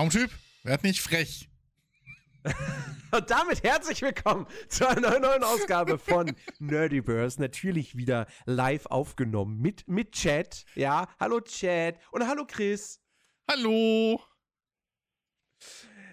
[0.00, 0.30] Traumtyp,
[0.62, 1.50] werd nicht frech.
[3.12, 7.38] Und damit herzlich willkommen zu einer neuen Ausgabe von Nerdiverse.
[7.38, 10.64] Natürlich wieder live aufgenommen mit, mit Chat.
[10.74, 12.98] Ja, hallo Chat und hallo Chris.
[13.46, 14.22] Hallo.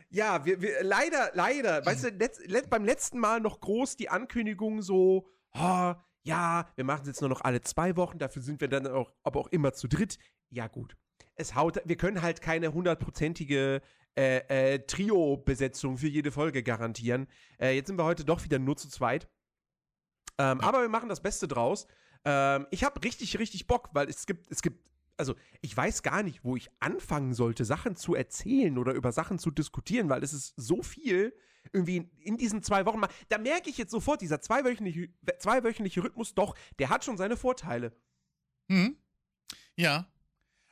[0.09, 4.09] Ja, wir, wir leider, leider, weißt du, letzt, let, beim letzten Mal noch groß die
[4.09, 8.59] Ankündigung so, oh, ja, wir machen es jetzt nur noch alle zwei Wochen, dafür sind
[8.59, 10.17] wir dann auch, aber auch immer zu dritt.
[10.49, 10.97] Ja, gut.
[11.37, 13.81] Es haut, wir können halt keine hundertprozentige
[14.17, 17.27] äh, äh, Trio-Besetzung für jede Folge garantieren.
[17.59, 19.29] Äh, jetzt sind wir heute doch wieder nur zu zweit.
[20.39, 21.87] Ähm, aber wir machen das Beste draus.
[22.25, 24.83] Ähm, ich habe richtig, richtig Bock, weil es gibt, es gibt,
[25.17, 29.37] also ich weiß gar nicht, wo ich anfangen sollte, Sachen zu erzählen oder über Sachen
[29.39, 31.33] zu diskutieren, weil es ist so viel
[31.71, 33.01] irgendwie in, in diesen zwei Wochen.
[33.29, 37.95] Da merke ich jetzt sofort, dieser zweiwöchentliche, zweiwöchentliche Rhythmus, doch, der hat schon seine Vorteile.
[38.71, 38.97] Hm.
[39.75, 40.11] Ja.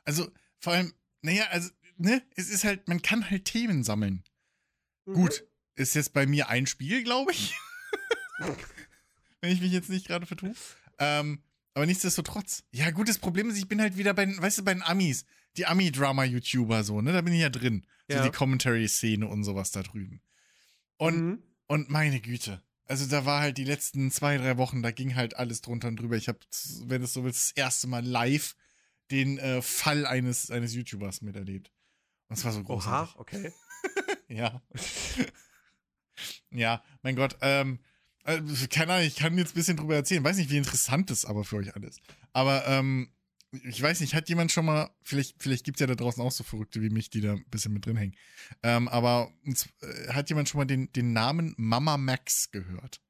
[0.04, 0.28] Also
[0.66, 4.24] vor allem, naja, also ne, es ist halt, man kann halt Themen sammeln.
[5.04, 5.14] Mhm.
[5.14, 5.44] Gut,
[5.76, 7.54] ist jetzt bei mir ein Spiel, glaube ich.
[9.40, 10.54] Wenn ich mich jetzt nicht gerade vertue.
[10.98, 11.40] Ähm,
[11.74, 12.64] aber nichtsdestotrotz.
[12.72, 15.24] Ja, gut, das Problem ist, ich bin halt wieder bei, weißt du, bei den Amis.
[15.56, 17.12] Die Ami-Drama-YouTuber so, ne?
[17.12, 17.86] Da bin ich ja drin.
[18.08, 18.18] Ja.
[18.18, 20.20] So die Commentary-Szene und sowas da drüben.
[20.96, 21.42] Und, mhm.
[21.68, 22.60] und meine Güte.
[22.86, 26.00] Also da war halt die letzten zwei, drei Wochen, da ging halt alles drunter und
[26.00, 26.16] drüber.
[26.16, 26.40] Ich habe,
[26.86, 28.56] wenn es so willst, das erste Mal live
[29.10, 31.70] den äh, Fall eines, eines YouTubers miterlebt.
[32.28, 33.14] Und es war so großartig.
[33.14, 33.52] Oha, okay.
[34.28, 34.62] ja.
[36.50, 37.78] ja, mein Gott, ähm,
[38.24, 40.24] äh, keine Ahnung, ich kann jetzt ein bisschen drüber erzählen.
[40.24, 42.00] Weiß nicht, wie interessant das aber für euch alles.
[42.32, 43.12] Aber, ähm,
[43.64, 46.32] ich weiß nicht, hat jemand schon mal, vielleicht, vielleicht gibt es ja da draußen auch
[46.32, 48.16] so Verrückte wie mich, die da ein bisschen mit drin hängen.
[48.62, 53.00] Ähm, aber äh, hat jemand schon mal den, den Namen Mama Max gehört?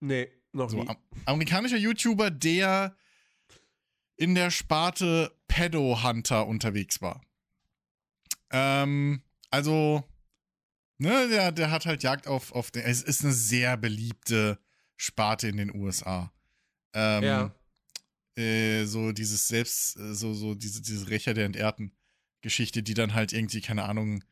[0.00, 0.88] Nee, noch so, nie.
[0.88, 2.96] Am, amerikanischer YouTuber, der
[4.22, 7.20] in der Sparte Pedo Hunter unterwegs war.
[8.52, 10.04] Ähm, also,
[10.98, 12.84] ne, der, der hat halt Jagd auf, auf den.
[12.84, 14.60] Es ist eine sehr beliebte
[14.96, 16.32] Sparte in den USA.
[16.94, 17.54] Ähm, ja.
[18.36, 21.90] Äh, so dieses Selbst, äh, so, so diese, diese Rächer der Entehrten
[22.42, 24.22] Geschichte, die dann halt irgendwie, keine Ahnung,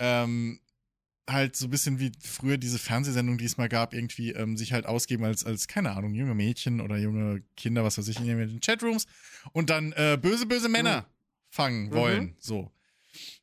[0.00, 0.60] ähm,
[1.32, 4.72] halt so ein bisschen wie früher diese Fernsehsendung, die es mal gab, irgendwie ähm, sich
[4.72, 8.26] halt ausgeben als, als, keine Ahnung, junge Mädchen oder junge Kinder, was weiß ich, in
[8.26, 9.06] den Chatrooms
[9.52, 11.06] und dann äh, böse, böse Männer mhm.
[11.50, 12.24] fangen wollen.
[12.24, 12.36] Mhm.
[12.38, 12.72] So.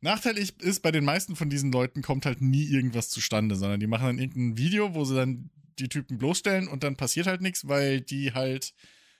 [0.01, 3.87] Nachteilig ist, bei den meisten von diesen Leuten kommt halt nie irgendwas zustande, sondern die
[3.87, 5.49] machen dann irgendein Video, wo sie dann
[5.79, 8.73] die Typen bloßstellen und dann passiert halt nichts, weil die halt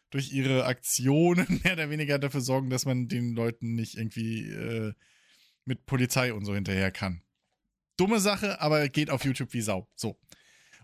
[0.09, 4.93] durch ihre Aktionen mehr oder weniger dafür sorgen, dass man den Leuten nicht irgendwie äh,
[5.65, 7.21] mit Polizei und so hinterher kann.
[7.97, 9.87] Dumme Sache, aber geht auf YouTube wie Sau.
[9.95, 10.17] So.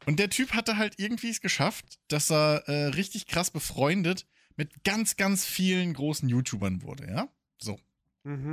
[0.05, 4.83] Und der Typ hatte halt irgendwie es geschafft, dass er äh, richtig krass befreundet mit
[4.83, 7.29] ganz, ganz vielen großen YouTubern wurde, ja?
[7.57, 7.79] So.
[8.23, 8.51] Mhm.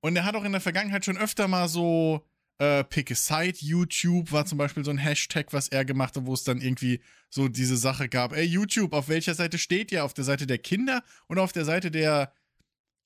[0.00, 2.24] Und er hat auch in der Vergangenheit schon öfter mal so
[2.58, 6.26] äh, Pick a Side YouTube war zum Beispiel so ein Hashtag, was er gemacht hat,
[6.26, 7.00] wo es dann irgendwie
[7.30, 8.32] so diese Sache gab.
[8.32, 10.04] Ey, YouTube, auf welcher Seite steht ihr?
[10.04, 12.32] Auf der Seite der Kinder und auf der Seite der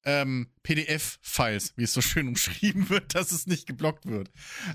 [0.05, 4.31] ähm, PDF-Files, wie es so schön umschrieben wird, dass es nicht geblockt wird.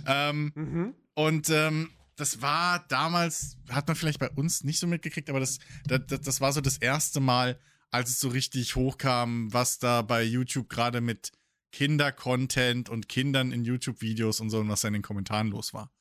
[0.05, 0.95] Ähm, mhm.
[1.13, 5.59] Und ähm, das war damals, hat man vielleicht bei uns nicht so mitgekriegt, aber das,
[5.85, 7.59] das, das war so das erste Mal,
[7.91, 11.31] als es so richtig hochkam, was da bei YouTube gerade mit
[11.71, 15.91] Kinder-Content und Kindern in YouTube-Videos und so und was da in den Kommentaren los war.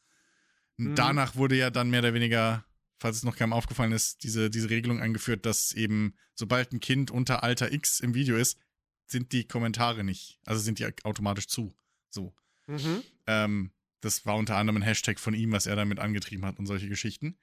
[0.76, 0.94] Mhm.
[0.94, 2.64] Danach wurde ja dann mehr oder weniger,
[2.98, 7.10] falls es noch keinem aufgefallen ist, diese, diese Regelung eingeführt, dass eben, sobald ein Kind
[7.10, 8.58] unter Alter X im Video ist,
[9.06, 11.76] sind die Kommentare nicht, also sind die automatisch zu.
[12.10, 12.34] So.
[12.66, 13.02] Mhm.
[13.26, 16.66] Ähm, das war unter anderem ein Hashtag von ihm, was er damit angetrieben hat und
[16.66, 17.38] solche Geschichten.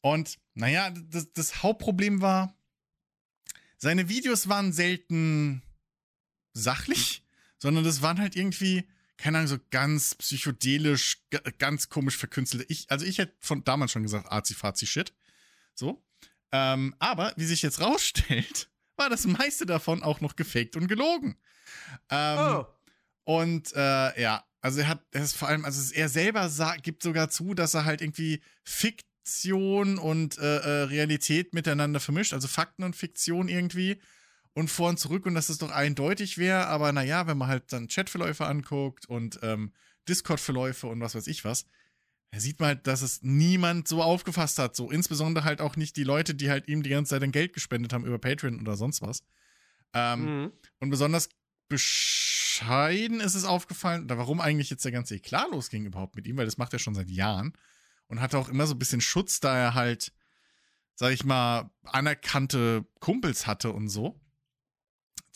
[0.00, 2.56] Und naja, das, das Hauptproblem war,
[3.78, 5.62] seine Videos waren selten
[6.52, 7.24] sachlich
[7.64, 8.86] sondern das waren halt irgendwie,
[9.16, 11.24] keine Ahnung, so ganz psychedelisch,
[11.56, 12.66] ganz komisch verkünstelte.
[12.68, 15.14] Ich, also ich hätte von damals schon gesagt, Azi-Fazi-Shit.
[15.74, 16.04] So.
[16.52, 21.36] Ähm, aber, wie sich jetzt rausstellt, war das meiste davon auch noch gefaked und gelogen.
[22.10, 22.66] Ähm, oh.
[23.24, 27.28] Und äh, ja, also er hat, ist vor allem, also er selber sagt, gibt sogar
[27.30, 32.96] zu, dass er halt irgendwie Fiktion und äh, äh, Realität miteinander vermischt, also Fakten und
[32.96, 34.00] Fiktion irgendwie
[34.54, 37.72] und vor und zurück und dass es doch eindeutig wäre, aber naja, wenn man halt
[37.72, 39.72] dann Chatverläufe anguckt und ähm,
[40.08, 41.66] Discord-Verläufe und was weiß ich was,
[42.34, 44.74] da sieht man halt, dass es niemand so aufgefasst hat.
[44.74, 47.52] So insbesondere halt auch nicht die Leute, die halt ihm die ganze Zeit ein Geld
[47.52, 49.22] gespendet haben über Patreon oder sonst was.
[49.92, 50.52] Ähm, mhm.
[50.80, 51.28] Und besonders
[51.68, 56.36] bescheiden ist es aufgefallen, da warum eigentlich jetzt der ganze Eklat losging überhaupt mit ihm,
[56.36, 57.52] weil das macht er schon seit Jahren
[58.08, 60.12] und hatte auch immer so ein bisschen Schutz, da er halt,
[60.94, 64.20] sag ich mal, anerkannte Kumpels hatte und so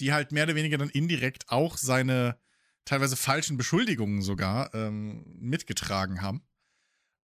[0.00, 2.39] die halt mehr oder weniger dann indirekt auch seine
[2.85, 6.43] teilweise falschen Beschuldigungen sogar ähm, mitgetragen haben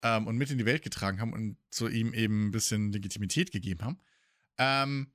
[0.03, 3.51] ähm, und mit in die Welt getragen haben und zu ihm eben ein bisschen Legitimität
[3.51, 3.97] gegeben haben.
[4.57, 5.11] Ähm,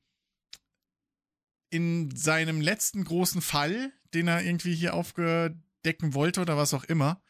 [1.70, 7.22] in seinem letzten großen Fall, den er irgendwie hier aufgedecken wollte oder was auch immer,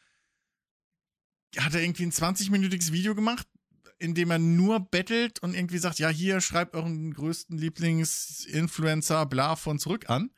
[1.57, 3.47] hat er irgendwie ein 20-minütiges Video gemacht,
[3.97, 9.57] in dem er nur bettelt und irgendwie sagt, ja, hier schreibt euren größten Lieblingsinfluencer bla
[9.57, 10.31] von zurück an.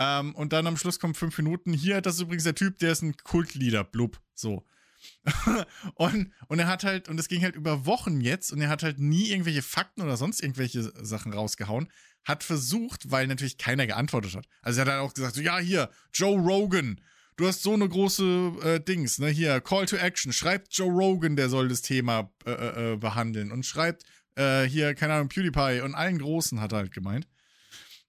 [0.00, 1.72] Ähm, und dann am Schluss kommen fünf Minuten.
[1.72, 4.20] Hier, das ist übrigens der Typ, der ist ein Kultleader, blub.
[4.34, 4.64] So.
[5.94, 8.82] und, und er hat halt, und es ging halt über Wochen jetzt, und er hat
[8.82, 11.90] halt nie irgendwelche Fakten oder sonst irgendwelche Sachen rausgehauen.
[12.24, 14.46] Hat versucht, weil natürlich keiner geantwortet hat.
[14.62, 17.00] Also er hat halt auch gesagt, so, ja, hier, Joe Rogan,
[17.36, 21.36] du hast so eine große äh, Dings, ne, hier, Call to Action, schreibt Joe Rogan,
[21.36, 23.50] der soll das Thema äh, äh, äh behandeln.
[23.50, 24.04] Und schreibt
[24.34, 27.26] äh, hier, keine Ahnung, PewDiePie und allen Großen hat er halt gemeint.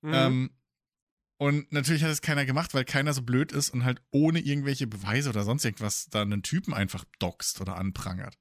[0.02, 0.14] Mhm.
[0.14, 0.50] Ähm,
[1.40, 4.88] und natürlich hat es keiner gemacht, weil keiner so blöd ist und halt ohne irgendwelche
[4.88, 8.38] Beweise oder sonst irgendwas da einen Typen einfach doxt oder anprangert.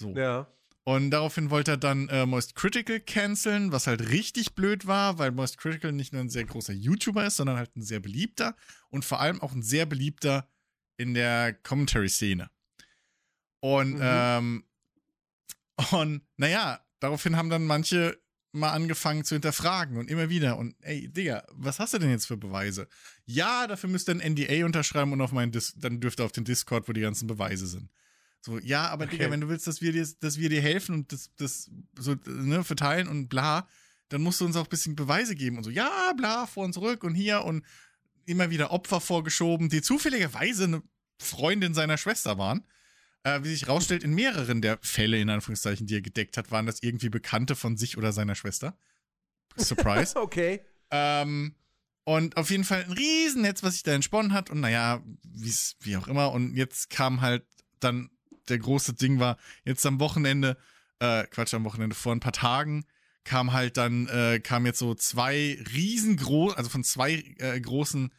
[0.00, 0.16] So.
[0.16, 0.46] Ja.
[0.84, 5.30] Und daraufhin wollte er dann äh, Moist Critical canceln, was halt richtig blöd war, weil
[5.30, 8.56] Moist Critical nicht nur ein sehr großer YouTuber ist, sondern halt ein sehr beliebter
[8.88, 10.48] und vor allem auch ein sehr beliebter
[10.96, 12.48] in der Commentary-Szene.
[13.60, 14.00] Und, mhm.
[14.02, 14.64] ähm,
[15.90, 18.18] und naja, daraufhin haben dann manche
[18.52, 20.58] mal angefangen zu hinterfragen und immer wieder.
[20.58, 22.86] Und ey, Digga, was hast du denn jetzt für Beweise?
[23.24, 26.32] Ja, dafür müsst ihr ein NDA unterschreiben und auf meinen Dis dann dürft ihr auf
[26.32, 27.90] den Discord, wo die ganzen Beweise sind.
[28.42, 29.16] So, ja, aber okay.
[29.16, 32.16] Digga, wenn du willst, dass wir dir, dass wir dir helfen und das, das so,
[32.26, 33.68] ne, verteilen und bla,
[34.08, 36.74] dann musst du uns auch ein bisschen Beweise geben und so, ja, bla, vor und
[36.74, 37.64] zurück und hier und
[38.26, 40.82] immer wieder Opfer vorgeschoben, die zufälligerweise eine
[41.18, 42.66] Freundin seiner Schwester waren.
[43.24, 46.66] Äh, wie sich rausstellt, in mehreren der Fälle, in Anführungszeichen, die er gedeckt hat, waren
[46.66, 48.76] das irgendwie Bekannte von sich oder seiner Schwester.
[49.56, 50.16] Surprise.
[50.20, 50.60] okay.
[50.90, 51.54] Ähm,
[52.04, 54.50] und auf jeden Fall ein Riesennetz, was sich da entsponnen hat.
[54.50, 55.02] Und naja,
[55.80, 56.32] wie auch immer.
[56.32, 57.44] Und jetzt kam halt
[57.78, 58.10] dann
[58.48, 60.56] der große Ding war, jetzt am Wochenende,
[60.98, 62.84] äh, Quatsch, am Wochenende, vor ein paar Tagen,
[63.24, 68.12] kam halt dann, äh, kam jetzt so zwei riesengroß, also von zwei äh, großen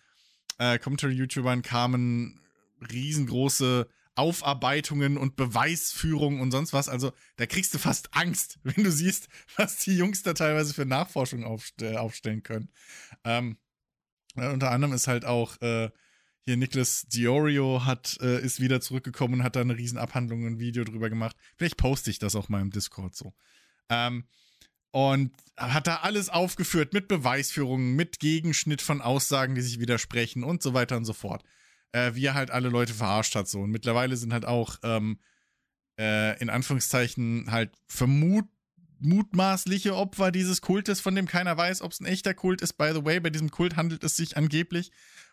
[0.59, 2.39] äh, Commentary-YouTubern kamen
[2.89, 6.89] riesengroße Aufarbeitungen und Beweisführungen und sonst was.
[6.89, 10.85] Also da kriegst du fast Angst, wenn du siehst, was die Jungs da teilweise für
[10.85, 12.69] Nachforschung aufst aufstellen können.
[13.23, 13.57] Ähm,
[14.35, 15.89] äh, unter anderem ist halt auch äh,
[16.45, 20.53] hier Nicholas Diorio hat, äh, ist wieder zurückgekommen und hat da eine riesen Abhandlung und
[20.53, 21.37] ein Video drüber gemacht.
[21.57, 23.33] Vielleicht poste ich das auch mal im Discord so.
[23.89, 24.25] Ähm,
[24.91, 30.61] und hat da alles aufgeführt mit Beweisführungen, mit Gegenschnitt von Aussagen, die sich widersprechen und
[30.61, 31.43] so weiter und so fort
[31.93, 33.47] äh, wie er halt alle Leute verarscht hat.
[33.47, 33.61] So.
[33.61, 35.19] Und mittlerweile sind halt auch ähm,
[35.97, 38.45] äh, in Anführungszeichen halt vermut
[38.99, 42.71] mutmaßliche Opfer dieses Kultes, von dem keiner weiß, ob es ein echter Kult ist.
[42.73, 44.91] By the way, bei diesem Kult handelt es sich angeblich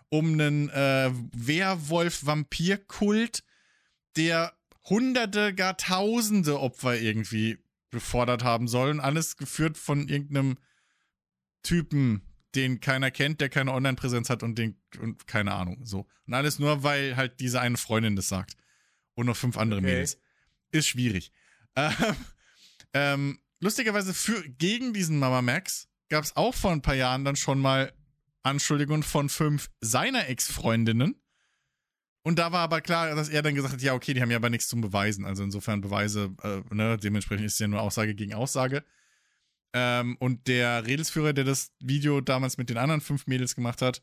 [0.08, 3.44] um einen äh, Werwolf-Vampir-Kult,
[4.16, 4.52] der
[4.88, 7.58] hunderte, gar tausende Opfer irgendwie
[7.90, 8.98] befordert haben sollen.
[8.98, 10.58] Alles geführt von irgendeinem
[11.62, 12.22] Typen,
[12.54, 16.06] den keiner kennt, der keine Online-Präsenz hat und den und keine Ahnung so.
[16.26, 18.56] Und alles nur, weil halt diese eine Freundin das sagt.
[19.14, 19.90] Und noch fünf andere okay.
[19.90, 20.18] Mädels.
[20.72, 21.32] Ist schwierig.
[21.76, 22.16] Ähm,
[22.92, 27.36] ähm, lustigerweise für, gegen diesen Mama Max gab es auch vor ein paar Jahren dann
[27.36, 27.92] schon mal
[28.42, 31.14] Anschuldigungen von fünf seiner Ex-Freundinnen.
[32.22, 34.36] Und da war aber klar, dass er dann gesagt hat, ja, okay, die haben ja
[34.36, 35.24] aber nichts zum Beweisen.
[35.24, 38.84] Also insofern Beweise, äh, ne, dementsprechend ist ja nur Aussage gegen Aussage.
[39.72, 44.02] Ähm, und der Redelsführer, der das Video damals mit den anderen fünf Mädels gemacht hat,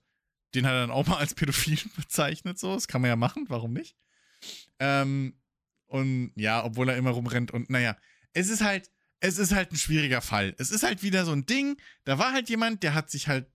[0.55, 2.57] den hat er dann auch mal als Pädophil bezeichnet.
[2.59, 3.95] So, das kann man ja machen, warum nicht?
[4.79, 5.37] Ähm,
[5.87, 7.97] und ja, obwohl er immer rumrennt und naja,
[8.33, 10.53] es ist halt, es ist halt ein schwieriger Fall.
[10.57, 11.77] Es ist halt wieder so ein Ding.
[12.03, 13.47] Da war halt jemand, der hat sich halt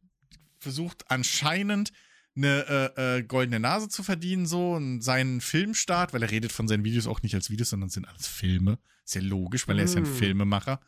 [0.59, 1.92] versucht, anscheinend
[2.34, 6.66] eine äh, äh, goldene Nase zu verdienen, so, und seinen Filmstart, weil er redet von
[6.66, 8.78] seinen Videos auch nicht als Videos, sondern sind alles Filme.
[9.04, 10.16] Ist ja logisch, weil er ist ja ein mm.
[10.16, 10.80] Filmemacher.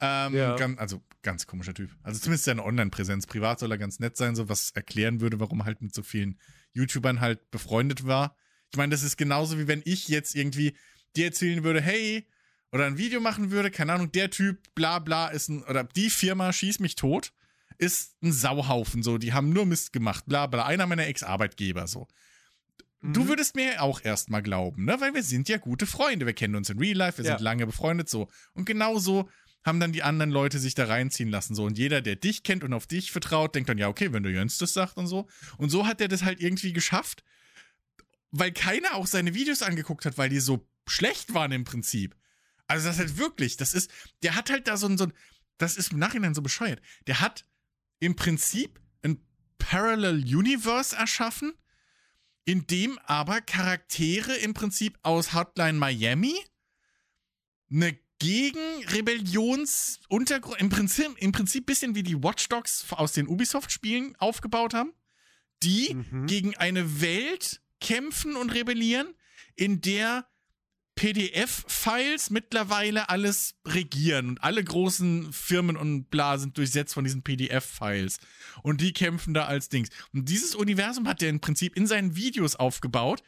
[0.00, 0.56] Ähm, ja.
[0.56, 1.90] Ganz, also ganz komischer Typ.
[2.02, 3.26] Also zumindest seine Online-Präsenz.
[3.26, 6.02] Privat soll er ganz nett sein, so was erklären würde, warum er halt mit so
[6.02, 6.38] vielen
[6.72, 8.36] YouTubern halt befreundet war.
[8.70, 10.76] Ich meine, das ist genauso wie wenn ich jetzt irgendwie
[11.16, 12.28] dir erzählen würde, hey,
[12.70, 16.10] oder ein Video machen würde, keine Ahnung, der Typ, bla bla, ist ein, oder die
[16.10, 17.32] Firma schießt mich tot
[17.78, 22.08] ist ein Sauhaufen, so, die haben nur Mist gemacht, bla bla, einer meiner Ex-Arbeitgeber, so.
[23.00, 23.12] Mhm.
[23.12, 25.00] Du würdest mir auch erstmal glauben, ne?
[25.00, 26.26] Weil wir sind ja gute Freunde.
[26.26, 27.36] Wir kennen uns in Real Life, wir ja.
[27.36, 28.28] sind lange befreundet, so.
[28.54, 29.28] Und genauso
[29.64, 31.64] haben dann die anderen Leute sich da reinziehen lassen, so.
[31.64, 34.30] Und jeder, der dich kennt und auf dich vertraut, denkt dann, ja, okay, wenn du
[34.30, 35.28] Jöns das sagt und so.
[35.56, 37.22] Und so hat er das halt irgendwie geschafft,
[38.30, 42.16] weil keiner auch seine Videos angeguckt hat, weil die so schlecht waren im Prinzip.
[42.66, 43.90] Also das ist halt wirklich, das ist,
[44.22, 45.12] der hat halt da so ein, so ein,
[45.56, 46.80] das ist im Nachhinein so bescheuert.
[47.06, 47.44] Der hat
[48.00, 49.20] im Prinzip ein
[49.58, 51.52] Parallel Universe erschaffen,
[52.44, 56.34] in dem aber Charaktere im Prinzip aus Hotline Miami
[57.70, 64.74] eine Gegen-Rebellions-Untergrund, im Prinzip, im Prinzip bisschen wie die Watch Dogs aus den Ubisoft-Spielen aufgebaut
[64.74, 64.92] haben,
[65.62, 66.26] die Mhm.
[66.26, 69.14] gegen eine Welt kämpfen und rebellieren,
[69.54, 70.28] in der
[70.98, 78.18] PDF-Files mittlerweile alles regieren und alle großen Firmen und bla sind durchsetzt von diesen PDF-Files.
[78.64, 79.90] Und die kämpfen da als Dings.
[80.12, 83.22] Und dieses Universum hat er im Prinzip in seinen Videos aufgebaut.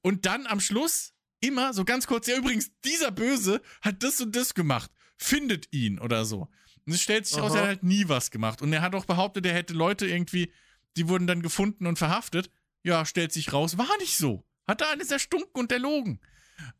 [0.00, 4.34] Und dann am Schluss immer so ganz kurz, ja übrigens, dieser Böse hat das und
[4.34, 4.90] das gemacht.
[5.18, 6.48] Findet ihn oder so.
[6.86, 7.58] Und es stellt sich raus, Aha.
[7.58, 8.62] er hat halt nie was gemacht.
[8.62, 10.50] Und er hat auch behauptet, er hätte Leute irgendwie,
[10.96, 12.50] die wurden dann gefunden und verhaftet.
[12.82, 14.46] Ja, stellt sich raus, war nicht so.
[14.66, 16.18] Hat da alles erstunken und erlogen.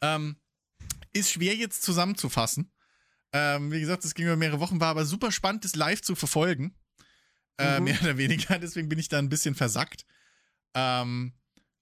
[0.01, 0.37] Ähm,
[1.13, 2.71] ist schwer jetzt zusammenzufassen.
[3.33, 6.15] Ähm, wie gesagt, es ging über mehrere Wochen, war aber super spannend, das live zu
[6.15, 6.75] verfolgen.
[7.59, 7.85] Äh, Mhm.
[7.85, 10.05] Mehr oder weniger, deswegen bin ich da ein bisschen versackt.
[10.75, 11.35] Ähm,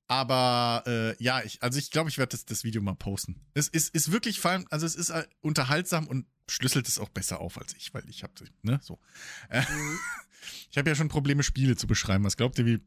[0.09, 3.45] aber äh, ja, ich, also ich glaube, ich werde das, das Video mal posten.
[3.55, 7.09] Es ist, ist wirklich vor allem, also es ist äh, unterhaltsam und schlüsselt es auch
[7.09, 9.01] besser auf als ich, weil ich habe, ne, so.
[9.49, 9.99] Äh, Mhm.
[10.71, 12.25] ich habe ja schon Probleme, Spiele zu beschreiben.
[12.25, 12.81] Was glaubt ihr, wie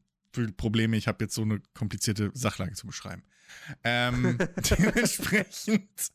[0.57, 3.23] Probleme ich habe, jetzt so eine komplizierte Sachlage zu beschreiben?
[3.83, 4.37] Ähm,
[4.69, 6.11] dementsprechend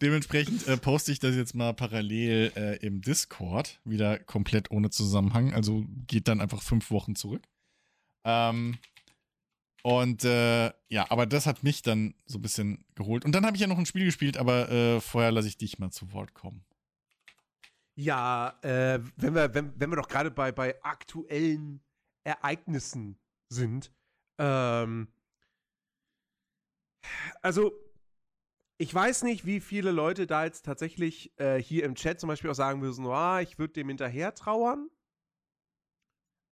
[0.00, 5.52] dementsprechend äh, poste ich das jetzt mal parallel äh, im Discord, wieder komplett ohne Zusammenhang.
[5.52, 7.42] Also geht dann einfach fünf Wochen zurück.
[8.24, 8.78] Ähm,
[9.82, 13.24] und äh, ja, aber das hat mich dann so ein bisschen geholt.
[13.24, 15.78] Und dann habe ich ja noch ein Spiel gespielt, aber äh, vorher lasse ich dich
[15.78, 16.64] mal zu Wort kommen.
[17.94, 21.82] Ja, äh, wenn, wir, wenn, wenn wir doch gerade bei, bei aktuellen
[22.24, 23.18] Ereignissen
[23.52, 23.92] sind.
[24.38, 25.08] Ähm,
[27.42, 27.72] also,
[28.78, 32.50] ich weiß nicht, wie viele Leute da jetzt tatsächlich äh, hier im Chat zum Beispiel
[32.50, 34.88] auch sagen würden, ah, ich würde dem hinterher trauern.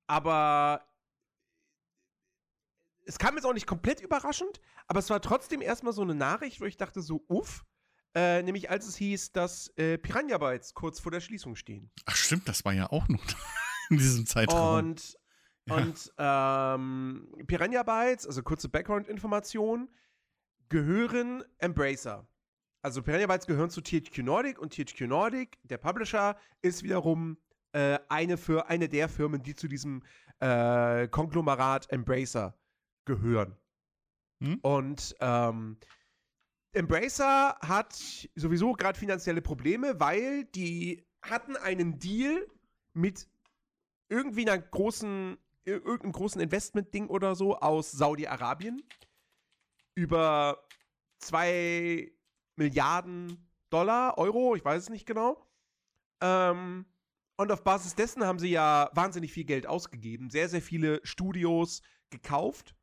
[0.06, 0.84] Aber
[3.04, 6.60] es kam jetzt auch nicht komplett überraschend, aber es war trotzdem erstmal so eine Nachricht,
[6.60, 7.64] wo ich dachte so, uff,
[8.14, 11.90] äh, nämlich als es hieß, dass äh, Piranha Bytes kurz vor der Schließung stehen.
[12.06, 13.24] Ach stimmt, das war ja auch noch
[13.90, 14.90] in diesem Zeitraum.
[14.90, 15.16] Und.
[15.70, 19.88] Und ähm, Piranha Bytes, also kurze Background-Information,
[20.68, 22.26] gehören Embracer.
[22.82, 27.36] Also Piranha Bytes gehören zu THQ Nordic und THQ Nordic, der Publisher, ist wiederum
[27.72, 30.02] äh, eine, für, eine der Firmen, die zu diesem
[30.40, 32.56] äh, Konglomerat Embracer
[33.04, 33.56] gehören.
[34.42, 34.58] Hm?
[34.62, 35.76] Und ähm,
[36.72, 37.94] Embracer hat
[38.34, 42.46] sowieso gerade finanzielle Probleme, weil die hatten einen Deal
[42.92, 43.28] mit
[44.08, 48.82] irgendwie einer großen, irgendeinem großen Investment-Ding oder so aus Saudi-Arabien
[49.94, 50.66] über
[51.18, 52.12] zwei
[52.56, 55.46] Milliarden Dollar, Euro, ich weiß es nicht genau.
[56.22, 56.86] Ähm,
[57.36, 61.82] und auf Basis dessen haben sie ja wahnsinnig viel Geld ausgegeben, sehr, sehr viele Studios
[62.10, 62.74] gekauft.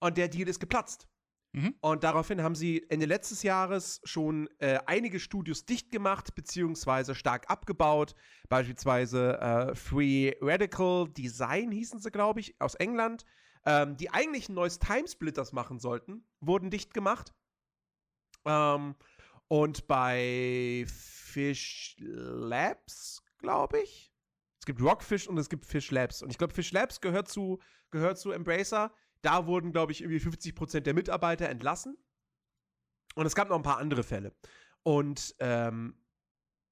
[0.00, 1.09] Und der Deal ist geplatzt.
[1.52, 1.74] Mhm.
[1.80, 7.50] Und daraufhin haben sie Ende letztes Jahres schon äh, einige Studios dicht gemacht, beziehungsweise stark
[7.50, 8.14] abgebaut.
[8.48, 13.24] Beispielsweise äh, Free Radical Design hießen sie, glaube ich, aus England.
[13.66, 17.34] Ähm, die eigentlich ein neues Timesplitters machen sollten, wurden dicht gemacht.
[18.46, 18.94] Ähm,
[19.48, 24.14] und bei Fish Labs, glaube ich.
[24.60, 26.22] Es gibt Rockfish und es gibt Fish Labs.
[26.22, 28.94] Und ich glaube, Fish Labs gehört zu, gehört zu Embracer.
[29.22, 31.96] Da wurden, glaube ich, irgendwie 50% der Mitarbeiter entlassen.
[33.14, 34.32] Und es gab noch ein paar andere Fälle.
[34.82, 35.94] Und ähm,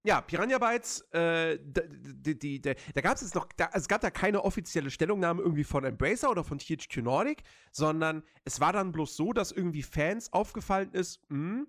[0.04, 4.00] ja, Piranha Bytes, äh, die, die, die, da gab es jetzt noch, da, es gab
[4.00, 8.92] da keine offizielle Stellungnahme irgendwie von Embracer oder von THQ Nordic, sondern es war dann
[8.92, 11.66] bloß so, dass irgendwie Fans aufgefallen ist, hm,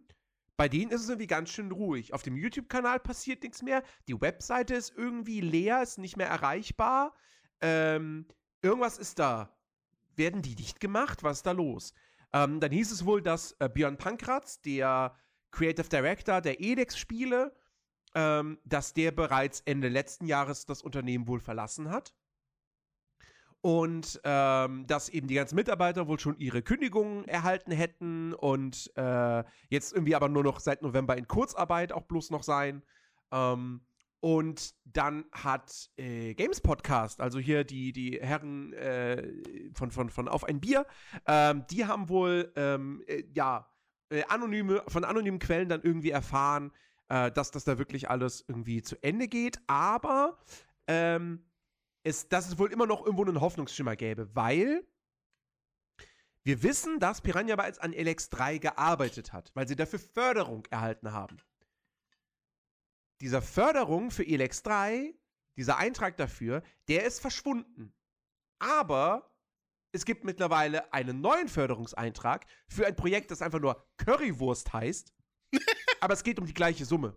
[0.57, 2.13] bei denen ist es irgendwie ganz schön ruhig.
[2.13, 7.15] Auf dem YouTube-Kanal passiert nichts mehr, die Webseite ist irgendwie leer, ist nicht mehr erreichbar.
[7.61, 8.27] Ähm,
[8.61, 9.57] irgendwas ist da.
[10.19, 11.23] Werden die dicht gemacht?
[11.23, 11.93] Was ist da los?
[12.33, 15.15] Ähm, dann hieß es wohl, dass äh, Björn Pankratz, der
[15.51, 17.55] Creative Director der Elex-Spiele,
[18.15, 22.13] ähm, dass der bereits Ende letzten Jahres das Unternehmen wohl verlassen hat.
[23.61, 29.43] Und ähm, dass eben die ganzen Mitarbeiter wohl schon ihre Kündigungen erhalten hätten und äh,
[29.69, 32.83] jetzt irgendwie aber nur noch seit November in Kurzarbeit auch bloß noch sein.
[33.31, 33.85] Ähm,
[34.21, 39.23] und dann hat äh, Games Podcast, also hier die, die Herren äh,
[39.73, 40.85] von, von, von Auf ein Bier,
[41.25, 43.71] ähm, die haben wohl, ähm, äh, ja,
[44.09, 46.71] äh, anonyme, von anonymen Quellen dann irgendwie erfahren,
[47.07, 49.59] äh, dass das da wirklich alles irgendwie zu Ende geht.
[49.67, 50.37] Aber
[50.87, 51.45] ähm,
[52.03, 54.85] es, dass es wohl immer noch irgendwo einen Hoffnungsschimmer gäbe, weil
[56.43, 61.37] wir wissen, dass Piranha Bytes an LX3 gearbeitet hat, weil sie dafür Förderung erhalten haben
[63.21, 65.13] dieser Förderung für Elex 3,
[65.57, 67.93] dieser Eintrag dafür, der ist verschwunden.
[68.59, 69.33] Aber
[69.91, 75.13] es gibt mittlerweile einen neuen Förderungseintrag für ein Projekt, das einfach nur Currywurst heißt.
[75.99, 77.15] aber es geht um die gleiche Summe.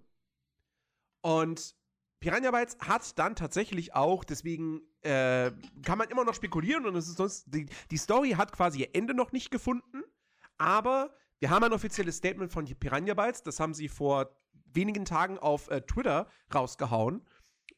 [1.21, 1.77] Und
[2.21, 5.51] Piranha Bytes hat dann tatsächlich auch, deswegen äh,
[5.85, 8.95] kann man immer noch spekulieren und es ist sonst, die, die Story hat quasi ihr
[8.95, 10.03] Ende noch nicht gefunden,
[10.57, 14.37] aber wir haben ein offizielles Statement von Piranha Bytes, das haben sie vor
[14.75, 17.23] wenigen Tagen auf äh, Twitter rausgehauen.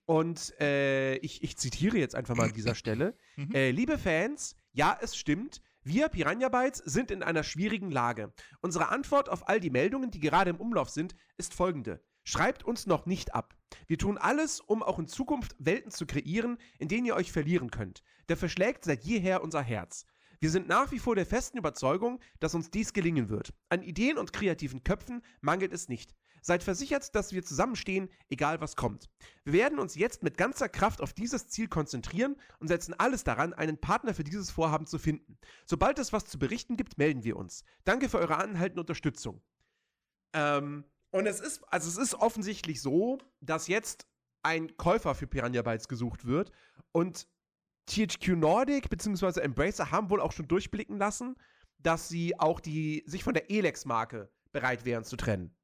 [0.06, 3.16] Und äh, ich, ich, zitiere jetzt einfach mal an dieser Stelle.
[3.36, 3.52] Mhm.
[3.52, 5.60] Äh, liebe Fans, ja, es stimmt.
[5.82, 8.32] Wir Piranha Bytes sind in einer schwierigen Lage.
[8.60, 12.00] Unsere Antwort auf all die Meldungen, die gerade im Umlauf sind, ist folgende.
[12.22, 13.56] Schreibt uns noch nicht ab.
[13.88, 17.72] Wir tun alles, um auch in Zukunft Welten zu kreieren, in denen ihr euch verlieren
[17.72, 18.04] könnt.
[18.28, 20.06] Der verschlägt seit jeher unser Herz.
[20.40, 23.52] Wir sind nach wie vor der festen Überzeugung, dass uns dies gelingen wird.
[23.68, 26.14] An Ideen und kreativen Köpfen mangelt es nicht.
[26.46, 29.08] Seid versichert, dass wir zusammenstehen, egal was kommt.
[29.44, 33.54] Wir werden uns jetzt mit ganzer Kraft auf dieses Ziel konzentrieren und setzen alles daran,
[33.54, 35.38] einen Partner für dieses Vorhaben zu finden.
[35.64, 37.64] Sobald es was zu berichten gibt, melden wir uns.
[37.84, 39.40] Danke für eure anhaltende Unterstützung.
[40.34, 44.06] Ähm, und es ist, also es ist offensichtlich so, dass jetzt
[44.42, 46.52] ein Käufer für Piranha Bytes gesucht wird
[46.92, 47.26] und
[47.86, 49.40] THQ Nordic bzw.
[49.40, 51.36] Embracer haben wohl auch schon durchblicken lassen,
[51.78, 55.56] dass sie auch die sich von der Elex-Marke bereit wären zu trennen.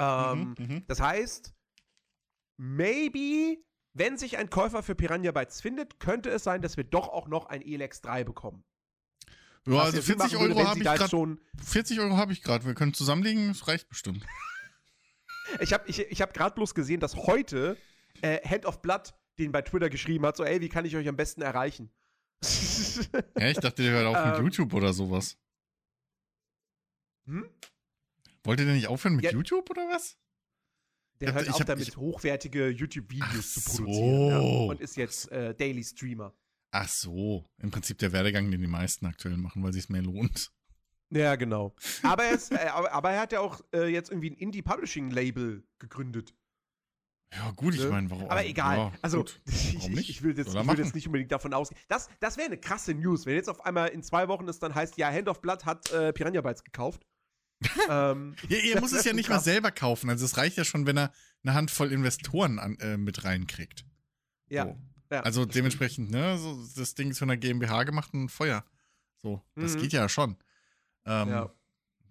[0.00, 1.52] Ähm, mhm, mhm, das heißt,
[2.56, 3.58] maybe,
[3.92, 7.28] wenn sich ein Käufer für Piranha Bytes findet, könnte es sein, dass wir doch auch
[7.28, 8.64] noch ein Elex 3 bekommen.
[9.66, 11.36] Ja, also 40 Euro habe ich gerade.
[11.62, 12.64] 40 Euro habe ich gerade.
[12.64, 14.24] Wir können zusammenlegen, das reicht bestimmt.
[15.60, 17.76] ich habe ich, ich hab gerade bloß gesehen, dass heute
[18.22, 21.08] äh, Hand of Blood den bei Twitter geschrieben hat, so, ey, wie kann ich euch
[21.08, 21.90] am besten erreichen?
[23.38, 25.36] ja, ich dachte, der wäre auch mit ähm, YouTube oder sowas.
[27.26, 27.48] Hm?
[28.44, 30.16] Wollt ihr denn nicht aufhören mit ja, YouTube oder was?
[31.20, 33.94] Der hört auf damit, ich, hochwertige YouTube-Videos zu produzieren.
[33.94, 34.30] So.
[34.30, 34.38] Ja,
[34.70, 36.34] und ist jetzt äh, Daily Streamer.
[36.72, 37.44] Ach so.
[37.58, 40.50] Im Prinzip der Werdegang, den die meisten aktuell machen, weil es mehr lohnt.
[41.10, 41.74] Ja, genau.
[42.02, 46.34] Aber er, ist, äh, aber, er hat ja auch äh, jetzt irgendwie ein Indie-Publishing-Label gegründet.
[47.34, 47.90] Ja, gut, ich ne?
[47.90, 48.30] meine, warum?
[48.30, 48.76] Aber egal.
[48.76, 51.80] Ja, also, ich, ich, ich, will jetzt, ich will jetzt nicht unbedingt davon ausgehen.
[51.88, 54.74] Das, das wäre eine krasse News, wenn jetzt auf einmal in zwei Wochen es dann
[54.74, 57.04] heißt, ja, Hand of Blood hat äh, Piranha Bytes gekauft
[57.88, 60.10] ähm, ja, ihr muss es ja nicht mal selber kaufen.
[60.10, 63.84] Also es reicht ja schon, wenn er eine Handvoll Investoren an, äh, mit reinkriegt.
[64.48, 64.66] Ja.
[64.66, 64.78] So.
[65.10, 68.64] ja also dementsprechend, ne, so, das Ding ist von der GmbH gemacht und Feuer.
[69.18, 69.80] So, das mhm.
[69.80, 70.36] geht ja schon.
[71.04, 71.54] Ähm, ja.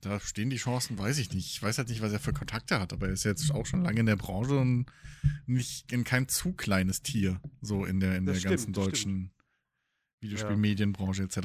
[0.01, 1.51] Da stehen die Chancen, weiß ich nicht.
[1.51, 3.83] Ich weiß halt nicht, was er für Kontakte hat, aber er ist jetzt auch schon
[3.83, 4.85] lange in der Branche und
[5.45, 9.31] nicht in kein zu kleines Tier, so in der, in der stimmt, ganzen deutschen
[10.21, 11.39] Videospielmedienbranche etc.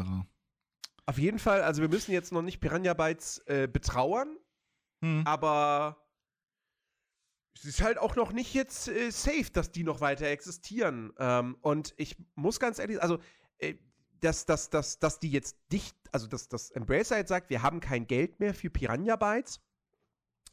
[1.07, 4.37] Auf jeden Fall, also wir müssen jetzt noch nicht Piranha Bytes äh, betrauern,
[5.03, 5.23] hm.
[5.27, 6.05] aber
[7.55, 11.13] es ist halt auch noch nicht jetzt äh, safe, dass die noch weiter existieren.
[11.19, 13.19] Ähm, und ich muss ganz ehrlich, also
[13.59, 13.75] äh,
[14.21, 17.81] dass, dass, dass, dass die jetzt dicht, also dass das Embracer jetzt sagt, wir haben
[17.81, 19.61] kein Geld mehr für Piranha Bytes.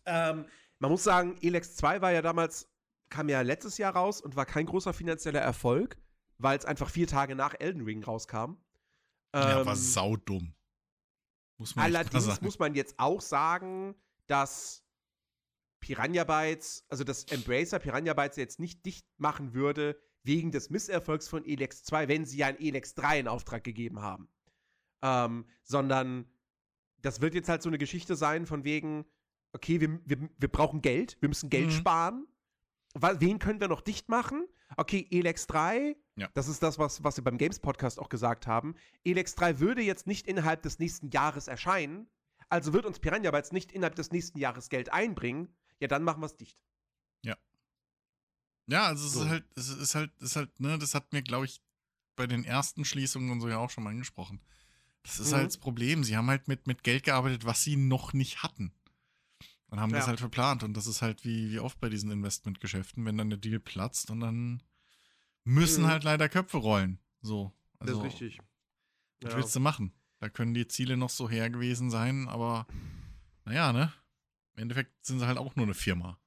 [0.05, 0.45] Ähm,
[0.79, 2.69] man muss sagen, Elex 2 war ja damals,
[3.09, 5.97] kam ja letztes Jahr raus und war kein großer finanzieller Erfolg,
[6.37, 8.55] weil es einfach vier Tage nach Elden Ring rauskam.
[9.33, 10.53] Ja, war ähm, saudumm.
[11.57, 13.95] Muss man allerdings muss man jetzt auch sagen,
[14.27, 14.83] dass
[15.79, 21.27] Piranha Bytes, also das Embracer Piranha Bytes jetzt nicht dicht machen würde wegen des Misserfolgs
[21.27, 24.29] von Elex 2, wenn sie ja ein Elex 3 in Auftrag gegeben haben.
[25.01, 26.25] Ähm, sondern
[27.01, 29.05] das wird jetzt halt so eine Geschichte sein von wegen,
[29.53, 31.71] okay, wir, wir, wir brauchen Geld, wir müssen Geld mhm.
[31.71, 32.27] sparen.
[32.93, 34.45] Wen können wir noch dicht machen?
[34.77, 36.29] Okay, Elex 3, ja.
[36.33, 38.75] das ist das, was, was wir beim Games Podcast auch gesagt haben.
[39.03, 42.07] Elex 3 würde jetzt nicht innerhalb des nächsten Jahres erscheinen,
[42.51, 45.47] also wird uns Piranha Bytes nicht innerhalb des nächsten Jahres Geld einbringen.
[45.79, 46.59] Ja, dann machen wir es dicht.
[47.23, 47.37] Ja.
[48.67, 49.23] Ja, also es so.
[49.23, 51.61] ist halt, es ist halt, es ist halt, ne, das hat mir, glaube ich,
[52.17, 54.41] bei den ersten Schließungen und so ja auch schon mal angesprochen.
[55.03, 55.35] Das ist mhm.
[55.35, 56.03] halt das Problem.
[56.03, 58.73] Sie haben halt mit, mit Geld gearbeitet, was sie noch nicht hatten.
[59.67, 59.99] Und haben ja.
[59.99, 60.63] das halt verplant.
[60.63, 64.11] Und das ist halt wie, wie oft bei diesen Investmentgeschäften, wenn dann der Deal platzt
[64.11, 64.61] und dann
[65.43, 65.87] müssen mhm.
[65.87, 66.99] halt leider Köpfe rollen.
[67.21, 67.51] So.
[67.79, 68.39] Also, das ist richtig.
[69.21, 69.37] Was ja.
[69.37, 69.93] willst du machen?
[70.19, 72.67] Da können die Ziele noch so her gewesen sein, aber
[73.45, 73.91] naja, ne?
[74.53, 76.19] Im Endeffekt sind sie halt auch nur eine Firma.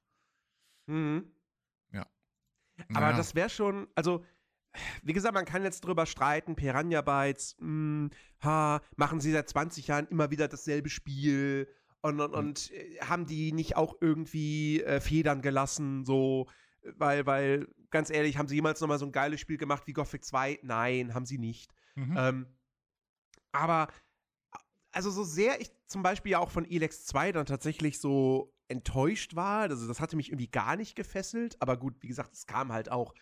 [0.87, 1.31] Mhm.
[1.91, 2.05] Ja.
[2.89, 3.07] Naja.
[3.07, 4.25] Aber das wäre schon, also,
[5.03, 8.09] wie gesagt, man kann jetzt drüber streiten, Piranha Bytes, mh, hm,
[8.41, 11.69] ha, machen sie seit 20 Jahren immer wieder dasselbe Spiel
[12.01, 12.37] und, und, mhm.
[12.37, 16.47] und äh, haben die nicht auch irgendwie äh, Federn gelassen, so,
[16.97, 20.23] weil, weil, ganz ehrlich, haben sie jemals nochmal so ein geiles Spiel gemacht wie Gothic
[20.25, 20.59] 2?
[20.63, 21.73] Nein, haben sie nicht.
[21.95, 22.15] Mhm.
[22.17, 22.45] Ähm,
[23.53, 23.87] aber,
[24.91, 29.35] also so sehr ich zum Beispiel ja auch von Elex 2 dann tatsächlich so enttäuscht
[29.35, 32.71] war, also das hatte mich irgendwie gar nicht gefesselt, aber gut, wie gesagt, es kam
[32.73, 33.13] halt auch,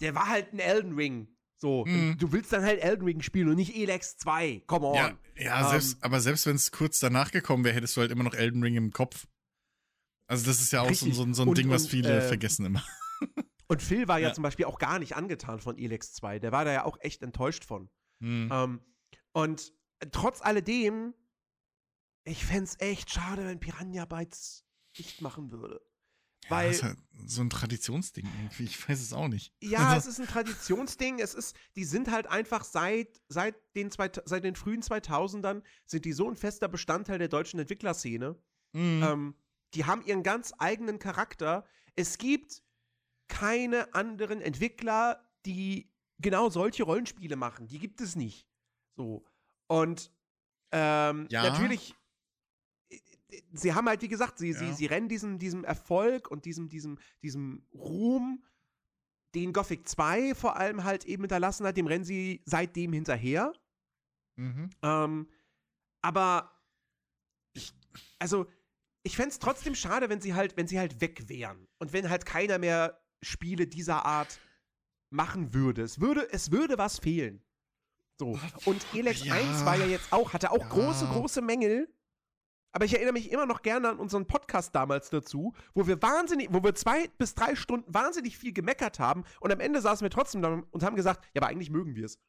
[0.00, 1.28] der war halt ein Elden Ring.
[1.56, 2.16] So, Mhm.
[2.18, 4.62] du willst dann halt Elden Ring spielen und nicht Elex 2.
[4.66, 4.94] Come on.
[4.94, 8.10] Ja, ja Ähm, selbst, aber selbst wenn es kurz danach gekommen wäre, hättest du halt
[8.10, 9.26] immer noch Elden Ring im Kopf.
[10.26, 12.28] Also das ist ja auch so, so, so ein Und- Ding, was und, viele äh,
[12.28, 12.82] vergessen immer.
[13.70, 14.34] Und Phil war ja, Ja.
[14.34, 16.38] zum Beispiel auch gar nicht angetan von Elex 2.
[16.40, 17.88] Der war da ja auch echt enttäuscht von.
[18.20, 18.50] Hm.
[18.52, 18.80] Ähm,
[19.32, 19.72] und
[20.12, 21.14] trotz alledem,
[22.24, 24.64] ich fände es echt schade, wenn Piranha Bytes
[24.98, 25.80] nicht machen würde.
[26.44, 28.64] ja, Weil, das ist halt so ein Traditionsding irgendwie.
[28.64, 29.54] Ich weiß es auch nicht.
[29.62, 31.20] ja, es ist ein Traditionsding.
[31.20, 36.04] Es ist, die sind halt einfach seit, seit, den, zwei, seit den frühen 2000ern sind
[36.04, 38.36] die so ein fester Bestandteil der deutschen Entwicklerszene.
[38.74, 39.02] Hm.
[39.02, 39.34] Ähm,
[39.74, 41.64] die haben ihren ganz eigenen Charakter.
[41.94, 42.62] Es gibt
[43.30, 47.66] keine anderen Entwickler, die genau solche Rollenspiele machen.
[47.68, 48.46] Die gibt es nicht.
[48.96, 49.24] So.
[49.68, 50.12] Und
[50.72, 51.44] ähm, Ja.
[51.44, 51.94] natürlich,
[52.90, 52.98] äh,
[53.52, 54.72] sie haben halt, wie gesagt, sie, sie, Ja.
[54.74, 58.44] sie rennen diesem, diesem Erfolg und diesem, diesem, diesem Ruhm,
[59.34, 63.52] den Gothic 2 vor allem halt eben hinterlassen hat, dem rennen sie seitdem hinterher.
[64.36, 64.70] Mhm.
[64.82, 65.30] Ähm,
[66.02, 66.52] aber
[67.54, 67.72] ich,
[68.18, 68.46] also,
[69.02, 71.68] ich fände es trotzdem schade, wenn sie halt, wenn sie halt weg wären.
[71.78, 74.40] Und wenn halt keiner mehr Spiele dieser Art
[75.10, 75.82] machen würde.
[75.82, 77.42] Es würde, es würde was fehlen.
[78.18, 78.38] So.
[78.66, 79.34] Und Elex Ja.
[79.34, 80.68] 1 war ja jetzt auch, hatte auch Ja.
[80.68, 81.92] große, große Mängel.
[82.72, 86.48] Aber ich erinnere mich immer noch gerne an unseren Podcast damals dazu, wo wir wahnsinnig,
[86.52, 90.10] wo wir zwei bis drei Stunden wahnsinnig viel gemeckert haben und am Ende saßen wir
[90.10, 92.20] trotzdem da und haben gesagt, ja, aber eigentlich mögen wir es.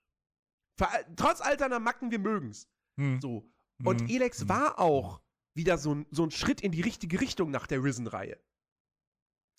[1.16, 2.68] Trotz all deiner Macken, wir mögen's.
[2.98, 3.22] Hm.
[3.22, 3.48] So.
[3.84, 4.08] Und Mhm.
[4.10, 4.50] Elex Mhm.
[4.50, 5.22] war auch
[5.54, 8.40] wieder so ein, so ein Schritt in die richtige Richtung nach der Risen-Reihe.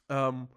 [0.08, 0.48] Ähm.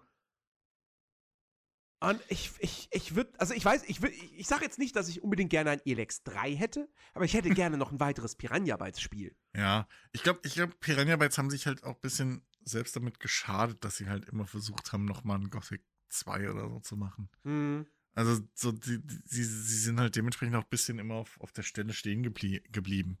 [1.98, 4.94] Und ich, ich, ich würde, also ich weiß, ich, würd- ich, ich sage jetzt nicht,
[4.96, 8.36] dass ich unbedingt gerne ein Elex 3 hätte, aber ich hätte gerne noch ein weiteres
[8.36, 9.34] Piranha Bytes Spiel.
[9.54, 13.18] Ja, ich glaube, ich glaub, Piranha Bytes haben sich halt auch ein bisschen selbst damit
[13.18, 17.30] geschadet, dass sie halt immer versucht haben, nochmal ein Gothic 2 oder so zu machen.
[17.44, 17.86] Hm.
[18.14, 21.52] Also, so, die, die, sie, sie sind halt dementsprechend auch ein bisschen immer auf, auf
[21.52, 23.18] der Stelle stehen geblie geblieben.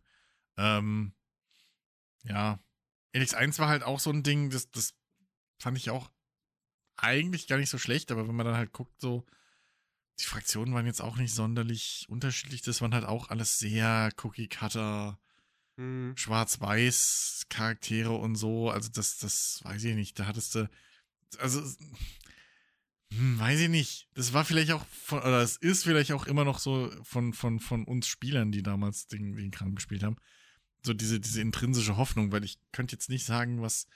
[0.58, 1.14] Ähm,
[2.24, 2.62] ja.
[3.12, 4.94] Elix 1 war halt auch so ein Ding, das, das
[5.58, 6.10] fand ich auch
[6.96, 9.24] eigentlich gar nicht so schlecht, aber wenn man dann halt guckt, so,
[10.18, 12.62] die Fraktionen waren jetzt auch nicht sonderlich unterschiedlich.
[12.62, 15.18] Das waren halt auch alles sehr Cookie-Cutter,
[15.76, 16.14] Hm.
[16.16, 18.70] schwarz-weiß Charaktere und so.
[18.70, 20.18] Also das, das weiß ich nicht.
[20.18, 20.70] Da hattest du,
[21.38, 21.62] also,
[23.12, 24.08] hm, weiß ich nicht.
[24.14, 27.60] Das war vielleicht auch von, oder es ist vielleicht auch immer noch so von, von,
[27.60, 30.16] von uns Spielern, die damals den, den Kram gespielt haben.
[30.82, 33.86] So diese, diese intrinsische Hoffnung, weil ich könnte jetzt nicht sagen, was,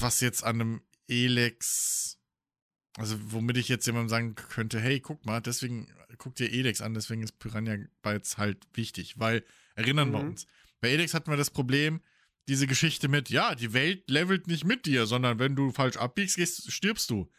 [0.00, 2.18] was jetzt an einem Elex,
[2.96, 6.94] also womit ich jetzt jemandem sagen könnte, hey, guck mal, deswegen, guck dir Elex an,
[6.94, 10.28] deswegen ist Piranha Bytes halt wichtig, weil, erinnern wir Mhm.
[10.30, 10.46] uns,
[10.80, 12.00] bei Elex hatten wir das Problem,
[12.48, 16.36] diese Geschichte mit, ja, die Welt levelt nicht mit dir, sondern wenn du falsch abbiegst,
[16.36, 17.30] gehst, stirbst du.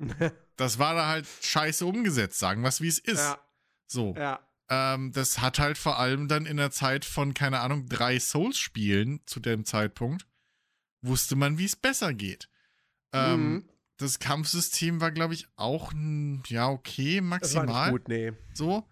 [0.56, 3.18] Das war da halt scheiße umgesetzt, sagen wir es, wie es ist.
[3.18, 3.40] ja,
[3.88, 4.14] So.
[4.16, 4.38] ja.
[4.68, 9.20] Ähm, das hat halt vor allem dann in der Zeit von, keine Ahnung, drei Souls-Spielen
[9.26, 10.26] zu dem Zeitpunkt,
[11.06, 12.48] wusste man, wie es besser geht.
[13.12, 13.64] Ähm, Mhm.
[13.96, 15.92] Das Kampfsystem war, glaube ich, auch,
[16.48, 17.92] ja, okay, Das war maximal.
[17.92, 18.32] nicht gut, nee.
[18.52, 18.88] So.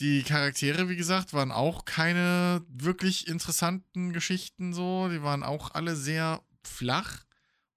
[0.00, 5.08] Die Charaktere, wie gesagt, waren auch keine wirklich interessanten Geschichten so.
[5.10, 7.24] Die waren auch alle sehr flach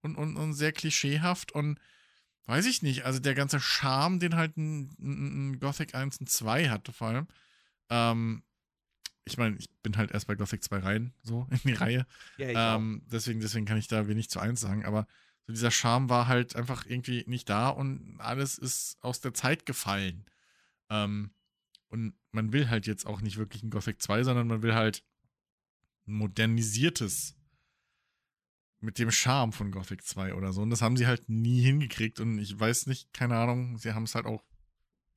[0.00, 1.78] und, und, und sehr klischeehaft und
[2.46, 3.04] weiß ich nicht.
[3.04, 7.08] Also der ganze Charme, den halt ein, ein, ein Gothic 1 und 2 hatte, vor
[7.08, 7.28] allem.
[7.90, 8.44] Ähm,
[9.24, 12.06] ich meine, ich bin halt erst bei Gothic 2 rein, so in die Reihe.
[12.38, 12.76] Ja.
[12.76, 15.06] Ähm, deswegen, deswegen kann ich da wenig zu eins sagen, aber
[15.46, 19.66] so dieser Charme war halt einfach irgendwie nicht da und alles ist aus der Zeit
[19.66, 20.24] gefallen.
[20.88, 21.32] Ähm,
[21.88, 25.04] und man will halt jetzt auch nicht wirklich ein Gothic 2, sondern man will halt
[26.06, 27.36] ein modernisiertes
[28.80, 30.62] mit dem Charme von Gothic 2 oder so.
[30.62, 34.04] Und das haben sie halt nie hingekriegt und ich weiß nicht, keine Ahnung, sie haben
[34.04, 34.42] es halt auch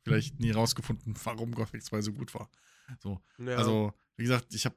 [0.03, 2.49] vielleicht nie rausgefunden, warum Gothic 2 so gut war.
[2.99, 3.21] So.
[3.37, 3.55] Ja.
[3.57, 4.75] Also, wie gesagt, ich habe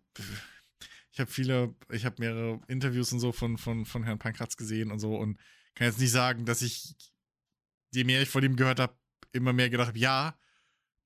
[1.10, 4.90] ich habe viele, ich habe mehrere Interviews und so von, von, von Herrn Pankratz gesehen
[4.92, 5.38] und so und
[5.74, 6.94] kann jetzt nicht sagen, dass ich,
[7.92, 8.96] je mehr ich von ihm gehört habe,
[9.32, 10.38] immer mehr gedacht habe, ja,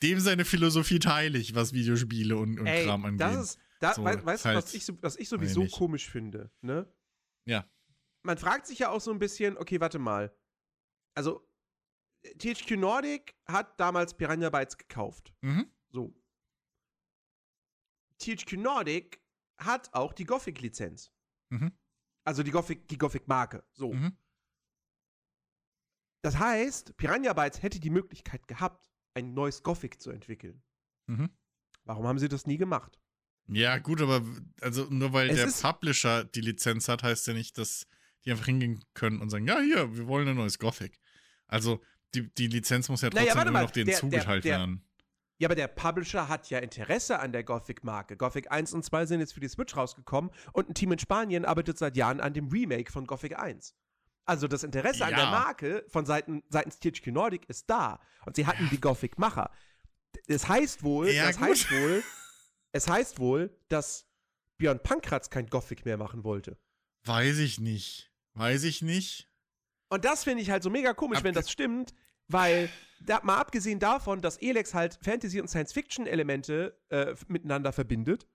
[0.03, 3.21] dem seine Philosophie teile ich, was Videospiele und, und Ey, Kram angeht.
[3.21, 5.73] das ist, da, So, wei- weißt du, halt, was ich, was ich sowieso ich.
[5.73, 6.93] komisch finde, ne?
[7.47, 7.67] Ja.
[8.23, 10.35] Man fragt sich ja auch so ein bisschen, okay, warte mal.
[11.15, 11.49] Also,
[12.39, 15.33] THQ Nordic hat damals Piranha Bytes gekauft.
[15.41, 15.67] mhm.
[15.91, 16.15] So.
[18.23, 19.21] THQ Nordic
[19.59, 21.13] hat auch die Gothic-Lizenz.
[21.51, 21.73] Mhm.
[22.25, 23.65] Also die Gothic, die Gothic-Marke.
[23.73, 23.93] So.
[23.93, 24.17] Mhm.
[26.23, 30.63] Das heißt, Piranha Bytes hätte die Möglichkeit gehabt, ein neues Gothic zu entwickeln.
[31.09, 31.31] Mhm.
[31.85, 32.99] Warum haben sie das nie gemacht?
[33.49, 34.25] Ja, gut, aber
[34.61, 37.87] also nur weil Es der Publisher die Lizenz hat, heißt ja nicht, dass
[38.25, 41.01] die einfach hingehen können und sagen, ja, hier, wir wollen ein neues Gothic.
[41.49, 41.83] Also,
[42.15, 44.59] die, die Lizenz muss ja Naja, trotzdem warte immer noch denen der- der- zugeteilt der-
[44.59, 44.85] werden.
[45.43, 48.17] Ja, aber der Publisher hat ja Interesse an der Gothic-Marke.
[48.17, 51.45] Gothic 1 und 2 sind jetzt für die Switch rausgekommen und ein Team in Spanien
[51.45, 53.75] arbeitet seit Jahren an dem Remake von Gothic 1.
[54.25, 55.17] Also das Interesse an Ja.
[55.17, 57.99] der Marke von Seiten, seitens THQ Nordic ist da.
[58.25, 59.51] Und sie hatten die Gothic-Macher.
[60.29, 61.49] Es heißt wohl, Ja, das gut.
[61.49, 62.05] heißt wohl,
[62.73, 64.07] es heißt wohl, dass
[64.59, 66.57] Björn Pankratz kein Gothic mehr machen wollte.
[67.05, 68.13] Weiß ich nicht.
[68.35, 69.29] Weiß ich nicht.
[69.89, 71.93] Und das finde ich halt so mega komisch, Abge- wenn das stimmt,
[72.29, 72.69] weil,
[73.07, 78.27] da, mal abgesehen davon, dass Elex halt Fantasy- und Science-Fiction-Elemente äh, miteinander verbindet,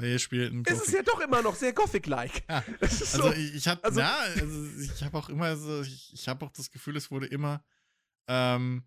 [0.00, 2.44] ihr spielt ein ist es ja doch immer noch sehr Gothic-like.
[2.48, 5.82] Ja, Es ist Also so, ich, ich hatte, also- also ich habe auch immer so,
[5.82, 7.62] ich, ich habe auch das Gefühl, es wurde immer,
[8.26, 8.84] ähm,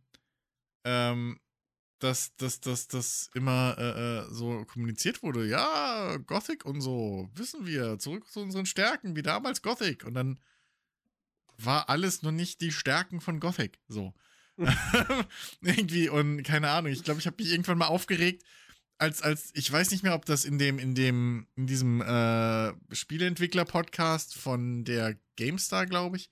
[0.86, 1.39] ähm,
[2.00, 7.66] dass, dass, dass, dass immer äh, äh, so kommuniziert wurde, ja, Gothic und so, wissen
[7.68, 10.04] wir, zurück zu unseren Stärken, wie damals Gothic.
[10.06, 10.39] Und dann
[11.58, 13.80] war alles nur nicht die Stärken von Gothic.
[13.88, 14.13] So.
[15.62, 18.44] Irgendwie, und keine Ahnung, ich glaube, ich habe mich irgendwann mal aufgeregt,
[18.98, 22.74] als, als, ich weiß nicht mehr, ob das in dem, in dem, in diesem äh,
[22.94, 26.30] Spieleentwickler-Podcast von der GameStar, glaube ich,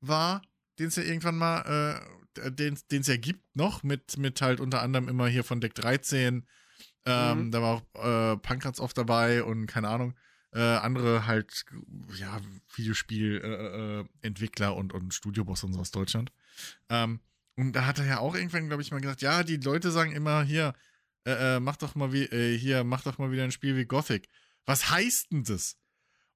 [0.00, 0.42] war,
[0.78, 2.00] den es ja irgendwann mal,
[2.36, 5.74] äh, den es ja gibt noch, mit, mit halt unter anderem immer hier von Deck
[5.74, 6.46] 13.
[7.06, 7.50] Ähm, Mhm.
[7.50, 10.14] Da war auch äh, Pankratz oft dabei und keine Ahnung,
[10.52, 11.64] äh, andere halt,
[12.16, 12.40] ja,
[12.76, 16.32] Videospiel-Entwickler äh, äh, Entwickler und, und Studioboss und so aus Deutschland.
[16.88, 17.20] Ähm,
[17.56, 20.12] und da hat er ja auch irgendwann, glaube ich, mal gesagt, ja, die Leute sagen
[20.12, 20.74] immer hier,
[21.26, 23.84] äh, äh, mach doch mal wie, äh, hier, mach doch mal wieder ein Spiel wie
[23.86, 24.28] Gothic.
[24.66, 25.76] Was heißt denn das?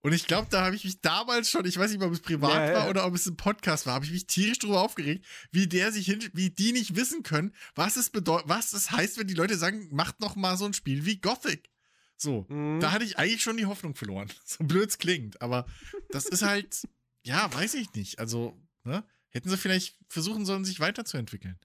[0.00, 2.68] Und ich glaube, da habe ich mich damals schon, ich weiß nicht, ob es privat
[2.68, 5.66] Ja, war oder ob es ein Podcast war, habe ich mich tierisch drüber aufgeregt, wie
[5.66, 9.26] der sich hin, wie die nicht wissen können, was es bedeutet, was es heißt, wenn
[9.26, 11.68] die Leute sagen, macht noch mal so ein Spiel wie Gothic.
[12.16, 12.78] So, Mhm.
[12.80, 14.28] da hatte ich eigentlich schon die Hoffnung verloren.
[14.44, 15.66] So blöd es klingt, aber
[16.10, 16.82] das ist halt,
[17.24, 18.20] ja, weiß ich nicht.
[18.20, 19.04] Also, ne?
[19.30, 21.58] Hätten sie vielleicht versuchen sollen, sich weiterzuentwickeln.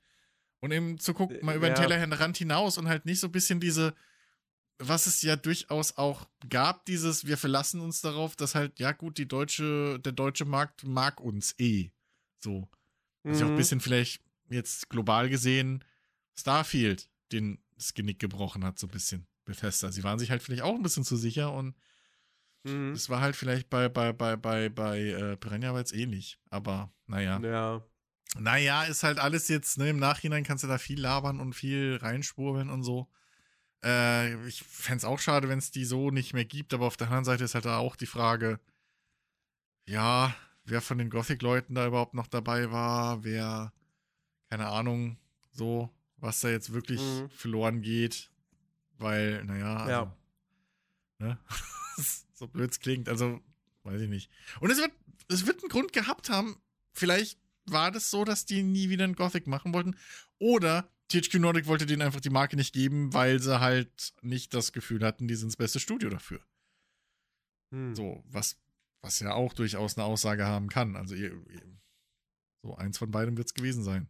[0.60, 1.82] Und eben zu gucken, mal über den Ja.
[1.88, 3.94] Tellerrand hinaus und halt nicht so ein bisschen diese,
[4.80, 9.18] was es ja durchaus auch gab, dieses, wir verlassen uns darauf, dass halt, ja gut,
[9.18, 11.92] die deutsche, der deutsche Markt mag uns eh.
[12.40, 12.70] So.
[13.24, 13.58] Was ja auch ein Mhm.
[13.58, 15.84] bisschen vielleicht jetzt global gesehen
[16.38, 19.28] Starfield den das Genick gebrochen hat, so ein bisschen.
[19.46, 19.92] Bethesda.
[19.92, 21.76] Sie waren sich halt vielleicht auch ein bisschen zu sicher und
[22.64, 22.94] Mhm.
[22.94, 26.40] es war halt vielleicht bei, bei, bei, bei, bei äh, Piranha jetzt ähnlich.
[26.50, 27.40] Aber naja.
[27.40, 27.84] Ja.
[28.38, 31.98] Naja, ist halt alles jetzt, ne, im Nachhinein kannst du da viel labern und viel
[32.02, 33.10] reinschwurbeln und so.
[33.84, 36.98] Äh, ich fände es auch schade, wenn es die so nicht mehr gibt, aber auf
[36.98, 38.60] der anderen Seite ist halt da auch die Frage,
[39.86, 43.74] ja, wer von den Gothic-Leuten da überhaupt noch dabei war, wer,
[44.50, 45.18] keine Ahnung,
[45.52, 47.30] so, was da jetzt wirklich Mhm.
[47.30, 48.32] verloren geht,
[48.98, 50.18] weil, naja, also, Ja.
[51.20, 51.38] ne?
[52.34, 53.40] so blöd es klingt, also,
[53.84, 54.30] weiß ich nicht.
[54.60, 54.92] Und es wird,
[55.30, 56.58] es wird einen Grund gehabt haben,
[56.94, 59.96] vielleicht war das so, dass die nie wieder ein Gothic machen wollten.
[60.40, 64.74] Oder THQ Nordic wollte denen einfach die Marke nicht geben, weil sie halt nicht das
[64.74, 66.42] Gefühl hatten, die sind das beste Studio dafür.
[67.72, 67.96] Hm.
[67.96, 68.58] So, was,
[69.02, 70.96] was ja auch durchaus eine Aussage haben kann.
[70.96, 71.78] Also, ihr, ihr,
[72.62, 74.10] so eins von beidem wird es gewesen sein.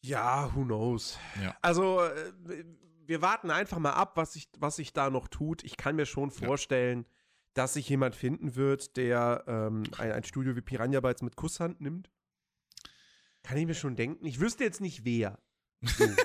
[0.00, 1.18] Ja, who knows.
[1.42, 1.56] Ja.
[1.60, 2.64] Also, äh,
[3.08, 5.64] wir warten einfach mal ab, was sich, was sich da noch tut.
[5.64, 6.46] Ich kann mir schon Ja.
[6.46, 7.06] vorstellen,
[7.54, 11.80] dass sich jemand finden wird, der ähm, ein, ein Studio wie Piranha Bytes mit Kusshand
[11.80, 12.10] nimmt.
[13.42, 14.26] Kann ich mir schon denken.
[14.26, 15.38] Ich wüsste jetzt nicht wer.
[15.82, 16.04] So.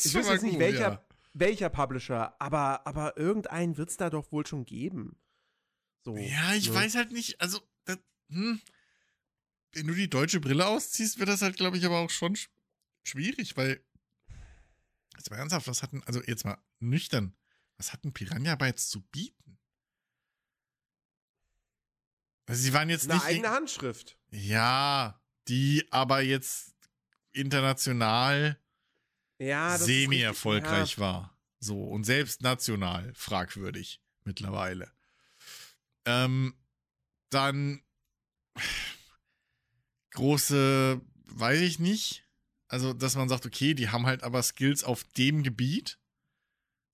[0.00, 1.06] Ich wüsste jetzt nicht, gut, welcher, ja.
[1.32, 5.16] welcher Publisher, aber, aber irgendeinen wird es da doch wohl schon geben.
[6.04, 6.74] So, Ja, ich ne?
[6.76, 7.98] weiß halt nicht, also, das,
[8.30, 8.60] hm,
[9.72, 12.48] wenn du die deutsche Brille ausziehst, wird das halt, glaube ich, aber auch schon sch
[13.02, 13.80] schwierig, weil,
[15.18, 17.36] jetzt mal ernsthaft, was hatten, also jetzt mal nüchtern,
[17.76, 19.58] was hatten Piranha Bytes zu bieten?
[22.46, 23.26] Also, sie waren jetzt Eine nicht.
[23.26, 24.18] eigene Handschrift.
[24.30, 26.74] Ja, die aber jetzt
[27.32, 28.58] international
[29.38, 31.38] Ja, semi-erfolgreich richtig, war.
[31.60, 34.92] So, und selbst national fragwürdig mittlerweile.
[36.06, 36.56] Ähm,
[37.30, 37.82] dann
[40.12, 42.27] große, weiß ich nicht.
[42.68, 45.98] Also, dass man sagt, okay, die haben halt aber Skills auf dem Gebiet.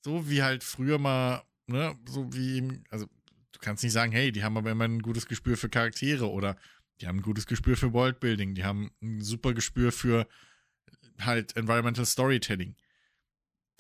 [0.05, 3.07] So wie halt früher mal, ne, so wie, im- also
[3.53, 6.57] du kannst nicht sagen, hey, die haben aber immer ein gutes Gespür für Charaktere oder
[7.01, 10.29] die haben ein gutes Gespür für Worldbuilding, die haben ein super Gespür für
[11.21, 12.77] halt Environmental Storytelling.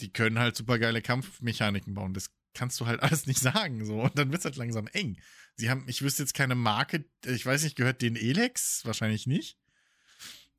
[0.00, 2.14] Die können halt super geile Kampfmechaniken bauen.
[2.14, 3.84] Das kannst du halt alles nicht sagen.
[3.84, 4.00] So.
[4.02, 5.18] Und dann wird es halt langsam eng.
[5.56, 8.84] Sie haben, ich wüsste jetzt keine Marke, ich weiß nicht, gehört den Elex?
[8.84, 9.58] Wahrscheinlich nicht.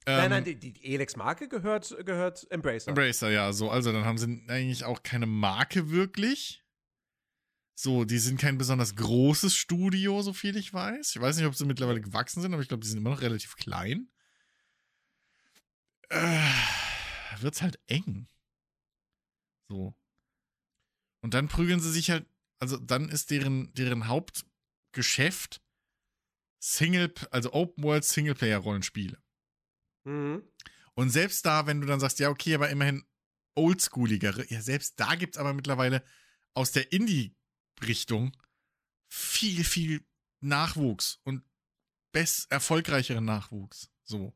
[0.08, 2.90] Nein, Ähm, nein, die, die Elex-Marke gehört, gehört Embracer.
[2.90, 3.70] Embracer, ja, so.
[3.70, 6.64] Also dann haben sie eigentlich auch keine Marke wirklich.
[7.74, 11.16] So, die sind kein besonders großes Studio, so viel ich weiß.
[11.16, 13.22] Ich weiß nicht, ob sie mittlerweile gewachsen sind, aber ich glaube, die sind immer noch
[13.22, 14.10] relativ klein.
[16.10, 16.40] Äh,
[17.40, 18.28] wird's halt eng.
[19.68, 19.96] So.
[21.22, 22.26] Und dann prügeln sie sich halt,
[22.60, 25.62] also dann ist deren, deren Hauptgeschäft
[26.60, 29.22] Single, also Open World Singleplayer Rollenspiele.
[30.06, 30.44] Mhm.
[30.94, 33.04] Und selbst da, wenn du dann sagst, ja, okay, aber immerhin
[33.56, 36.04] oldschooligere, ja, selbst da gibt es aber mittlerweile
[36.54, 38.36] aus der Indie-Richtung
[39.10, 40.06] viel, viel
[40.40, 41.44] Nachwuchs und
[42.12, 43.92] best erfolgreicheren Nachwuchs.
[44.04, 44.34] So.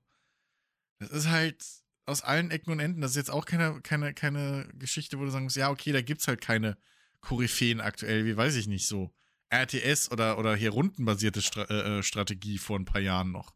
[0.99, 1.65] Das ist halt
[2.05, 3.01] aus allen Ecken und Enden.
[3.01, 6.01] Das ist jetzt auch keine, keine, keine Geschichte, wo du sagen musst, ja, okay, da
[6.01, 6.77] gibt es halt keine
[7.21, 9.13] Koryphäen aktuell, wie weiß ich nicht, so
[9.49, 13.53] RTS oder, oder hier rundenbasierte Stra äh, Strategie vor ein paar Jahren noch.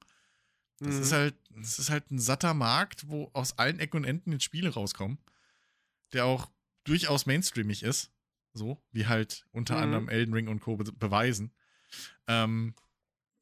[0.84, 1.02] Das Mhm.
[1.04, 4.44] ist halt, das ist halt ein satter Markt, wo aus allen Ecken und Enden jetzt
[4.44, 5.18] Spiele rauskommen,
[6.14, 6.50] der auch
[6.84, 8.12] durchaus mainstreamig ist.
[8.54, 9.82] So, wie halt unter Mhm.
[9.82, 10.78] anderem Elden Ring und Co.
[10.78, 11.54] be beweisen.
[12.28, 12.76] Ähm,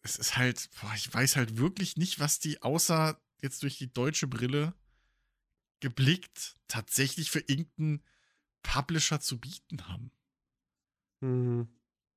[0.04, 3.92] es ist halt, boah, ich weiß halt wirklich nicht, was die außer jetzt durch die
[3.92, 4.74] deutsche Brille
[5.80, 8.04] geblickt tatsächlich für irgendeinen
[8.62, 10.12] Publisher zu bieten haben.
[11.22, 11.68] Mhm.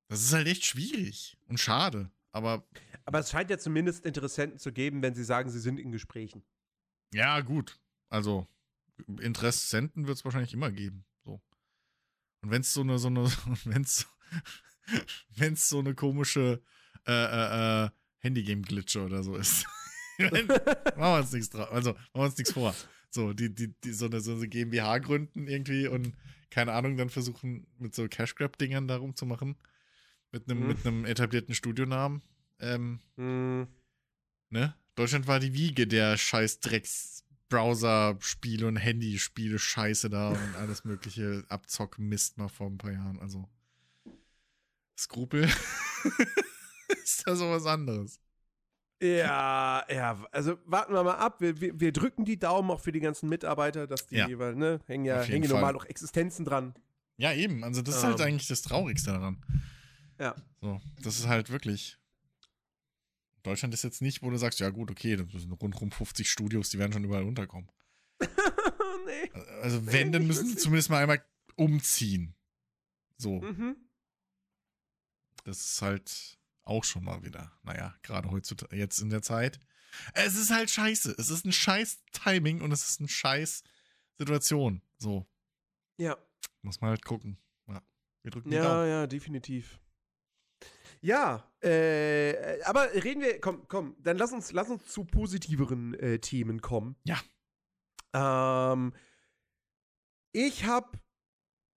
[0.08, 2.10] Das ist halt echt schwierig und schade.
[2.35, 2.66] Aber
[3.05, 6.42] Aber es scheint ja zumindest Interessenten zu geben, wenn sie sagen, sie sind in Gesprächen.
[7.12, 7.79] ja, gut.
[8.11, 8.47] Also,
[9.20, 11.05] Interessenten wird es wahrscheinlich immer geben.
[11.25, 11.40] So.
[12.42, 13.25] Und wenn es so eine, so eine,
[13.64, 14.07] wenn es
[15.37, 16.62] wenn's so eine komische
[17.07, 19.66] äh, äh, äh, Handygame-Glitche oder so ist.
[20.18, 20.49] Machen
[20.97, 21.70] wir uns nichts drauf.
[21.73, 22.75] Also, machen wir uns nichts vor.
[23.11, 26.14] So, die, die, die, so eine, so eine GmbH gründen irgendwie und
[26.51, 29.57] keine Ahnung, dann versuchen mit so Cash-Grab-Dingern da rumzumachen.
[30.35, 30.66] Mit einem, Mhm.
[30.66, 32.20] mit einem etablierten Studionamen.
[32.59, 33.68] Ähm, Mhm.
[34.51, 34.75] ne?
[34.97, 42.37] Deutschland war die Wiege der scheiß Drecks-Browser-Spiele und Handyspiele Scheiße da und alles mögliche Abzock-Mist
[42.38, 43.20] mal vor ein paar Jahren.
[43.20, 43.49] Also
[44.99, 45.44] Skrupel
[47.05, 48.18] ist da sowas anderes.
[49.01, 51.40] Ja, ja, also warten wir mal ab.
[51.40, 54.27] Wir, wir, wir drücken die Daumen auch für die ganzen Mitarbeiter, dass die, Ja.
[54.38, 56.75] weil, ne, hängen ja, hängen normal auch Existenzen dran.
[57.18, 57.62] Ja, eben.
[57.62, 58.27] Also das ist halt Ähm.
[58.27, 59.40] eigentlich das Traurigste daran.
[60.24, 60.34] Ja.
[60.62, 61.98] So, das ist halt wirklich.
[63.42, 66.70] Deutschland ist jetzt nicht, wo du sagst, ja gut, okay, das sind rundherum 50 Studios,
[66.70, 67.70] die werden schon überall unterkommen.
[68.20, 69.30] nee.
[69.60, 71.22] Also wenn, dann müssen sie zumindest mal einmal
[71.56, 72.34] umziehen.
[73.18, 73.42] So.
[73.42, 73.76] Mhm.
[75.44, 79.60] Das ist halt auch schon mal wieder, naja, gerade heutzutage, jetzt in der Zeit.
[80.14, 81.14] Es ist halt scheiße.
[81.18, 83.62] Es ist ein scheiß Timing und es ist eine scheiß
[84.16, 84.80] Situation.
[84.96, 85.26] So,
[85.98, 86.16] Ja.
[86.62, 87.37] muss man halt gucken.
[87.68, 87.82] Ja,
[88.22, 89.78] wir drücken die Ja, ja, definitiv.
[91.04, 96.18] Ja, äh, aber reden wir, komm, komm, dann lass uns, lass uns zu positiveren äh,
[96.18, 96.96] Themen kommen.
[97.04, 97.20] Ja.
[98.14, 98.94] Ähm,
[100.32, 100.98] ich hab,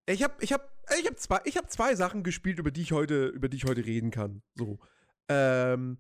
[0.06, 2.94] ich hab, ich hab, ich hab zwei, ich hab zwei Sachen gespielt, über die ich
[2.94, 4.44] heute, über die ich heute reden kann.
[4.56, 4.80] So.
[5.28, 5.98] Ähm,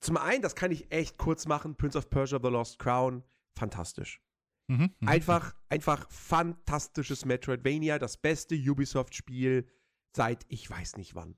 [0.00, 3.22] zum einen, das kann ich echt kurz machen, Prince of Persia: The Lost Crown,
[3.56, 4.20] fantastisch.
[4.66, 5.08] Mhm, mhm.
[5.08, 9.68] Einfach, einfach fantastisches Metroidvania, das beste Ubisoft-Spiel
[10.16, 11.36] seit ich weiß nicht wann.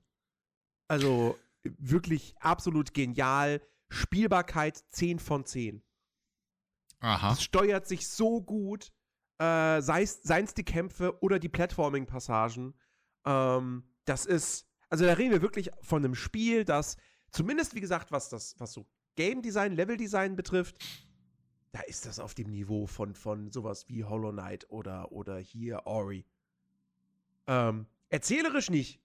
[0.89, 3.61] Also wirklich absolut genial.
[3.89, 5.81] Spielbarkeit 10 von 10.
[6.99, 7.31] Aha.
[7.31, 8.91] Es steuert sich so gut,
[9.37, 10.21] äh, sei es
[10.53, 12.73] die Kämpfe oder die Platforming-Passagen.
[13.25, 16.97] Ähm, das ist, also da reden wir wirklich von einem Spiel, das
[17.31, 20.77] zumindest, wie gesagt, was das, was so Game Design, Level Design betrifft,
[21.71, 25.85] da ist das auf dem Niveau von, von sowas wie Hollow Knight oder, oder hier
[25.85, 26.25] Ori.
[27.47, 28.99] Ähm, erzählerisch nicht.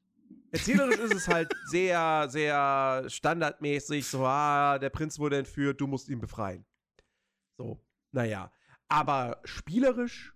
[0.50, 6.08] Erzählerisch ist es halt sehr, sehr standardmäßig, so, ah, der Prinz wurde entführt, du musst
[6.08, 6.64] ihn befreien.
[7.56, 8.52] So, naja.
[8.88, 10.32] Aber spielerisch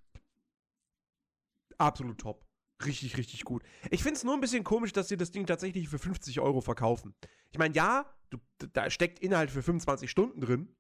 [1.79, 2.45] absolut top.
[2.85, 3.63] Richtig, richtig gut.
[3.91, 6.61] Ich finde es nur ein bisschen komisch, dass sie das Ding tatsächlich für 50 Euro
[6.61, 7.15] verkaufen.
[7.51, 8.39] Ich meine, ja, du,
[8.73, 10.75] da steckt Inhalt für 25 Stunden drin.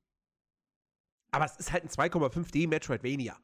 [1.30, 3.36] Aber es ist halt ein 2,5D Metroidvania.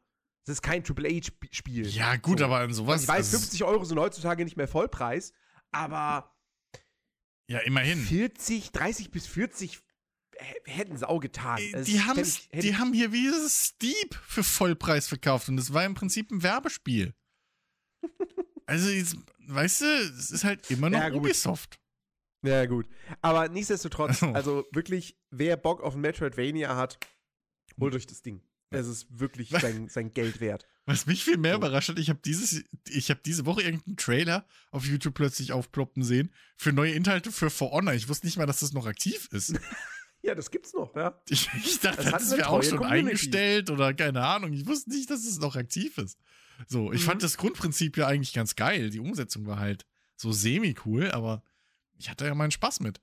[0.44, 1.86] Es ist kein AAA-Spiel.
[1.88, 2.44] Ja, gut, So.
[2.44, 3.00] aber an sowas.
[3.00, 5.32] Und ich weiß, also, 50 Euro sind heutzutage nicht mehr Vollpreis,
[5.74, 6.34] aber
[7.48, 7.98] Ja, immerhin.
[7.98, 9.78] 40, 30 bis 40
[10.38, 11.58] h- hätten sie auch getan.
[11.58, 15.56] Äh, Das Die, hätte hätte die haben hier wie dieses Steep für Vollpreis verkauft und
[15.56, 17.14] das war im Prinzip ein Werbespiel.
[18.66, 21.12] Also, jetzt, weißt du, es ist halt immer noch Ja.
[21.12, 21.78] Ubisoft.
[22.42, 22.88] Ja, gut.
[23.20, 24.32] Aber nichtsdestotrotz, Also.
[24.34, 26.98] also wirklich, wer Bock auf Metroidvania hat,
[27.78, 28.42] holt euch das Ding.
[28.70, 29.50] Es ist wirklich
[29.82, 30.66] sein, sein Geld wert.
[30.86, 34.46] Was mich viel mehr überrascht hat, ich habe dieses, ich habe diese Woche irgendeinen Trailer
[34.70, 37.94] auf YouTube plötzlich aufploppen sehen für neue Inhalte für For Honor.
[37.94, 39.54] Ich wusste nicht mal, dass das noch aktiv ist.
[40.26, 41.20] Ja, das gibt's noch, ja.
[41.28, 43.08] Ich, ich dachte, Das das wäre auch schon Community.
[43.08, 44.54] eingestellt oder keine Ahnung.
[44.54, 46.18] Ich wusste nicht, dass es noch aktiv ist.
[46.66, 47.04] So, ich Mhm.
[47.04, 48.88] fand das Grundprinzip ja eigentlich ganz geil.
[48.88, 49.84] Die Umsetzung war halt
[50.16, 51.42] so semi-cool, aber
[51.98, 53.02] ich hatte ja meinen Spaß mit.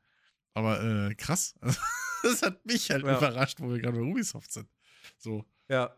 [0.56, 1.54] Aber äh, krass.
[2.24, 3.16] das hat mich halt Ja.
[3.20, 4.68] überrascht, wo wir gerade bei Ubisoft sind.
[5.20, 5.46] So.
[5.70, 5.96] Ja.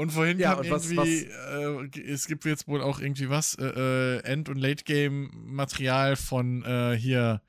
[0.00, 3.54] Und vorhin Ja, kam und was- irgendwie, äh, es gibt jetzt wohl auch irgendwie was,
[3.56, 7.42] äh, äh, End- und Late-Game-Material von äh, hier,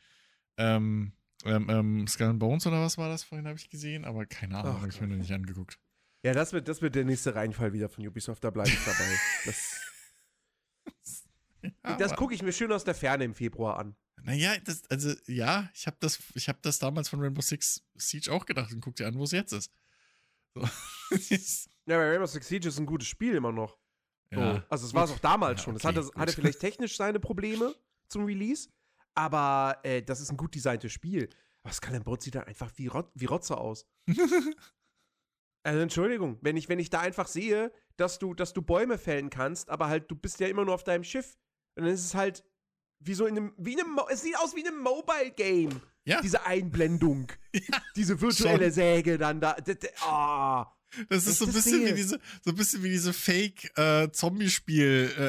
[0.58, 1.14] ähm,
[1.46, 4.82] ähm, ähm, Skull Bones oder was war das vorhin, habe ich gesehen, aber keine Ahnung,
[4.82, 5.78] habe ich mir noch nicht angeguckt.
[6.24, 9.20] Ja, das wird, das wird der nächste Reinfall wieder von Ubisoft, da bleibe ich dabei.
[9.46, 9.80] Das,
[11.62, 13.96] das Aber- gucke ich mir schön aus der Ferne im Februar an.
[14.24, 18.32] Naja, das, also ja, ich habe das, ich hab das damals von Rainbow Six Siege
[18.34, 19.72] auch gedacht und guck dir an, wo es jetzt ist.
[20.56, 20.68] So.
[21.88, 23.78] Ja, aber Rainbow Six Siege ist ein gutes Spiel immer noch.
[24.34, 24.40] So.
[24.40, 24.64] ja.
[24.70, 25.76] Also es war es auch damals Ja, schon.
[25.76, 27.74] Es okay, hatte, hatte vielleicht technisch seine Probleme
[28.08, 28.70] zum Release,
[29.16, 31.30] aber äh, das ist ein gut designtes Spiel.
[31.64, 33.86] Aber Skull sieht dann einfach wie, Rot wie Rotze aus.
[35.64, 39.30] Also Entschuldigung, wenn ich, wenn ich da einfach sehe, dass du, dass du Bäume fällen
[39.30, 41.38] kannst, aber halt, du bist ja immer nur auf deinem Schiff.
[41.76, 42.46] Und dann ist es halt
[43.00, 45.82] wie so in einem, wie in einem, Mo- es sieht aus wie in einem Mobile-Game.
[46.06, 46.22] Ja.
[46.22, 47.28] Diese Einblendung.
[47.96, 48.72] diese virtuelle schon.
[48.72, 49.58] Säge dann da.
[50.02, 50.74] Ah.
[51.10, 55.14] Das ist so ein bisschen wie diese, so ein bisschen wie diese Fake äh, Zombie-Spiel
[55.18, 55.22] äh,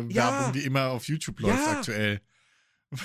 [0.00, 0.30] äh, Ja.
[0.32, 1.72] Werbung, die immer auf YouTube läuft Ja.
[1.78, 2.20] aktuell.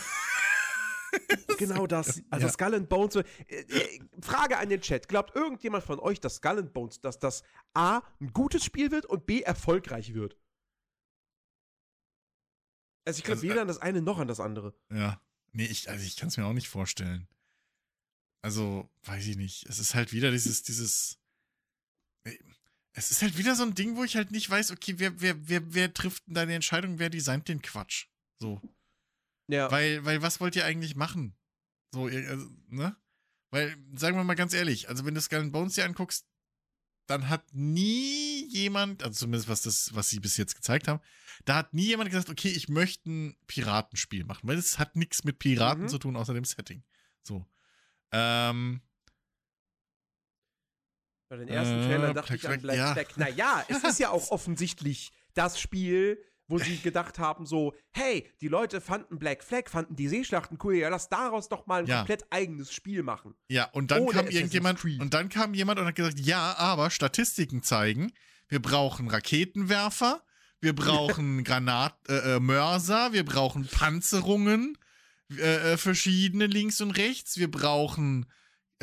[1.60, 2.22] Genau das.
[2.32, 2.52] Also Ja.
[2.52, 3.16] Skull and Bones.
[3.16, 5.08] Äh, äh, Frage an den Chat.
[5.08, 7.44] Glaubt irgendjemand von euch, dass Skull and Bones, dass das
[7.76, 10.36] A, ein gutes Spiel wird und B, erfolgreich wird?
[13.06, 14.74] Also ich glaube Also, äh, weder an das eine noch an das andere.
[14.92, 15.22] Ja.
[15.52, 17.28] Nee, ich, also ich kann es mir auch nicht vorstellen.
[18.42, 19.68] Also, weiß ich nicht.
[19.70, 21.20] Es ist halt wieder dieses, dieses.
[22.96, 25.48] Es ist halt wieder so ein Ding, wo ich halt nicht weiß, okay, wer, wer,
[25.50, 28.06] wer, wer trifft denn deine Entscheidung, wer designt den Quatsch?
[28.40, 28.62] So.
[29.48, 29.70] Ja.
[29.72, 31.36] Weil, weil was wollt ihr eigentlich machen?
[31.92, 32.96] So, ihr, also, ne?
[33.50, 36.26] Weil, sagen wir mal ganz ehrlich, also wenn du Skull and Bones dir anguckst,
[37.08, 41.02] dann hat nie jemand, also zumindest was das, was sie bis jetzt gezeigt haben,
[41.46, 45.24] da hat nie jemand gesagt, okay, ich möchte ein Piratenspiel machen, weil es hat nichts
[45.24, 45.90] mit Piraten Mhm.
[45.90, 46.84] zu tun, außer dem Setting.
[47.24, 47.46] So.
[48.12, 48.82] Ähm,
[51.34, 52.94] Bei den ersten Äh, Trailern dachte Black ich an Flag, Black ja.
[52.94, 53.18] Flag.
[53.18, 58.50] Naja, es ist ja auch offensichtlich das Spiel, wo sie gedacht haben, so, hey, die
[58.50, 61.98] Leute fanden Black Flag, fanden die Seeschlachten cool, ja, lass daraus doch mal ein Ja.
[62.00, 63.34] komplett eigenes Spiel machen.
[63.48, 66.92] ja, und dann Ohne kam irgendjemand, und dann kam jemand und hat gesagt, ja, aber
[66.92, 68.14] Statistiken zeigen,
[68.48, 70.22] wir brauchen Raketenwerfer,
[70.62, 74.78] wir brauchen Granat, äh, äh, Mörser, wir brauchen Panzerungen,
[75.36, 78.28] äh, äh, verschiedene links und rechts, wir brauchen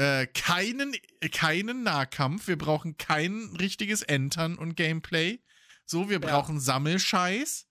[0.00, 0.94] äh, keinen,
[1.30, 5.40] keinen Nahkampf, wir brauchen kein richtiges Entern und Gameplay.
[5.84, 6.26] So, wir Ja.
[6.30, 7.66] brauchen Sammelscheiß.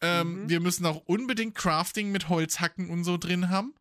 [0.00, 0.48] Ähm, Mhm.
[0.48, 3.74] Wir müssen auch unbedingt Crafting mit Holzhacken und so drin haben.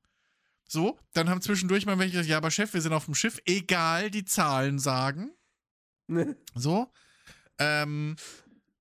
[0.67, 3.39] So, dann haben zwischendurch mal welche gesagt, ja, aber Chef, wir sind auf dem Schiff,
[3.45, 5.31] egal die Zahlen sagen.
[6.55, 6.91] So.
[7.57, 8.15] Ähm,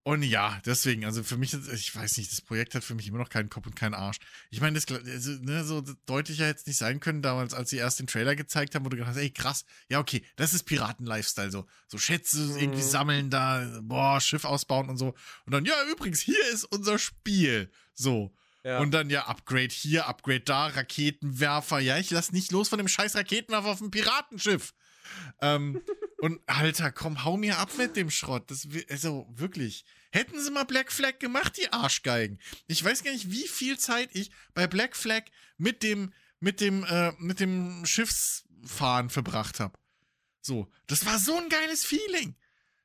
[0.05, 3.19] und ja, deswegen, also für mich, ich weiß nicht, das Projekt hat für mich immer
[3.19, 4.19] noch keinen Kopf und keinen Arsch.
[4.51, 7.79] Ich meine, das also, ne, so deutlicher hätte es nicht sein können, damals, als sie
[7.79, 10.65] erst den Trailer gezeigt haben, wo du gedacht hast, ey, krass, ja, okay, das ist
[10.65, 12.89] Piraten-Lifestyle, so, so Schätze irgendwie Mhm.
[12.89, 15.15] sammeln da, boah, Schiff ausbauen und so.
[15.47, 17.71] Und dann, ja, übrigens, hier ist unser Spiel.
[17.95, 18.35] So.
[18.63, 18.81] Ja.
[18.81, 21.81] Und dann ja, Upgrade hier, Upgrade da, Raketenwerfer.
[21.81, 24.73] Ja, ich lass nicht los von dem scheiß Raketenwerfer auf dem Piratenschiff.
[25.41, 25.83] Ähm,
[26.21, 28.51] und Alter, komm, hau mir ab mit dem Schrott.
[28.51, 29.85] Das, also wirklich.
[30.13, 32.39] Hätten sie mal Black Flag gemacht, die Arschgeigen.
[32.67, 35.25] Ich weiß gar nicht, wie viel Zeit ich bei Black Flag
[35.59, 39.79] mit dem, mit dem, äh, mit dem Schiffsfahren verbracht habe.
[40.41, 42.37] So, das war so ein geiles Feeling.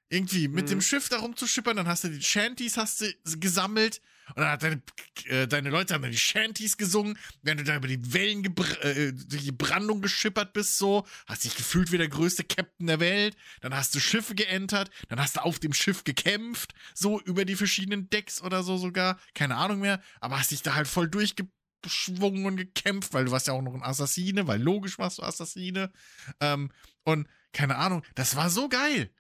[0.09, 0.69] Irgendwie mit Mhm.
[0.69, 4.63] dem Schiff da rumzuschippern, dann hast du die Shanties hast du gesammelt und dann hat
[4.63, 4.81] deine,
[5.25, 8.65] äh, deine Leute haben dann die Shanties gesungen, während du da über die Wellen gebr
[8.83, 12.99] äh, durch die Brandung geschippert bist, so, hast dich gefühlt wie der größte Captain der
[12.99, 17.45] Welt, dann hast du Schiffe geentert, dann hast du auf dem Schiff gekämpft, so über
[17.45, 21.09] die verschiedenen Decks oder so sogar, keine Ahnung mehr, aber hast dich da halt voll
[21.09, 25.23] durchgeschwungen und gekämpft, weil du warst ja auch noch ein Assassine, weil logisch warst du
[25.23, 25.91] Assassine,
[26.39, 26.71] ähm,
[27.03, 29.11] und keine Ahnung, das war so geil.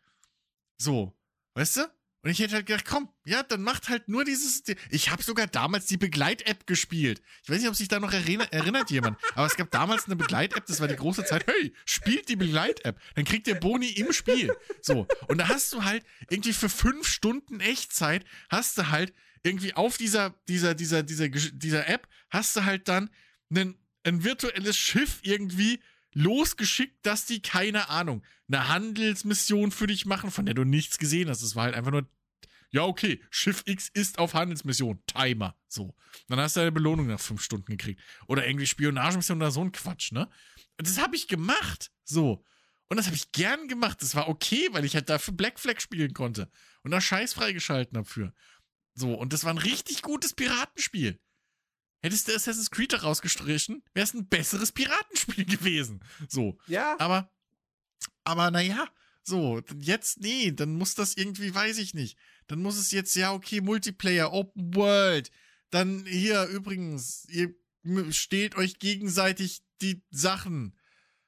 [0.77, 1.17] So,
[1.55, 1.98] weißt du?
[2.21, 4.63] Und ich hätte halt gedacht, komm, ja, dann macht halt nur dieses.
[4.89, 7.21] Ich habe sogar damals die Begleit-App gespielt.
[7.43, 9.17] Ich weiß nicht, ob sich da noch erinner, erinnert jemand.
[9.35, 11.47] Aber es gab damals eine Begleit-App, das war die große Zeit.
[11.47, 12.99] Hey, spielt die Begleit-App.
[13.15, 14.53] Dann kriegt ihr Boni im Spiel.
[14.81, 15.07] So.
[15.27, 19.13] Und da hast du halt irgendwie für fünf Stunden Echtzeit, hast du halt
[19.43, 23.09] irgendwie auf dieser, dieser, dieser, dieser, dieser App, hast du halt dann
[23.49, 25.79] einen, ein virtuelles Schiff irgendwie
[26.19, 31.29] losgeschickt, dass die, keine Ahnung, eine Handelsmission für dich machen, von der du nichts gesehen
[31.29, 31.41] hast.
[31.41, 32.07] Es war halt einfach nur,
[32.71, 35.95] ja, okay, Schiff X ist auf Handelsmission, Timer, so.
[36.27, 38.01] Dann hast du eine Belohnung nach fünf Stunden gekriegt.
[38.27, 40.29] Oder irgendwie Spionagemission oder so ein Quatsch, ne?
[40.77, 42.43] Das habe ich gemacht, so.
[42.89, 44.01] Und das habe ich gern gemacht.
[44.01, 46.51] Das war okay, weil ich halt dafür Black Flag spielen konnte.
[46.83, 48.33] Und da Scheiß freigeschalten habe für.
[48.93, 51.19] So, und das war ein richtig gutes Piratenspiel.
[52.01, 56.01] Hättest du Assassin's Creed da rausgestrichen, wäre es ein besseres Piratenspiel gewesen.
[56.27, 56.57] So.
[56.67, 56.95] Ja.
[56.99, 57.29] Aber,
[58.23, 58.87] aber naja,
[59.23, 62.17] so, jetzt, nee, dann muss das irgendwie, weiß ich nicht.
[62.47, 65.29] Dann muss es jetzt, ja, okay, Multiplayer, Open World.
[65.69, 67.53] Dann hier übrigens, ihr
[68.09, 70.75] steht euch gegenseitig die Sachen.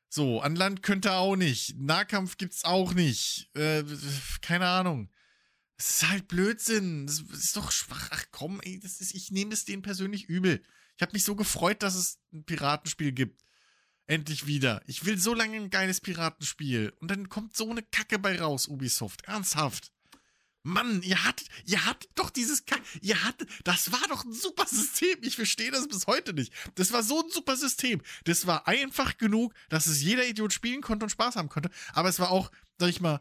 [0.09, 1.77] So, an Land könnt ihr auch nicht.
[1.77, 3.49] Nahkampf gibt's auch nicht.
[3.55, 3.83] Äh,
[4.41, 5.09] keine Ahnung.
[5.81, 7.07] Das ist halt Blödsinn.
[7.07, 8.09] Das ist doch schwach.
[8.11, 10.61] Ach komm, ey, das ist, ich nehme es denen persönlich übel.
[10.95, 13.43] Ich habe mich so gefreut, dass es ein Piratenspiel gibt.
[14.05, 14.83] Endlich wieder.
[14.85, 16.93] Ich will so lange ein geiles Piratenspiel.
[16.99, 19.25] Und dann kommt so eine Kacke bei raus, Ubisoft.
[19.25, 19.91] Ernsthaft.
[20.61, 24.67] Mann, ihr hattet, ihr hattet doch dieses Kack, ihr hattet, das war doch ein super
[24.67, 25.17] System.
[25.23, 26.53] Ich verstehe das bis heute nicht.
[26.75, 28.03] Das war so ein super System.
[28.25, 31.71] Das war einfach genug, dass es jeder Idiot spielen konnte und Spaß haben konnte.
[31.93, 33.19] Aber es war auch, sag ich mal,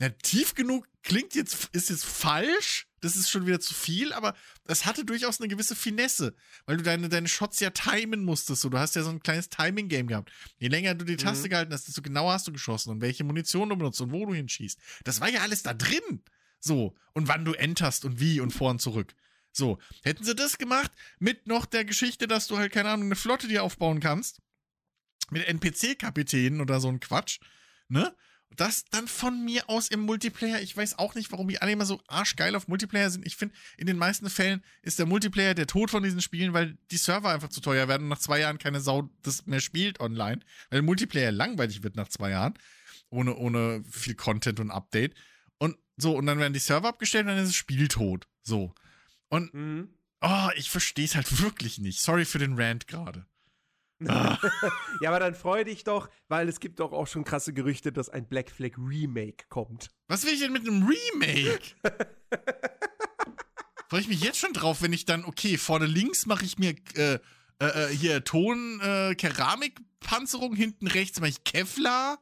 [0.00, 2.86] ja, tief genug klingt jetzt, ist jetzt falsch.
[3.00, 6.36] Das ist schon wieder zu viel, aber es hatte durchaus eine gewisse Finesse,
[6.66, 8.62] weil du deine, deine Shots ja timen musstest.
[8.62, 10.30] So, du hast ja so ein kleines Timing-Game gehabt.
[10.58, 11.50] Je länger du die Taste mhm.
[11.50, 14.34] gehalten hast, desto genauer hast du geschossen und welche Munition du benutzt und wo du
[14.34, 14.78] hinschießt.
[15.02, 16.22] Das war ja alles da drin.
[16.60, 16.94] So.
[17.12, 19.14] Und wann du enterst und wie und vor und zurück.
[19.50, 19.78] So.
[20.04, 23.48] Hätten sie das gemacht mit noch der Geschichte, dass du halt, keine Ahnung, eine Flotte
[23.48, 24.40] dir aufbauen kannst.
[25.30, 27.40] Mit NPC-Kapitänen oder so ein Quatsch.
[27.88, 28.14] Ne?
[28.56, 30.60] Das dann von mir aus im Multiplayer.
[30.60, 33.26] Ich weiß auch nicht, warum die alle immer so arschgeil auf Multiplayer sind.
[33.26, 36.76] Ich finde, in den meisten Fällen ist der Multiplayer der Tod von diesen Spielen, weil
[36.90, 40.00] die Server einfach zu teuer werden und nach zwei Jahren keine Sau das mehr spielt
[40.00, 40.40] online.
[40.70, 42.54] Weil Multiplayer langweilig wird nach zwei Jahren.
[43.10, 45.14] Ohne, ohne viel Content und Update.
[45.58, 48.26] Und so, und dann werden die Server abgestellt und dann ist das Spiel tot.
[48.42, 48.74] So.
[49.28, 49.94] Und, mhm.
[50.20, 52.00] oh, ich verstehe es halt wirklich nicht.
[52.00, 53.26] Sorry für den Rant gerade.
[54.08, 54.38] Ah.
[55.00, 58.08] ja, aber dann freu dich doch, weil es gibt doch auch schon krasse Gerüchte, dass
[58.08, 59.90] ein Black Flag Remake kommt.
[60.08, 61.60] Was will ich denn mit einem Remake?
[63.88, 66.74] Freue ich mich jetzt schon drauf, wenn ich dann, okay, vorne links mache ich mir
[66.94, 67.18] äh, äh,
[67.60, 72.18] äh hier Ton, äh, Keramikpanzerung, hinten rechts mache ich Kevlar.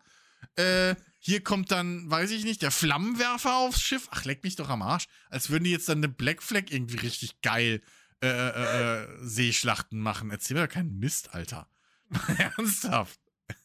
[0.56, 4.08] Äh, hier kommt dann, weiß ich nicht, der Flammenwerfer aufs Schiff.
[4.10, 5.04] Ach, leck mich doch am Arsch.
[5.28, 7.82] Als würden die jetzt dann eine Black Flag irgendwie richtig geil
[8.22, 10.30] äh, äh, äh, Seeschlachten machen.
[10.30, 11.68] Erzähl mir doch keinen Mist, Alter.
[12.38, 13.20] Ernsthaft.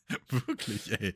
[0.30, 1.14] wirklich, ey.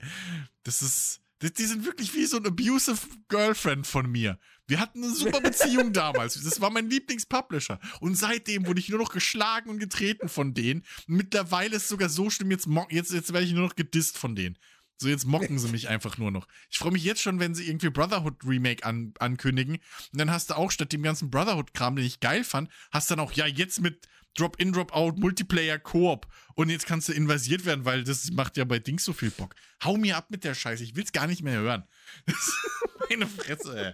[0.64, 1.22] Das ist.
[1.42, 4.38] Die, die sind wirklich wie so ein abusive Girlfriend von mir.
[4.68, 6.34] Wir hatten eine super Beziehung damals.
[6.44, 7.80] Das war mein Lieblingspublisher.
[8.02, 10.84] Und seitdem wurde ich nur noch geschlagen und getreten von denen.
[11.08, 14.36] mittlerweile ist es sogar so schlimm, jetzt, jetzt, jetzt werde ich nur noch gedisst von
[14.36, 14.58] denen.
[15.02, 16.46] So, jetzt mocken sie mich einfach nur noch.
[16.70, 19.76] Ich freue mich jetzt schon, wenn sie irgendwie Brotherhood Remake an, ankündigen.
[19.76, 23.22] Und dann hast du auch statt dem ganzen Brotherhood-Kram, den ich geil fand, hast dann
[23.22, 26.28] auch, ja, jetzt mit Drop-in, Drop-out, Multiplayer, Koop.
[26.54, 29.56] Und jetzt kannst du invasiert werden, weil das macht ja bei Dings so viel Bock.
[29.86, 30.84] Hau mir ab mit der Scheiße.
[30.84, 31.88] Ich will's gar nicht mehr hören.
[33.10, 33.94] meine Fresse, ey.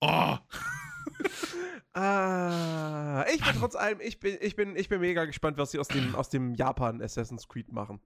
[0.00, 0.38] Oh.
[1.92, 5.78] ah, ich bin trotz allem, ich bin, ich bin, ich bin mega gespannt, was sie
[5.78, 8.00] aus dem, aus dem Japan Assassin's Creed machen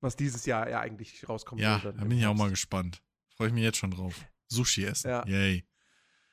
[0.00, 3.02] was dieses Jahr ja eigentlich rauskommen ja, Da bin ich auch mal gespannt.
[3.36, 4.14] Freue ich mich jetzt schon drauf.
[4.48, 5.08] Sushi essen.
[5.10, 5.26] Ja.
[5.26, 5.64] Yay.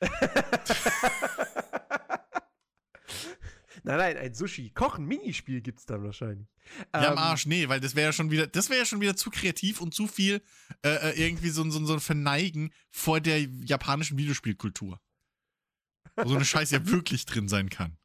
[3.82, 6.48] nein, nein, ein Sushi-Kochen-Minispiel gibt es dann wahrscheinlich.
[6.92, 9.00] Ja, am ähm, Arsch, nee, weil das wäre ja schon wieder, das wäre ja schon
[9.00, 10.42] wieder zu kreativ und zu viel
[10.82, 15.00] äh, äh, irgendwie so, so, so ein Verneigen vor der japanischen Videospielkultur.
[16.16, 17.98] Wo so eine Scheiße ja wirklich drin sein kann.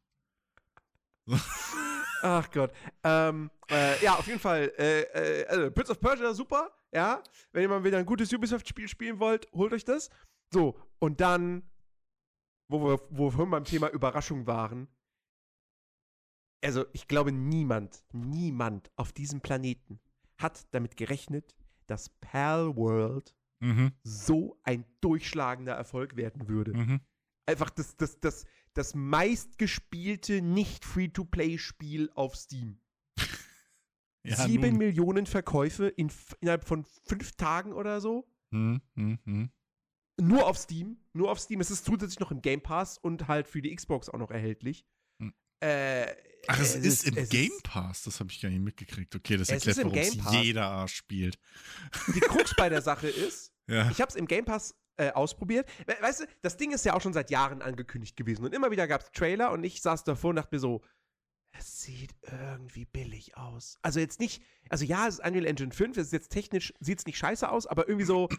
[2.21, 2.71] Ach Gott.
[3.03, 4.71] Ähm, äh, ja, auf jeden Fall.
[4.77, 6.71] Äh, äh, also, Prince of Persia, super.
[6.93, 7.23] Ja.
[7.51, 10.09] Wenn ihr mal wieder ein gutes Ubisoft-Spiel spielen wollt, holt euch das.
[10.53, 11.63] So, und dann,
[12.69, 14.87] wo wir, wo wir beim Thema Überraschung waren.
[16.63, 19.99] Also, ich glaube, niemand, niemand auf diesem Planeten
[20.37, 21.55] hat damit gerechnet,
[21.87, 23.93] dass Pal World mhm.
[24.03, 26.73] so ein durchschlagender Erfolg werden würde.
[26.73, 27.01] Mhm.
[27.47, 32.79] Einfach das, das, das, das meistgespielte Nicht-Free-to-Play-Spiel auf Steam.
[34.23, 34.77] ja, Sieben nun.
[34.77, 38.27] Millionen Verkäufe in, innerhalb von fünf Tagen oder so.
[38.53, 39.51] Hm, hm, hm.
[40.19, 40.97] Nur auf Steam.
[41.13, 41.61] Nur auf Steam.
[41.61, 44.85] Es ist zusätzlich noch im Game Pass und halt für die Xbox auch noch erhältlich.
[45.19, 45.33] Hm.
[45.61, 46.07] Äh,
[46.47, 49.15] Ach, es, es ist, im Game Pass, das habe ich gar nicht mitgekriegt.
[49.15, 51.37] Okay, das erklärt, warum es jeder Arsch spielt.
[52.15, 53.89] Die Krux bei der Sache ist, ja.
[53.91, 55.69] ich habe es im Game Pass äh, ausprobiert.
[56.01, 58.87] Weißt du, das Ding ist ja auch schon seit Jahren angekündigt gewesen und immer wieder
[58.87, 60.81] gab es Trailer und ich saß davor und dachte mir so,
[61.53, 63.77] es sieht irgendwie billig aus.
[63.81, 66.99] Also jetzt nicht, also ja, es ist Unreal Engine 5, es ist jetzt technisch, sieht
[66.99, 68.29] es nicht scheiße aus, aber irgendwie so,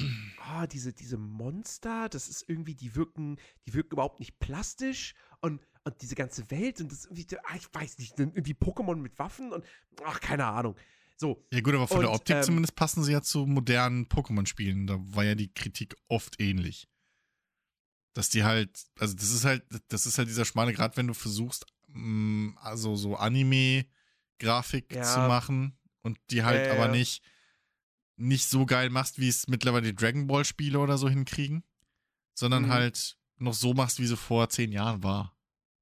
[0.00, 5.60] oh, diese, diese Monster, das ist irgendwie, die wirken, die wirken überhaupt nicht plastisch und,
[5.84, 9.52] und diese ganze Welt und das irgendwie, ah, ich weiß nicht, irgendwie Pokémon mit Waffen
[9.52, 9.64] und,
[10.04, 10.76] ach, keine Ahnung.
[11.16, 11.46] So.
[11.52, 14.86] Ja, gut, aber von und, der Optik ähm, zumindest passen sie ja zu modernen Pokémon-Spielen.
[14.86, 16.88] Da war ja die Kritik oft ähnlich.
[18.14, 21.14] Dass die halt, also das ist halt, das ist halt dieser schmale Grad, wenn du
[21.14, 25.02] versuchst, mh, also so Anime-Grafik Ja.
[25.02, 27.22] zu machen und die halt ja, aber nicht,
[28.16, 31.64] nicht so geil machst, wie es mittlerweile die Dragon Ball-Spiele oder so hinkriegen,
[32.34, 32.68] sondern Mhm.
[32.70, 35.36] halt noch so machst, wie sie vor zehn Jahren war.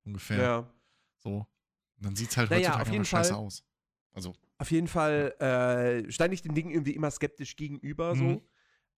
[0.04, 0.42] Ungefähr.
[0.42, 0.74] ja.
[1.18, 1.46] So.
[1.96, 3.62] Und dann sieht es halt Naja, heutzutage jeden scheiße aus.
[4.12, 5.34] Also, Auf jeden Fall
[6.06, 8.18] äh, stand ich den Dingen irgendwie immer skeptisch gegenüber, Mhm.
[8.18, 8.48] so.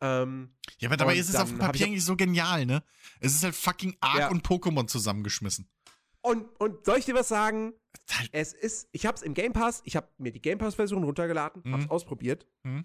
[0.02, 2.82] Ähm, ja, aber dabei ist es auf dem hab Papier ich- eigentlich so genial, ne?
[3.20, 4.30] Es ist halt fucking Ark Ja.
[4.30, 5.66] und Pokémon zusammengeschmissen.
[6.20, 7.72] und, und soll ich dir was sagen?
[8.10, 11.62] Halt, Es ist, ich hab's im Game Pass, ich habe mir die Game Pass-Version runtergeladen,
[11.64, 11.72] Mhm.
[11.72, 12.84] hab's ausprobiert, Mhm.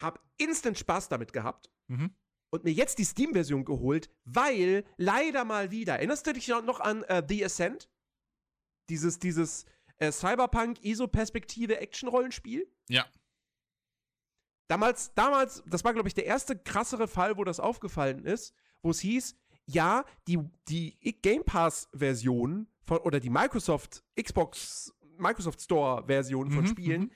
[0.00, 2.10] hab instant Spaß damit gehabt mhm.
[2.50, 7.04] und mir jetzt die Steam-Version geholt, weil leider mal wieder, erinnerst du dich noch an
[7.04, 7.88] äh, The Ascent?
[8.88, 9.64] Dieses, dieses
[10.02, 12.66] äh, Cyberpunk-ISO-Perspektive-Action-Rollenspiel?
[12.88, 13.06] Ja.
[14.68, 18.90] Damals, damals, das war, glaube ich, der erste krassere Fall, wo das aufgefallen ist, wo
[18.90, 19.36] es hieß,
[19.66, 20.38] ja, die,
[20.68, 27.12] die Game Pass-Version von oder die Microsoft Xbox Microsoft Store-Version von Mhm, Spielen,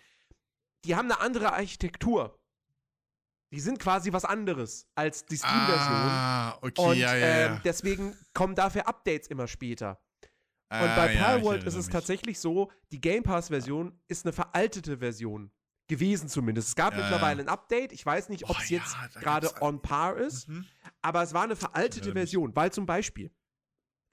[0.85, 2.39] die haben eine andere Architektur.
[3.53, 5.95] Die sind quasi was anderes als die Steam-Version.
[5.95, 7.55] Ah, okay, Und ja, ja, ja.
[7.55, 9.99] ähm, deswegen kommen dafür Updates immer später.
[10.69, 11.93] Und Ah, bei ja, Palworld ist es mich.
[11.93, 15.51] tatsächlich so, die Game Pass-Version ist eine veraltete Version.
[15.89, 16.69] Gewesen zumindest.
[16.71, 17.47] Es gab Ja, mittlerweile ja.
[17.47, 17.93] ein Update.
[17.93, 20.65] Ich weiß nicht, ob es ja, jetzt da gerade on par ist, Mhm.
[21.03, 22.11] aber es war eine veraltete.
[22.13, 23.31] Version, weil zum Beispiel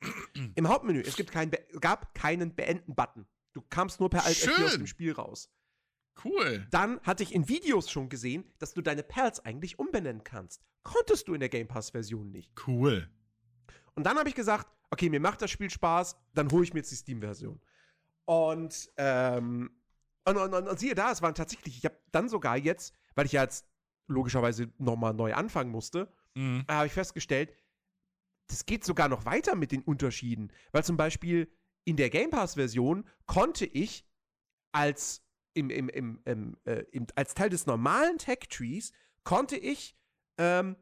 [0.55, 1.49] im Hauptmenü, es gibt kein
[1.79, 3.25] gab keinen Beenden-Button.
[3.53, 4.81] Du kamst nur per Alt F4 aus Schön.
[4.81, 5.49] dem Spiel raus.
[6.23, 6.67] Cool.
[6.69, 10.61] Dann hatte ich in Videos schon gesehen, dass du deine Perls eigentlich umbenennen kannst.
[10.83, 12.51] Konntest du in der Game Pass-Version nicht.
[12.67, 13.09] Cool.
[13.95, 16.79] Und dann habe ich gesagt, okay, mir macht das Spiel Spaß, dann hole ich mir
[16.79, 17.59] jetzt die Steam-Version.
[18.25, 19.71] Und, ähm,
[20.25, 23.25] und, und, und, und siehe da, es waren tatsächlich, ich habe dann sogar jetzt, weil
[23.25, 23.67] ich ja jetzt
[24.07, 26.65] logischerweise nochmal neu anfangen musste, Mhm.
[26.67, 27.53] habe ich festgestellt,
[28.47, 30.51] das geht sogar noch weiter mit den Unterschieden.
[30.71, 31.51] Weil zum Beispiel
[31.85, 34.05] in der Game Pass-Version konnte ich
[34.71, 35.23] als,
[35.53, 39.95] im, im, im, im, äh, im, als Teil des normalen Tech-Trees, konnte ich
[40.37, 40.75] ähm,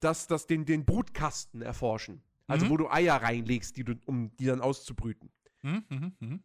[0.00, 2.22] das, das, den, den Brutkasten erforschen.
[2.46, 2.70] Also Mhm.
[2.70, 5.30] wo du Eier reinlegst, die du, um die dann auszubrüten.
[5.62, 6.44] Mhm, mhm, mhm.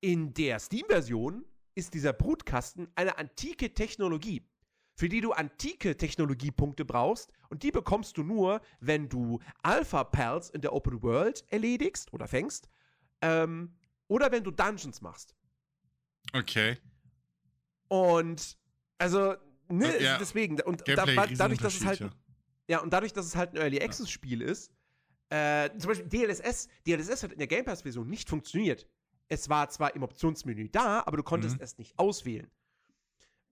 [0.00, 4.42] In der Steam-Version ist dieser Brutkasten eine antike Technologie,
[4.94, 10.60] für die du antike Technologiepunkte brauchst und die bekommst du nur, wenn du Alpha-Pals in
[10.60, 12.68] der Open World erledigst oder fängst
[13.22, 13.74] ähm,
[14.06, 15.34] oder wenn du Dungeons machst.
[16.32, 16.76] Okay.
[17.88, 18.56] Und
[18.98, 19.34] also,
[19.68, 20.18] ne, Äh, ja.
[20.18, 22.10] deswegen, und da, dadurch, dass es halt,
[22.68, 24.70] ja, und dadurch, dass es halt ein Early Access Spiel ist,
[25.30, 28.86] äh, zum Beispiel DLSS, DLSS hat in der Game Pass-Version nicht funktioniert.
[29.28, 31.62] Es war zwar im Optionsmenü da, aber du konntest Mhm.
[31.62, 32.50] es nicht auswählen.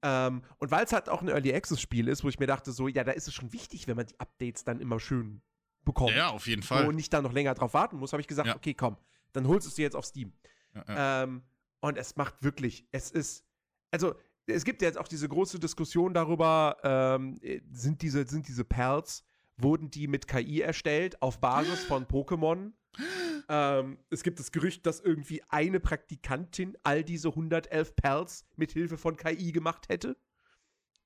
[0.03, 2.71] Ähm, und weil es halt auch ein Early Access Spiel ist, wo ich mir dachte,
[2.73, 5.43] so, ja, da ist es schon wichtig, wenn man die Updates dann immer schön
[5.85, 6.15] bekommt.
[6.15, 6.87] Ja, auf jeden Fall.
[6.87, 8.57] und nicht da noch länger drauf warten muss, habe ich gesagt, Ja.
[8.57, 8.97] okay, komm,
[9.33, 10.33] dann holst du es dir jetzt auf Steam.
[10.75, 11.23] Ja, ja.
[11.25, 11.43] Ähm,
[11.81, 13.45] und es macht wirklich, es ist,
[13.91, 14.15] also
[14.47, 18.65] es gibt ja jetzt auch diese große Diskussion darüber, ähm, äh, sind diese, sind diese
[18.65, 19.25] Perls,
[19.57, 22.73] wurden die mit KI erstellt auf Basis von Pokémon?
[23.49, 28.97] ähm, es gibt das Gerücht, dass irgendwie eine Praktikantin all diese 111 Perls mit Hilfe
[28.99, 30.17] von KI gemacht hätte.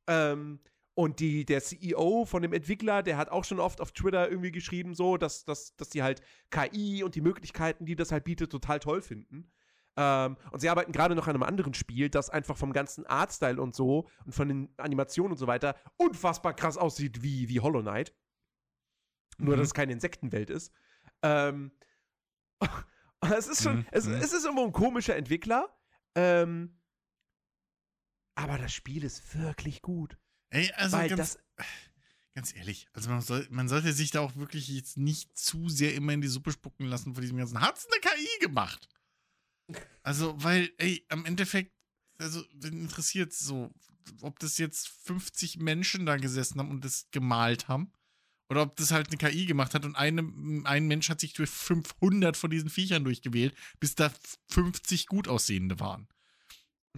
[0.06, 0.60] Ähm,
[0.94, 4.52] und die, der CEO von dem Entwickler, der hat auch schon oft auf Twitter irgendwie
[4.52, 6.20] geschrieben, so, dass, dass, dass die halt
[6.50, 9.50] KI und die Möglichkeiten, die das halt bietet, total toll finden.
[9.96, 13.60] Ähm, und sie arbeiten gerade noch an einem anderen Spiel, das einfach vom ganzen Artstyle
[13.60, 17.82] und so und von den Animationen und so weiter unfassbar krass aussieht wie, wie Hollow
[17.82, 18.14] Knight.
[19.38, 19.58] Nur, Mhm.
[19.58, 20.72] dass es keine Insektenwelt ist.
[21.22, 21.72] Ähm,
[23.20, 24.14] es ist schon, Mhm, es, mhm.
[24.14, 25.68] es ist immer ein komischer Entwickler.
[26.14, 26.78] Ähm,
[28.34, 30.16] aber das Spiel ist wirklich gut.
[30.50, 31.66] Ey, also weil ganz, das,
[32.34, 35.94] ganz ehrlich, also man, soll, man sollte sich da auch wirklich jetzt nicht zu sehr
[35.94, 37.60] immer in die Suppe spucken lassen von diesem ganzen.
[37.60, 38.88] Hat's eine KI gemacht?
[40.02, 41.72] Also, weil, ey, am Endeffekt,
[42.18, 43.70] also, wen interessiert so,
[44.22, 47.92] ob das jetzt 50 Menschen da gesessen haben und das gemalt haben.
[48.48, 50.22] Oder ob das halt eine KI gemacht hat und eine,
[50.64, 54.10] ein Mensch hat sich durch 500 von diesen Viechern durchgewählt, bis da
[54.50, 56.08] 50 gut aussehende waren.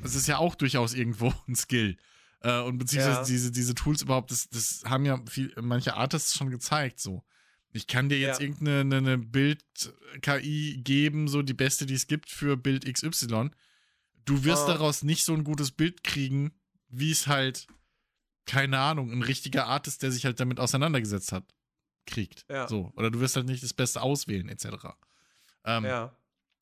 [0.00, 1.98] Das ist ja auch durchaus irgendwo ein Skill.
[2.40, 3.24] Äh, und beziehungsweise Ja.
[3.26, 7.22] diese, diese Tools überhaupt, das, das haben ja viel, manche Artists schon gezeigt, so.
[7.72, 8.46] Ich kann dir jetzt Ja.
[8.46, 13.50] irgendeine eine, eine Bild-KI geben, so die beste, die es gibt für Bild XY.
[14.24, 14.68] Du wirst Oh.
[14.68, 16.52] daraus nicht so ein gutes Bild kriegen,
[16.88, 17.66] wie es halt,
[18.46, 21.54] keine Ahnung, ein richtiger Artist, der sich halt damit auseinandergesetzt hat,
[22.06, 22.44] kriegt.
[22.50, 22.68] Ja.
[22.68, 22.92] So.
[22.96, 24.66] Oder du wirst halt nicht das Beste auswählen, etc.
[25.64, 26.16] Ähm, ja.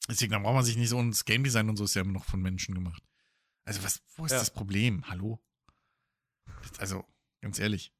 [0.08, 2.02] Deswegen, da braucht man sich nicht so, und das Game Design und so ist ja
[2.02, 3.02] immer noch von Menschen gemacht.
[3.64, 4.38] Also, was, wo ist Ja.
[4.38, 5.06] das Problem?
[5.08, 5.40] Hallo?
[6.78, 7.04] Also,
[7.40, 7.92] ganz ehrlich.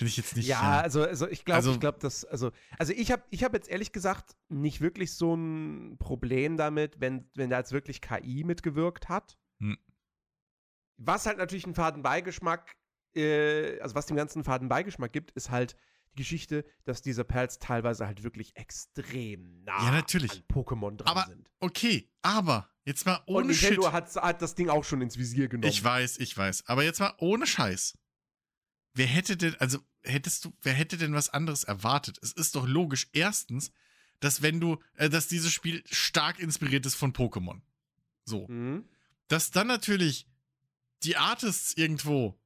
[0.00, 0.46] Finde ich jetzt nicht.
[0.48, 3.52] Ja, also, also ich glaube, Also- ich glaube, dass, also, also ich habe ich hab
[3.52, 8.44] jetzt ehrlich gesagt nicht wirklich so ein Problem damit, wenn, wenn da jetzt wirklich KI
[8.44, 9.36] mitgewirkt hat.
[9.60, 9.76] Hm.
[10.96, 12.76] Was halt natürlich einen Fadenbeigeschmack,
[13.14, 15.76] äh, also was dem ganzen Fadenbeigeschmack gibt, ist halt
[16.12, 20.32] die Geschichte, dass diese Perls teilweise halt wirklich extrem nah Ja, natürlich.
[20.32, 21.50] an Pokémon dran Aber sind.
[21.60, 23.72] Okay, aber jetzt mal Und ohne Shit.
[23.72, 25.68] Nintendo hat, hat das Ding auch schon ins Visier genommen.
[25.70, 26.64] Ich weiß, ich weiß.
[26.66, 27.98] Aber jetzt mal ohne Scheiß.
[28.94, 32.18] Wer hätte denn, also hättest du, wer hätte denn was anderes erwartet?
[32.22, 33.70] Es ist doch logisch, erstens,
[34.20, 37.60] dass wenn du, äh, dass dieses Spiel stark inspiriert ist von Pokémon.
[38.24, 38.46] So.
[38.48, 38.84] Mhm.
[39.28, 40.26] Dass dann natürlich
[41.04, 42.38] die Artists irgendwo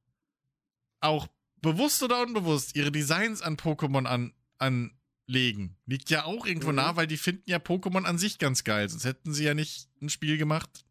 [1.01, 1.27] auch
[1.61, 5.75] bewusst oder unbewusst ihre Designs an Pokémon an, anlegen.
[5.85, 6.75] Liegt ja auch irgendwo Mhm.
[6.75, 8.87] nah, weil die finden ja Pokémon an sich ganz geil.
[8.87, 10.85] Sonst hätten sie ja nicht ein Spiel gemacht,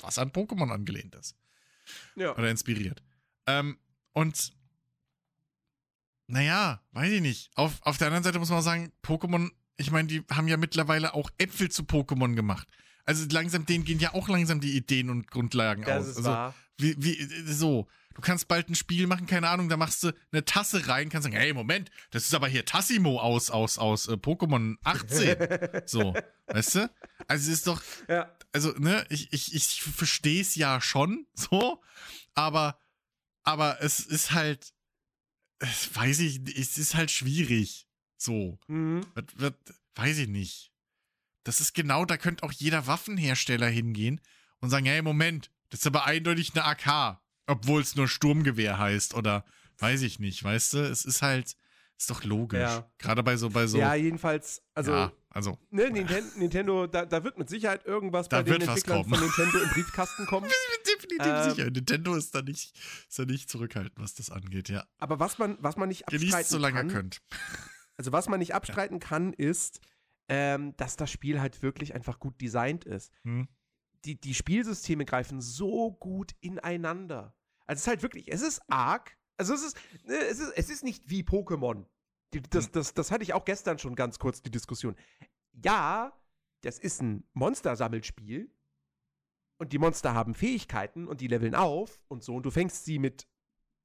[0.00, 1.36] was an Pokémon angelehnt ist
[2.16, 2.32] Ja.
[2.36, 3.02] oder inspiriert.
[3.46, 3.78] Ähm,
[4.12, 4.52] und
[6.26, 7.50] naja, weiß ich nicht.
[7.54, 10.56] Auf, auf der anderen Seite muss man auch sagen, Pokémon, ich meine, die haben ja
[10.56, 12.68] mittlerweile auch Äpfel zu Pokémon gemacht.
[13.04, 16.10] Also langsam, denen gehen ja auch langsam die Ideen und Grundlagen Das aus.
[16.10, 16.54] ist also, wahr.
[16.78, 17.86] wie, wie, so.
[18.14, 21.24] Du kannst bald ein Spiel machen, keine Ahnung, da machst du eine Tasse rein, kannst
[21.24, 25.82] sagen, hey, Moment, das ist aber hier Tassimo aus, aus, aus äh, Pokémon 18.
[25.86, 26.14] so,
[26.46, 26.90] weißt du?
[27.28, 28.34] Also es ist doch, ja.
[28.52, 31.82] also, ne, ich, ich, ich verstehe es ja schon, so,
[32.34, 32.78] aber,
[33.42, 34.72] aber es ist halt,
[35.60, 37.86] weiß ich, es ist halt schwierig,
[38.16, 38.58] so.
[38.68, 39.06] Mhm.
[39.14, 39.56] Wird, wird,
[39.94, 40.72] weiß ich nicht.
[41.44, 44.20] Das ist genau, da könnte auch jeder Waffenhersteller hingehen
[44.60, 49.14] und sagen, hey, Moment, das ist aber eindeutig eine AK, obwohl es nur Sturmgewehr heißt
[49.14, 49.44] oder
[49.78, 50.78] weiß ich nicht, weißt du?
[50.78, 51.56] Es ist halt,
[51.98, 52.60] ist doch logisch.
[52.60, 52.90] Ja.
[52.98, 57.22] Gerade bei so, bei so, ja, jedenfalls, also, ja, also, ne, Ninten Nintendo, da, da
[57.24, 60.46] wird mit Sicherheit irgendwas Da bei den Entwicklern von Nintendo im Briefkasten kommen.
[60.46, 61.70] Ich bin definitiv Ähm, sicher.
[61.70, 62.78] Nintendo ist da nicht,
[63.08, 64.84] ist da nicht zurückhaltend, was das angeht, ja.
[64.98, 67.22] Aber was man, was man nicht abstreiten Genießt, solange kann, ihr könnt.
[67.96, 69.80] also was man nicht abstreiten kann, ist,
[70.28, 73.12] ähm, dass das Spiel halt wirklich einfach gut designt ist.
[73.22, 73.48] Hm.
[74.04, 77.34] Die, die Spielsysteme greifen so gut ineinander.
[77.66, 79.16] Also es ist halt wirklich, es ist arg.
[79.36, 81.84] Also es ist, ne, es ist, es ist nicht wie Pokémon.
[82.50, 84.96] Das, das, das hatte ich auch gestern schon ganz kurz, die Diskussion.
[85.52, 86.12] Ja,
[86.62, 88.50] das ist ein Monstersammelspiel.
[89.58, 92.34] Und die Monster haben Fähigkeiten und die leveln auf und so.
[92.34, 93.26] Und du fängst sie mit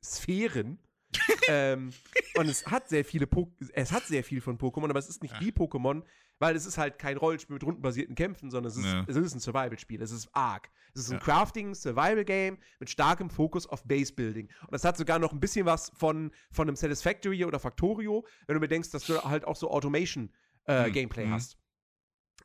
[0.03, 0.79] Sphären.
[1.47, 1.91] ähm,
[2.35, 5.21] und es hat sehr viele po es hat sehr viel von Pokémon, aber es ist
[5.21, 5.41] nicht Ja.
[5.41, 6.03] wie Pokémon,
[6.41, 9.05] weil es ist halt kein Rollenspiel mit rundenbasierten Kämpfen, sondern es ist, Ja.
[9.07, 10.01] es ist ein Survival-Spiel.
[10.01, 10.69] Es ist arg.
[10.93, 11.19] Es ist ein Ja.
[11.23, 14.47] Crafting-Survival-Game mit starkem Fokus auf Base-Building.
[14.61, 18.55] Und das hat sogar noch ein bisschen was von, von einem Satisfactory oder Factorio, wenn
[18.55, 21.31] du bedenkst, dass du halt auch so Automation-Gameplay Hm.
[21.31, 21.57] hast.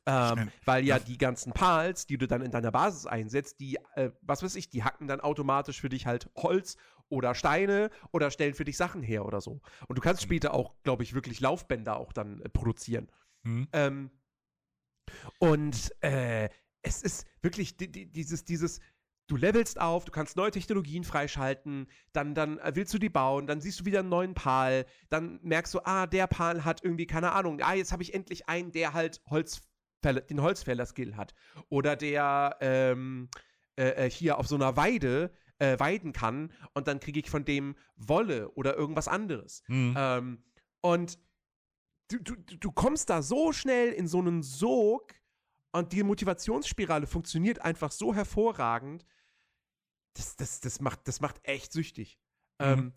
[0.08, 4.10] Ähm, weil ja die ganzen Pals, die du dann in deiner Basis einsetzt, die, äh,
[4.22, 6.76] was weiß ich, die hacken dann automatisch für dich halt Holz
[7.08, 9.60] oder Steine oder stellen für dich Sachen her oder so.
[9.88, 13.08] Und du kannst später auch, glaube ich, wirklich Laufbänder auch dann äh, produzieren.
[13.46, 13.68] Hm.
[13.72, 14.10] Ähm,
[15.38, 16.48] und äh,
[16.82, 18.80] es ist wirklich di- di- dieses, dieses,
[19.28, 23.46] du levelst auf, du kannst neue Technologien freischalten, dann, dann äh, willst du die bauen,
[23.46, 27.06] dann siehst du wieder einen neuen Pal, dann merkst du, ah, der Pal hat irgendwie,
[27.06, 31.34] keine Ahnung, ah, jetzt habe ich endlich einen, der halt Holzfäller, den Holzfäller-Skill hat.
[31.68, 33.28] Oder der ähm,
[33.76, 37.44] äh, äh, hier auf so einer Weide äh, weiden kann und dann kriege ich von
[37.44, 39.62] dem Wolle oder irgendwas anderes.
[39.66, 39.94] Hm.
[39.96, 40.44] Ähm,
[40.82, 41.18] und
[42.08, 45.14] du, du, du kommst da so schnell in so einen Sog
[45.72, 49.04] und die Motivationsspirale funktioniert einfach so hervorragend.
[50.14, 52.18] Das, das, das, macht, das macht echt süchtig.
[52.58, 52.92] Mhm.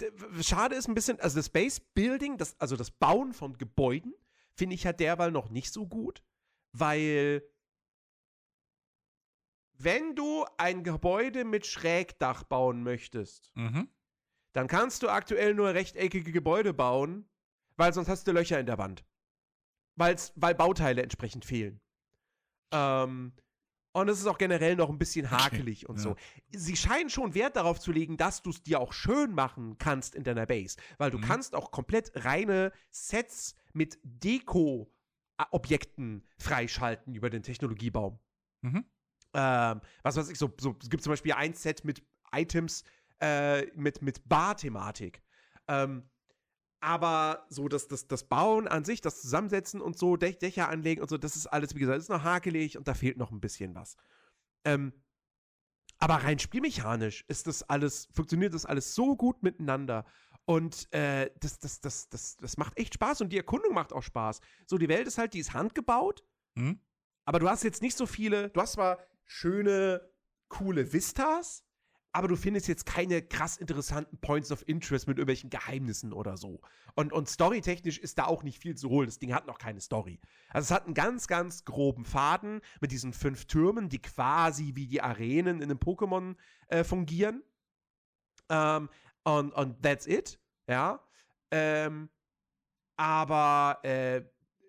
[0.00, 4.14] Ähm, schade ist ein bisschen, also das Base Building, das, also das Bauen von Gebäuden,
[4.54, 6.22] finde ich ja derweil noch nicht so gut,
[6.72, 7.42] weil
[9.74, 13.88] wenn du ein Gebäude mit Schrägdach bauen möchtest, Mhm.
[14.52, 17.28] dann kannst du aktuell nur rechteckige Gebäude bauen,
[17.76, 19.04] weil sonst hast du Löcher in der Wand.
[19.96, 21.80] Weil's, weil Bauteile entsprechend fehlen.
[22.72, 23.32] Ähm,
[23.94, 26.02] und es ist auch generell noch ein bisschen hakelig und ja.
[26.02, 26.16] so.
[26.50, 30.14] Sie scheinen schon Wert darauf zu legen, dass du es dir auch schön machen kannst
[30.14, 30.78] in deiner Base.
[30.96, 31.22] Weil du Mhm.
[31.22, 38.18] kannst auch komplett reine Sets mit Deko-Objekten freischalten über den Technologiebaum
[38.62, 38.84] Mhm.
[39.34, 42.02] ähm, was weiß ich, so, so es gibt zum Beispiel ein Set mit
[42.32, 42.84] Items
[43.20, 45.22] äh, mit, mit Bar-Thematik.
[45.68, 46.08] Ähm,
[46.82, 51.00] aber so das, das, das Bauen an sich, das Zusammensetzen und so, Dä Dächer anlegen
[51.00, 53.40] und so, das ist alles, wie gesagt, ist noch hakelig und da fehlt noch ein
[53.40, 53.96] bisschen was.
[54.64, 54.92] Ähm,
[55.98, 60.04] aber rein spielmechanisch ist das alles, funktioniert das alles so gut miteinander.
[60.44, 64.02] Und äh, das, das, das, das, das macht echt Spaß und die Erkundung macht auch
[64.02, 64.40] Spaß.
[64.66, 66.24] So, die Welt ist halt, die ist handgebaut,
[66.54, 66.80] Mhm.
[67.24, 70.10] aber du hast jetzt nicht so viele, du hast zwar schöne,
[70.48, 71.64] coole Vistas,
[72.12, 76.60] aber du findest jetzt keine krass interessanten Points of Interest mit irgendwelchen Geheimnissen oder so.
[76.94, 79.06] Und, und storytechnisch ist da auch nicht viel zu holen.
[79.06, 80.20] Das Ding hat noch keine Story.
[80.50, 84.86] Also es hat einen ganz, ganz groben Faden mit diesen fünf Türmen, die quasi wie
[84.86, 86.36] die Arenen in einem Pokémon
[86.68, 87.42] äh, fungieren.
[88.50, 88.90] Ähm,
[89.24, 90.38] und, und that's it.
[90.68, 91.02] Ja.
[91.50, 92.10] Ähm,
[92.96, 94.22] aber äh,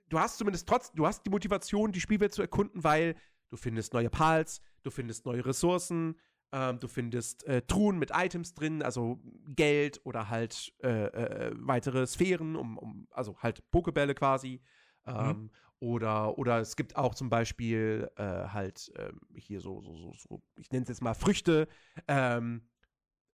[0.08, 3.16] du hast zumindest trotzdem, du hast die Motivation, die Spielwelt zu erkunden, weil
[3.50, 6.18] du findest neue Pals, du findest neue Ressourcen,
[6.54, 12.06] ähm, du findest äh, Truhen mit Items drin, also Geld oder halt äh, äh, weitere
[12.06, 14.62] Sphären, um, um, also halt Pokebälle quasi.
[15.06, 15.14] Mhm.
[15.14, 15.50] Ähm, mhm.
[15.80, 20.42] Oder, oder es gibt auch zum Beispiel äh, halt ähm, hier so, so, so, so
[20.56, 21.68] ich nenne es jetzt mal Früchte,
[22.08, 22.70] ähm,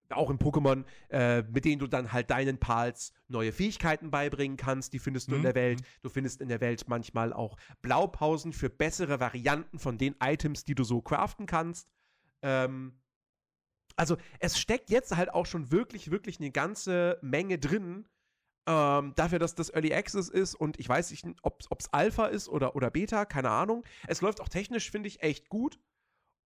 [0.10, 4.94] auch im Pokémon, äh, mit denen du dann halt deinen Pals neue Fähigkeiten beibringen kannst.
[4.94, 5.38] Die findest du mhm.
[5.38, 5.82] in der Welt.
[6.02, 10.74] Du findest in der Welt manchmal auch Blaupausen für bessere Varianten von den Items, die
[10.74, 11.88] du so craften kannst.
[12.42, 13.00] Ähm,
[14.00, 18.08] also es steckt jetzt halt auch schon wirklich, wirklich eine ganze Menge drin.
[18.68, 22.48] Ähm, dafür, dass das Early Access ist und ich weiß nicht, ob es Alpha ist
[22.48, 23.84] oder, oder Beta, keine Ahnung.
[24.08, 25.80] Es läuft auch technisch, finde ich, echt gut.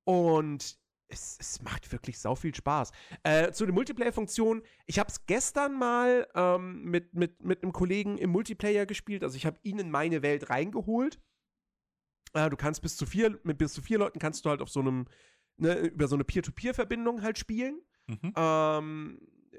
[0.05, 0.79] Und
[1.09, 2.91] es, es, macht wirklich sau viel Spaß.
[3.23, 8.17] Äh, zu den Multiplayer-Funktionen, ich habe es gestern mal ähm, mit, mit, mit einem Kollegen
[8.17, 9.23] im Multiplayer gespielt.
[9.23, 11.19] Also ich habe ihn in meine Welt reingeholt.
[12.33, 14.69] Äh, du kannst bis zu vier, mit bis zu vier Leuten kannst du halt auf
[14.69, 15.07] so einem
[15.57, 17.79] ne, über so eine Peer-to-Peer-Verbindung halt spielen.
[18.07, 18.33] Mhm.
[18.35, 19.19] Ähm,
[19.51, 19.57] äh,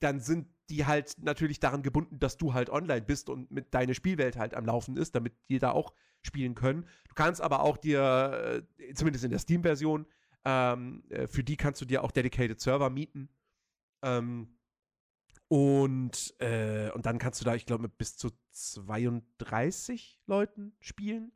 [0.00, 3.94] dann sind die halt natürlich daran gebunden, dass du halt online bist und mit deiner
[3.94, 5.92] Spielwelt halt am Laufen ist, damit die da auch
[6.22, 6.86] spielen können.
[7.08, 10.06] Du kannst aber auch dir, äh, zumindest in der Steam-Version,
[10.44, 13.28] ähm, äh, für die kannst du dir auch Dedicated Server mieten.
[14.02, 14.56] Ähm,
[15.48, 21.32] und, äh, und dann kannst du da, ich glaube, mit bis zu 32 Leuten spielen.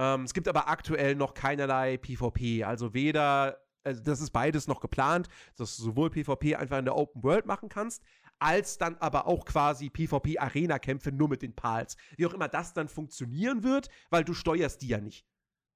[0.00, 2.64] Ähm, es gibt aber aktuell noch keinerlei PvP.
[2.64, 6.96] Also weder, also das ist beides noch geplant, dass du sowohl PvP einfach in der
[6.96, 8.02] Open World machen kannst,
[8.38, 11.98] als dann aber auch quasi PvP-Arena-Kämpfe nur mit den Pals.
[12.16, 15.26] Wie auch immer das dann funktionieren wird, weil du steuerst die ja nicht.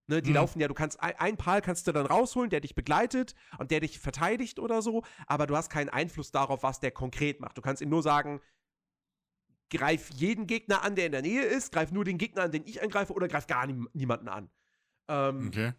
[0.07, 0.37] Ne, die mhm.
[0.37, 3.71] laufen ja, du kannst ein, ein Pal kannst du dann rausholen, der dich begleitet und
[3.71, 7.57] der dich verteidigt oder so, aber du hast keinen Einfluss darauf, was der konkret macht.
[7.57, 8.41] Du kannst ihm nur sagen,
[9.77, 12.65] greif jeden Gegner an, der in der Nähe ist, greif nur den Gegner an, den
[12.67, 14.51] ich angreife, oder greif gar nie, niemanden an.
[15.09, 15.73] Ähm, okay.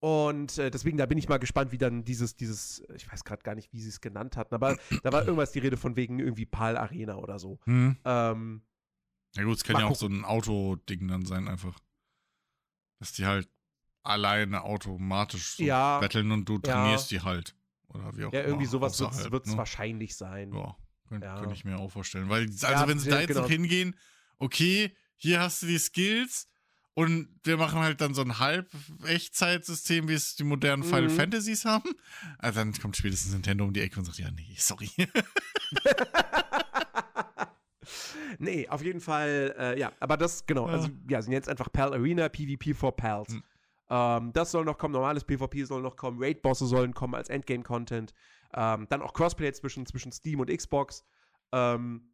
[0.00, 3.42] Und äh, deswegen, da bin ich mal gespannt, wie dann dieses, dieses, ich weiß gerade
[3.42, 6.18] gar nicht, wie sie es genannt hatten, aber da war irgendwas die Rede von wegen
[6.18, 7.58] irgendwie PAL Arena oder so.
[7.66, 7.96] Mhm.
[8.04, 8.62] Ähm,
[9.36, 11.78] ja gut, es kann ja auch so ein Auto-Ding dann sein, einfach.
[12.98, 13.50] Dass die halt
[14.02, 17.18] alleine automatisch so ja, betteln und du trainierst ja.
[17.18, 17.56] die halt.
[17.88, 18.40] Oder wie auch immer.
[18.42, 19.58] Ja, irgendwie sowas wird es ne?
[19.58, 20.52] wahrscheinlich sein.
[20.52, 20.76] Ja.
[21.08, 21.40] Könnte ja.
[21.40, 22.28] könnt ich mir auch vorstellen.
[22.28, 23.42] Weil, also ja, wenn sie da jetzt genau.
[23.42, 23.96] noch hingehen,
[24.38, 26.48] okay, hier hast du die Skills
[26.94, 30.88] und wir machen halt dann so ein Halb-Echtzeitsystem, wie es die modernen mhm.
[30.88, 31.90] Final Fantasies haben.
[32.38, 34.90] Also dann kommt spätestens Nintendo um die Ecke und sagt, ja, nee, sorry.
[38.38, 40.74] nee, auf jeden Fall, äh, ja, aber das, genau, ja.
[40.74, 43.28] also ja, sind jetzt einfach Pal Arena, PvP for Pals.
[43.28, 43.42] Mhm.
[43.90, 48.14] Ähm, das soll noch kommen, normales PvP soll noch kommen, Raid-Bosse sollen kommen als Endgame-Content.
[48.54, 51.04] Ähm, dann auch Crossplay zwischen, zwischen Steam und Xbox.
[51.52, 52.12] Ähm,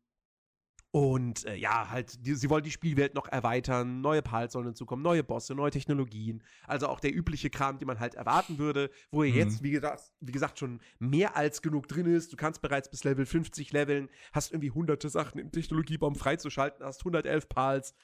[0.95, 5.03] und äh, ja, halt, die, sie wollen die Spielwelt noch erweitern, neue Pals sollen hinzukommen,
[5.03, 6.43] neue Bosse, neue Technologien.
[6.67, 9.39] Also auch der übliche Kram, den man halt erwarten würde, wo ihr mhm.
[9.39, 12.31] jetzt, wie gesagt, wie gesagt, schon mehr als genug drin ist.
[12.31, 17.01] Du kannst bereits bis Level 50 leveln, hast irgendwie hunderte Sachen im Technologiebaum freizuschalten, hast
[17.01, 17.95] 111 Pals.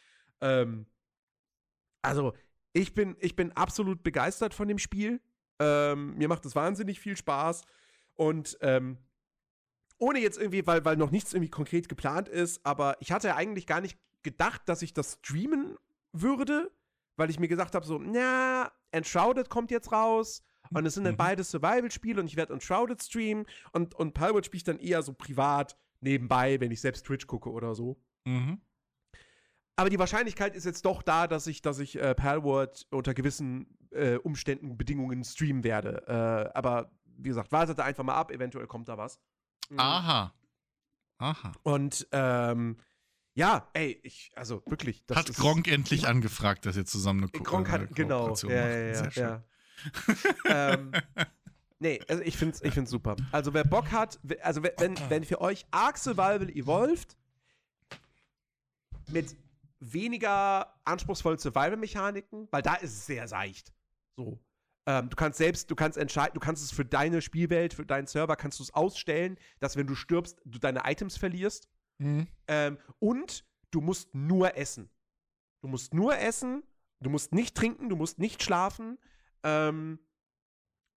[0.40, 0.86] Ähm,
[2.00, 2.32] also,
[2.72, 5.20] ich bin, ich bin absolut begeistert von dem Spiel.
[5.58, 7.64] Ähm, mir macht es wahnsinnig viel Spaß.
[8.18, 8.98] Und ähm,
[9.98, 13.66] ohne jetzt irgendwie, weil, weil noch nichts irgendwie konkret geplant ist, aber ich hatte eigentlich
[13.66, 15.76] gar nicht gedacht, dass ich das streamen
[16.12, 16.72] würde,
[17.16, 21.14] weil ich mir gesagt habe, so, na, Enshrouded kommt jetzt raus und es sind dann
[21.14, 21.18] mhm.
[21.18, 25.12] beide Survival-Spiele und ich werde Enshrouded streamen und, und Palworld spiele ich dann eher so
[25.12, 28.00] privat nebenbei, wenn ich selbst Twitch gucke oder so.
[28.24, 28.60] Mhm.
[29.76, 33.78] Aber die Wahrscheinlichkeit ist jetzt doch da, dass ich, dass ich äh, Palworld unter gewissen
[33.92, 36.02] äh, Umständen, Bedingungen streamen werde.
[36.08, 39.20] Äh, aber wie gesagt, wartet da einfach mal ab, eventuell kommt da was.
[39.68, 39.80] Mhm.
[39.80, 40.34] Aha.
[41.18, 41.52] Aha.
[41.62, 42.78] Und ähm,
[43.34, 45.04] ja, ey, ich, also wirklich.
[45.14, 46.08] hat Gronk ist, endlich ja.
[46.08, 48.34] angefragt, dass ihr zusammen eine Ko Gronk hat, äh, genau.
[48.34, 49.42] Ja, ja, ja, ja.
[50.46, 50.92] ähm,
[51.78, 53.16] nee, also ich finde es ich find's super.
[53.32, 57.16] Also wer Bock hat, also wenn, wenn für euch Ark Survival Evolved
[59.08, 59.36] mit
[59.80, 63.72] weniger anspruchsvollen Survival-Mechaniken, weil da ist es sehr seicht.
[64.16, 64.38] So.
[64.88, 68.06] Ähm, du kannst selbst, du kannst entscheiden, du kannst es für deine Spielwelt, für deinen
[68.06, 71.68] Server, kannst du es ausstellen, dass wenn du stirbst, du deine Items verlierst.
[71.98, 72.26] Mhm.
[72.46, 74.88] Ähm, und du musst nur essen.
[75.62, 76.62] Du musst nur essen,
[77.00, 78.98] du musst nicht trinken, du musst nicht schlafen.
[79.42, 79.98] Ähm,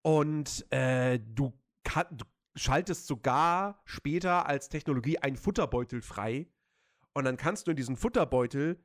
[0.03, 1.53] Und äh, du,
[1.84, 2.24] kann, du
[2.57, 6.47] schaltest sogar später als Technologie einen Futterbeutel frei.
[7.12, 8.82] Und dann kannst du in diesen Futterbeutel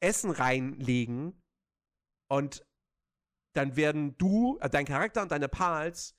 [0.00, 1.42] Essen reinlegen
[2.28, 2.64] und
[3.54, 6.14] dann werden du, äh, dein Charakter und deine Pals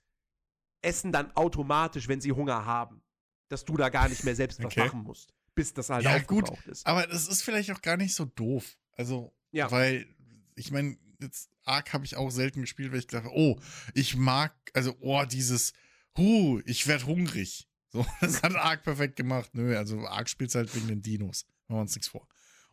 [0.82, 3.02] essen dann automatisch, wenn sie Hunger haben.
[3.50, 4.86] Dass du da gar nicht mehr selbst was Okay.
[4.86, 6.86] machen musst, bis das halt Ja, gut, ist.
[6.88, 8.78] Aber das ist vielleicht auch gar nicht so doof.
[8.94, 9.70] Also, Ja.
[9.70, 10.08] weil,
[10.56, 13.60] ich meine, jetzt Ark habe ich auch selten gespielt, weil ich dachte, oh,
[13.94, 15.74] ich mag, also, oh, dieses,
[16.18, 17.70] hu, ich werd hungrig.
[17.90, 19.52] So, das hat Ark perfekt gemacht.
[19.54, 21.46] Nö, also Ark spielt halt wegen den Dinos.
[21.68, 22.28] Machen wir uns nichts vor.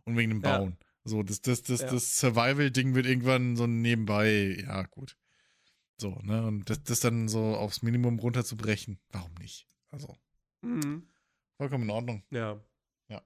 [0.05, 0.59] Und wegen dem Ja.
[1.05, 1.91] So, das, das, das, Ja.
[1.91, 5.17] das Survival-Ding wird irgendwann so nebenbei, ja, gut.
[5.99, 9.67] So, ne, und das, das dann so aufs Minimum runterzubrechen, warum nicht?
[9.91, 10.17] Also,
[10.63, 11.07] Mhm.
[11.57, 12.23] vollkommen in Ordnung.
[12.31, 12.61] Ja.
[13.09, 13.21] Ja.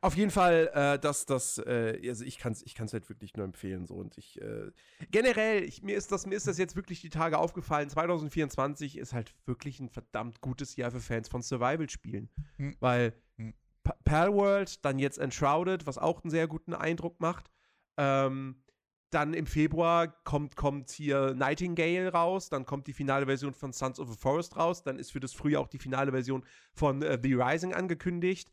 [0.00, 3.34] Auf jeden Fall, äh, das, das, äh, also ich kann es ich kann's halt wirklich
[3.34, 3.86] nur empfehlen.
[3.86, 3.94] So.
[3.94, 4.70] Und ich, äh,
[5.10, 7.88] generell, ich, mir, ist das, mir ist das jetzt wirklich die Tage aufgefallen.
[7.88, 12.30] 2024 ist halt wirklich ein verdammt gutes Jahr für Fans von Survival-Spielen.
[12.56, 12.76] Hm.
[12.80, 13.54] Weil Hm.
[13.84, 17.50] Pa- Palworld, dann jetzt Enshrouded, was auch einen sehr guten Eindruck macht.
[17.96, 18.62] Ähm,
[19.10, 24.00] dann im Februar kommt, kommt hier Nightingale raus, dann kommt die finale Version von Sons
[24.00, 27.18] of the Forest raus, dann ist für das Frühjahr auch die finale Version von äh,
[27.22, 28.50] The Rising angekündigt.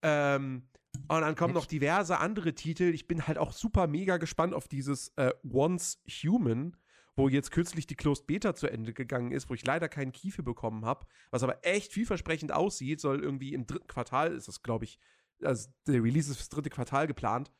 [0.00, 0.68] Ähm,
[1.08, 1.64] und dann kommen Ups.
[1.64, 2.84] noch diverse andere Titel.
[2.84, 6.74] Ich bin halt auch super mega gespannt auf dieses äh, Once Human,
[7.18, 10.42] wo jetzt kürzlich die Closed Beta zu Ende gegangen ist, wo ich leider keinen Kiefer
[10.42, 14.84] bekommen habe, was aber echt vielversprechend aussieht, soll irgendwie im dritten Quartal, ist das glaube
[14.84, 15.00] ich,
[15.42, 17.52] also der Release ist fürs dritte Quartal geplant.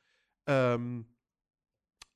[0.46, 1.14] Ähm,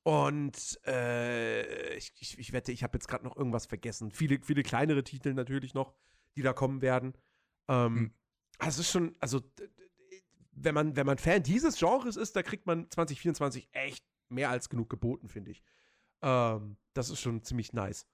[0.03, 4.11] und äh, ich, ich, ich wette, ich habe jetzt gerade noch irgendwas vergessen.
[4.11, 5.93] Viele, viele kleinere Titel natürlich noch,
[6.35, 7.13] die da kommen werden.
[7.67, 8.13] Ähm, Hm.
[8.59, 9.41] Also es ist schon, also
[10.51, 14.69] wenn man, wenn man Fan dieses Genres ist, da kriegt man 2024 echt mehr als
[14.69, 15.63] genug geboten, finde ich.
[16.21, 18.05] Ähm, das ist schon ziemlich nice.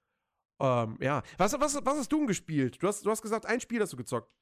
[0.60, 1.24] Ähm, ja.
[1.38, 2.82] Was, was, was hast du denn gespielt?
[2.82, 4.36] Du hast, du hast gesagt, ein Spiel hast du gezockt.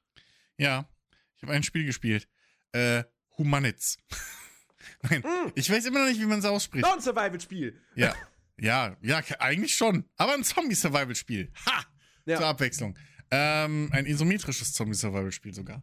[0.56, 0.88] Ja,
[1.36, 2.28] ich habe ein Spiel gespielt.
[2.72, 3.04] Äh,
[3.36, 3.98] Humanits.
[5.02, 5.52] Nein, Mm.
[5.54, 6.84] ich weiß immer noch nicht, wie man es ausspricht.
[6.84, 7.80] Noch ein Survival-Spiel.
[7.96, 8.14] Ja,
[8.60, 10.04] ja, ja, eigentlich schon.
[10.16, 11.52] Aber ein Zombie-Survival-Spiel.
[11.66, 11.84] Ha!
[12.26, 12.36] Ja.
[12.38, 12.98] Zur Abwechslung.
[13.30, 15.80] Ähm, ein isometrisches Zombie-Survival-Spiel sogar.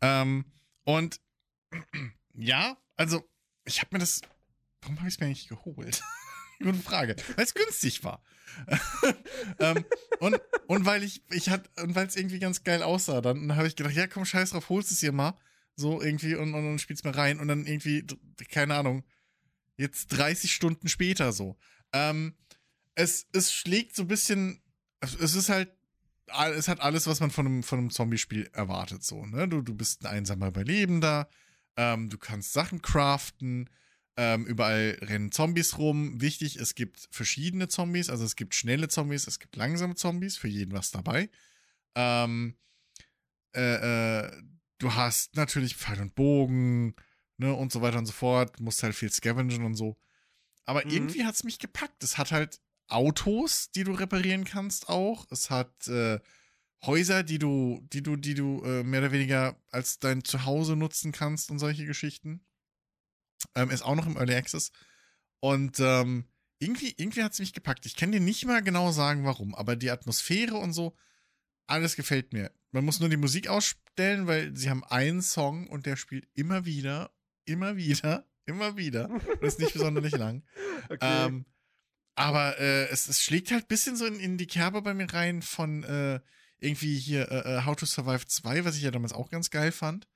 [0.00, 0.44] Ähm,
[0.84, 1.20] und
[2.34, 3.28] ja, also,
[3.64, 4.20] ich habe mir das.
[4.80, 6.02] Warum habe ich es mir eigentlich geholt?
[6.62, 7.16] Gute Frage.
[7.36, 8.22] Weil es günstig war.
[9.58, 9.84] ähm,
[10.20, 13.68] und, und weil ich, ich hatte, und weil es irgendwie ganz geil aussah, dann habe
[13.68, 15.38] ich gedacht, ja komm, scheiß drauf, holst es dir mal.
[15.76, 18.06] So irgendwie und, und, und spielst mal rein und dann irgendwie,
[18.50, 19.04] keine Ahnung,
[19.76, 21.56] jetzt 30 Stunden später so.
[21.92, 22.34] Ähm,
[22.94, 24.62] es, es schlägt so ein bisschen,
[25.00, 25.70] es ist halt,
[26.56, 29.46] es hat alles, was man von einem, von einem Zombie-Spiel erwartet, so, ne?
[29.46, 31.28] Du, du bist ein einsamer Überlebender,
[31.76, 33.70] ähm, du kannst Sachen craften,
[34.16, 36.20] ähm, überall rennen Zombies rum.
[36.20, 40.48] Wichtig, es gibt verschiedene Zombies, also es gibt schnelle Zombies, es gibt langsame Zombies, für
[40.48, 41.28] jeden was dabei.
[41.94, 42.56] Ähm,
[43.54, 44.42] äh, äh,
[44.78, 46.94] du hast natürlich Pfeil und Bogen,
[47.38, 48.58] ne, und so weiter und so fort.
[48.58, 49.96] Du musst halt viel scavengen und so.
[50.64, 50.92] Aber Mhm.
[50.92, 52.02] irgendwie hat es mich gepackt.
[52.02, 55.26] Es hat halt Autos, die du reparieren kannst auch.
[55.30, 56.20] Es hat äh,
[56.84, 61.12] Häuser, die du, die du, die du äh, mehr oder weniger als dein Zuhause nutzen
[61.12, 62.44] kannst und solche Geschichten.
[63.54, 64.70] Ähm, ist auch noch im Early Access.
[65.40, 66.24] Und ähm,
[66.58, 67.86] irgendwie, irgendwie hat es mich gepackt.
[67.86, 70.96] Ich kann dir nicht mal genau sagen, warum, aber die Atmosphäre und so,
[71.66, 72.50] alles gefällt mir.
[72.70, 76.64] Man muss nur die Musik ausstellen, weil sie haben einen Song und der spielt immer
[76.64, 77.10] wieder,
[77.44, 79.10] immer wieder, immer wieder.
[79.10, 80.42] Und ist nicht besonders lang.
[80.88, 81.26] Okay.
[81.26, 81.46] Ähm,
[82.14, 85.12] aber äh, es, es schlägt halt ein bisschen so in, in die Kerbe bei mir
[85.12, 86.20] rein von äh,
[86.58, 89.72] irgendwie hier äh, äh, How to Survive 2, was ich ja damals auch ganz geil
[89.72, 90.06] fand.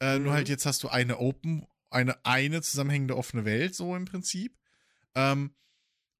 [0.00, 0.36] Äh, Nur Mhm.
[0.36, 4.58] halt jetzt hast du eine Open, eine, eine zusammenhängende offene Welt, so im Prinzip.
[5.14, 5.54] Ähm,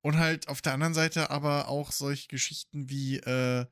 [0.00, 3.66] und halt auf der anderen Seite aber auch solche Geschichten wie äh,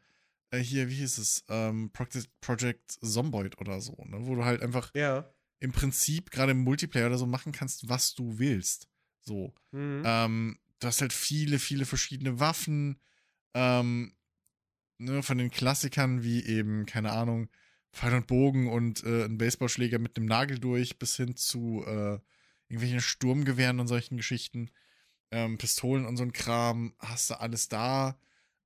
[0.51, 4.27] äh, hier, wie hieß es, ähm, Project, Project Zomboid oder so, ne?
[4.27, 5.29] wo du halt einfach ja.
[5.61, 8.89] im Prinzip gerade im Multiplayer oder so machen kannst, was du willst.
[9.21, 9.55] So.
[9.73, 10.03] Mhm.
[10.05, 13.01] Ähm, du hast halt viele, viele verschiedene Waffen.
[13.55, 14.15] Ähm,
[14.99, 17.49] ne, von den Klassikern wie eben, keine Ahnung,
[17.97, 22.19] Pfeil und Bogen und äh, ein Baseballschläger mit einem Nagel durch, bis hin zu äh,
[22.69, 24.71] irgendwelchen Sturmgewehren und solchen Geschichten.
[25.31, 28.19] Ähm, Pistolen und so ein Kram, hast du alles da.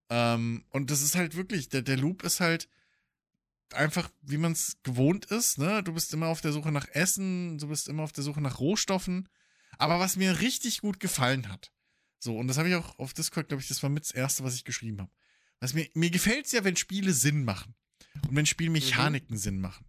[0.09, 2.69] Ähm, und das ist halt wirklich, der, der Loop ist halt
[3.73, 5.85] einfach, wie man es gewohnt ist, ne?
[5.85, 8.59] Du bist immer auf der Suche nach Essen, du bist immer auf der Suche nach
[8.59, 9.29] Rohstoffen.
[9.79, 11.73] Aber was mir richtig gut gefallen hat,
[12.19, 14.43] so, und das habe ich auch auf Discord, glaube ich, das war mit das Erste,
[14.43, 15.13] was ich geschrieben habe.
[15.73, 17.77] Mir, mir gefällt es ja, wenn Spiele Sinn machen.
[18.27, 19.85] Und wenn Spielmechaniken Sinn machen.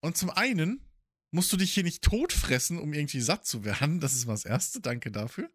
[0.00, 0.84] Und zum einen
[1.30, 4.00] musst du dich hier nicht totfressen, um irgendwie satt zu werden.
[4.00, 5.50] Das ist mal das Erste, danke dafür.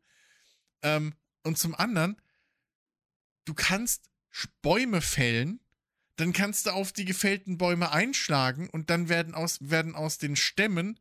[0.81, 2.21] Ähm, und zum anderen,
[3.45, 4.09] du kannst
[4.61, 5.59] Bäume fällen,
[6.17, 10.35] dann kannst du auf die gefällten Bäume einschlagen und dann werden aus, werden aus den
[10.35, 10.99] Stämmen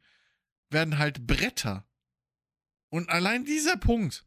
[0.71, 1.87] werden halt Bretter.
[2.89, 4.27] Und allein dieser Punkt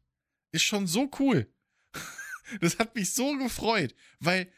[0.51, 1.51] ist schon so cool.
[2.61, 4.53] Das hat mich so gefreut, weil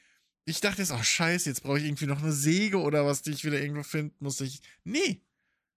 [0.48, 3.32] ich dachte jetzt, ach scheiße, jetzt brauche ich irgendwie noch eine Säge oder was, die
[3.32, 4.40] ich wieder irgendwo finden muss.
[4.40, 5.22] Ich, nee,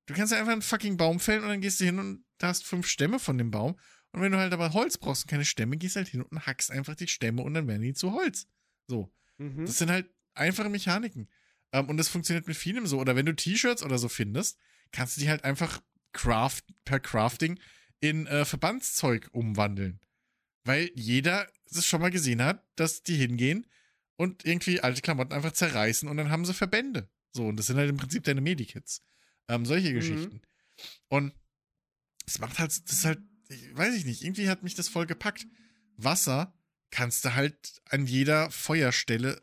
[0.07, 2.65] du kannst einfach einen fucking Baum fällen und dann gehst du hin und da hast
[2.65, 3.77] fünf Stämme von dem Baum.
[4.13, 6.71] Und wenn du halt aber Holz brauchst und keine Stämme, gehst halt hin und hackst
[6.71, 8.47] einfach die Stämme und dann werden die zu Holz.
[8.87, 9.13] So.
[9.39, 9.67] Mhm.
[9.67, 11.29] Das sind halt einfache Mechaniken.
[11.73, 13.01] Ähm, und das funktioniert mit vielem so.
[13.01, 14.57] Oder wenn du T-Shirts oder so findest,
[14.93, 17.59] kannst du die halt einfach craft, per Crafting
[17.99, 19.99] in äh, Verbandszeug umwandeln.
[20.63, 23.67] Weil jeder es schon mal gesehen hat, dass die hingehen
[24.21, 27.09] und irgendwie alte Klamotten einfach zerreißen und dann haben sie Verbände.
[27.33, 29.03] So, und das sind halt im Prinzip deine Medikits.
[29.49, 29.95] Ähm, solche Mhm.
[29.95, 30.43] Geschichten.
[31.09, 31.33] Und
[32.27, 33.19] es macht halt, das ist halt,
[33.49, 35.47] ich, weiß ich nicht, irgendwie hat mich das voll gepackt.
[35.97, 36.53] Wasser
[36.91, 39.41] kannst du halt an jeder Feuerstelle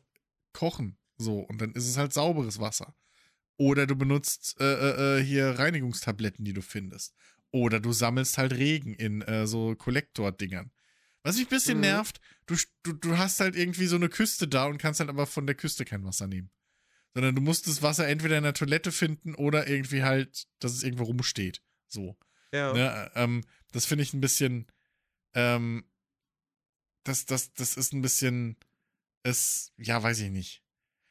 [0.54, 1.00] kochen.
[1.18, 2.96] So, und dann ist es halt sauberes Wasser.
[3.58, 7.16] Oder du benutzt äh, äh, äh, hier Reinigungstabletten, die du findest.
[7.50, 10.70] Oder du sammelst halt Regen in äh, so Kollektordingern.
[11.28, 11.82] Was mich ein bisschen Mhm.
[11.82, 15.26] nervt, du, du, du hast halt irgendwie so eine Küste da und kannst halt aber
[15.28, 16.50] von der Küste kein Wasser nehmen.
[17.14, 20.84] Sondern du musst das Wasser entweder in der Toilette finden oder irgendwie halt, dass es
[20.84, 21.62] irgendwo rumsteht.
[21.88, 22.18] So.
[22.54, 22.74] Ja.
[22.74, 24.68] Ne, ähm, das finde ich ein bisschen,
[25.34, 25.84] ähm,
[27.04, 28.56] das, das, das ist ein bisschen,
[29.24, 30.64] es, ja, weiß ich nicht.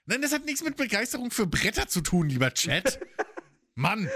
[0.07, 3.01] Nein, das hat nichts mit Begeisterung für Bretter zu tun, lieber Chat.
[3.77, 4.09] Mann,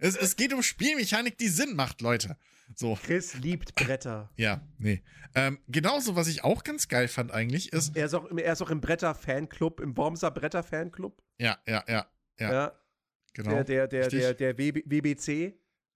[0.00, 2.36] es, es geht um Spielmechanik, die Sinn macht, Leute.
[2.74, 4.28] So, Chris liebt Bretter.
[4.36, 5.02] ja, nee.
[5.36, 8.52] Ähm, genauso, was ich auch ganz geil fand eigentlich, ist, Er ist auch, im- er
[8.52, 11.22] ist auch im Bretter-Fanclub, im Wormser Bretter-Fanclub.
[11.38, 12.06] ja, ja, ja,
[12.40, 12.80] ja, Ja.
[13.32, 14.20] genau, Der, der, der, Richtig.
[14.20, 15.54] der, der WB, WBC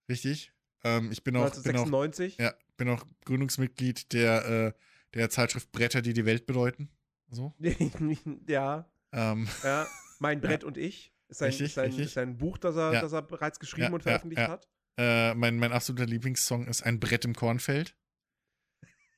[0.08, 0.52] richtig.
[0.84, 2.38] Ähm, ich bin auch, bin auch, 1996.
[2.38, 4.72] ja, bin auch Gründungsmitglied der, äh,
[5.14, 6.88] der Zeitschrift Bretter, die die Welt bedeuten.
[7.28, 7.52] So.
[8.46, 9.86] ja, Ähm, ja.
[10.20, 11.12] Mein Brett und ich.
[11.30, 12.12] Ist sein, Richtig, sein, richtig.
[12.12, 13.00] sein Buch, das er, Ja.
[13.00, 14.48] das er bereits geschrieben Ja, und veröffentlicht ja.
[14.48, 14.68] hat.
[14.98, 17.96] äh, mein, mein absoluter Lieblingssong ist Ein Brett im Kornfeld.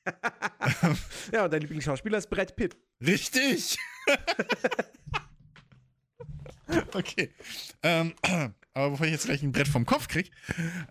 [1.32, 2.76] ja, und dein Lieblingsschauspieler ist Brett Pitt.
[3.00, 3.78] Richtig!
[6.92, 7.30] okay.
[7.82, 8.14] Ähm,
[8.74, 10.30] aber bevor ich jetzt gleich ein Brett vom Kopf krieg.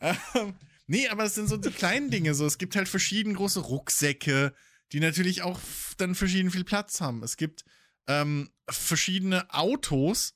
[0.01, 0.55] Ähm,
[0.87, 2.33] nee, aber es sind so die kleinen Dinge.
[2.33, 4.53] So, es gibt halt verschieden große Rucksäcke,
[4.91, 5.59] die natürlich auch
[5.97, 7.23] dann verschieden viel Platz haben.
[7.23, 7.63] Es gibt
[8.07, 10.35] ähm, verschiedene Autos,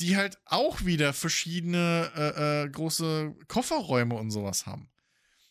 [0.00, 4.88] die halt auch wieder verschiedene äh, äh, große Kofferräume und sowas haben.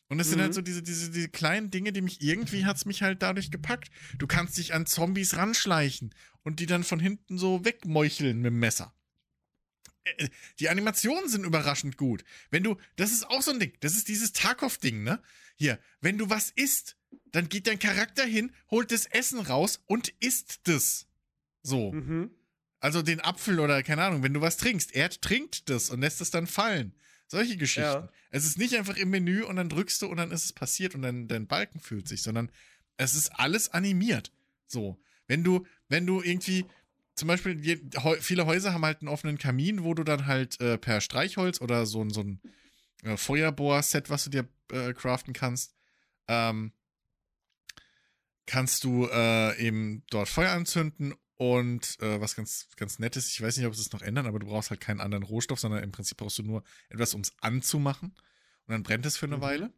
[0.10, 0.44] Und es sind Mhm.
[0.44, 3.89] halt so diese, diese, diese kleinen Dinge, die mich irgendwie hat's mich halt dadurch gepackt.
[4.18, 6.14] Du kannst dich an Zombies ranschleichen
[6.44, 8.94] und die dann von hinten so wegmeucheln mit dem Messer.
[10.04, 10.28] Äh,
[10.60, 12.26] Die Animationen sind überraschend gut.
[12.50, 15.22] Wenn du, das ist auch so ein Ding, das ist dieses Tarkov-Ding, ne?
[15.56, 16.98] Hier, wenn du was isst,
[17.32, 21.08] dann geht dein Charakter hin, holt das Essen raus und isst das.
[21.64, 21.94] So.
[21.94, 22.32] Mhm.
[22.82, 26.19] Also den Apfel oder keine Ahnung, wenn du was trinkst, er trinkt das und lässt
[26.19, 26.93] es dann fallen.
[27.27, 27.84] Solche Geschichten.
[27.84, 28.09] Ja.
[28.32, 30.95] Es ist nicht einfach im Menü und dann drückst du und dann ist es passiert
[30.95, 32.51] und dann dein Balken fühlt sich, sondern
[32.97, 34.34] es ist alles animiert.
[34.67, 34.99] So.
[35.27, 36.65] Wenn du, wenn du irgendwie,
[37.15, 37.82] zum Beispiel,
[38.19, 41.86] viele Häuser haben halt einen offenen Kamin, wo du dann halt äh, per Streichholz oder
[41.86, 42.41] so, ein- so ein
[43.03, 45.74] äh, Feuerbohr-Set, was du dir äh, craften kannst,
[46.28, 46.74] ähm,
[48.45, 53.42] kannst du äh, eben dort Feuer anzünden und äh, was ganz, ganz nett ist, ich
[53.42, 55.82] weiß nicht, ob sie es noch ändern, aber du brauchst halt keinen anderen Rohstoff, sondern
[55.82, 58.09] im Prinzip brauchst du nur etwas, um es anzumachen.
[58.12, 59.42] Und dann brennt es für eine Mhm.
[59.42, 59.74] Weile.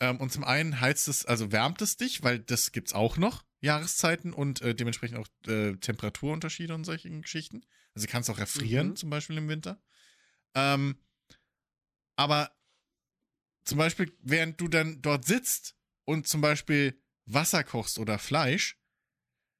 [0.00, 3.44] Ähm, und zum einen heizt es, also wärmt es dich, weil das gibt's auch noch,
[3.60, 7.66] Jahreszeiten und äh, dementsprechend auch äh, Temperaturunterschiede und solche Geschichten.
[7.94, 8.96] Also du kannst auch erfrieren, Mhm.
[8.96, 9.82] zum Beispiel im Winter.
[10.54, 10.96] Ähm,
[12.16, 12.50] aber
[13.64, 18.77] zum Beispiel, während du dann dort sitzt und zum Beispiel Wasser kochst oder Fleisch,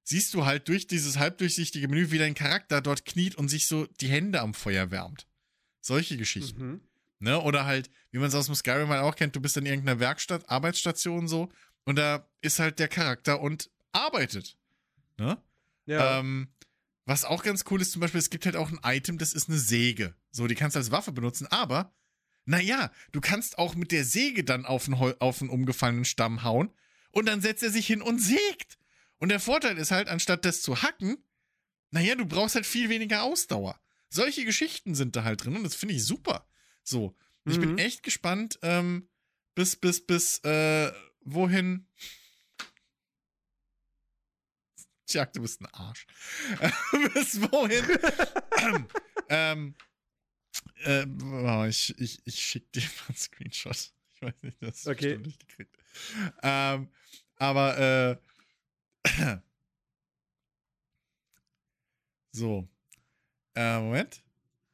[0.09, 3.85] siehst du halt durch dieses halbdurchsichtige Menü, wie dein Charakter dort kniet und sich so
[4.01, 5.27] die Hände am Feuer wärmt.
[5.81, 6.67] Solche Geschichten.
[6.67, 6.81] Mhm.
[7.19, 7.39] Ne?
[7.43, 10.01] Oder halt, wie man es aus dem Skyrim halt auch kennt, du bist in irgendeiner
[10.01, 11.53] Werkstatt, Arbeitsstation so
[11.85, 14.57] und da ist halt der Charakter und arbeitet.
[15.19, 15.37] Ne?
[15.85, 16.21] Ja.
[16.21, 16.49] Ähm,
[17.05, 19.51] was auch ganz cool ist, zum Beispiel, es gibt halt auch ein Item, das ist
[19.51, 20.15] eine Säge.
[20.31, 21.95] So, die kannst du als Waffe benutzen, aber,
[22.47, 26.71] naja, du kannst auch mit der Säge dann auf einen, auf einen umgefallenen Stamm hauen
[27.11, 28.78] und dann setzt er sich hin und sägt.
[29.19, 31.19] Und der Vorteil ist halt, anstatt das zu hacken,
[31.91, 33.81] naja, du brauchst halt viel weniger Ausdauer.
[34.11, 36.47] Solche Geschichten sind da halt drin und das finde ich super.
[36.85, 37.17] So.
[37.45, 37.79] Und ich bin Mhm.
[37.79, 39.09] echt gespannt, ähm,
[39.55, 41.87] bis, bis, bis, äh, wohin.
[45.07, 46.07] Tja, du bist ein Arsch.
[47.15, 47.85] bis wohin.
[49.31, 49.75] ähm,
[50.85, 53.93] äh, oh, ich, ich, ich schick dir mal einen Screenshot.
[54.15, 55.17] Ich weiß nicht, das ist Okay.
[55.19, 55.75] nicht gekriegt.
[56.43, 56.89] Ähm,
[57.37, 58.17] aber, äh,
[62.33, 62.69] So.
[63.55, 64.23] Äh, Moment.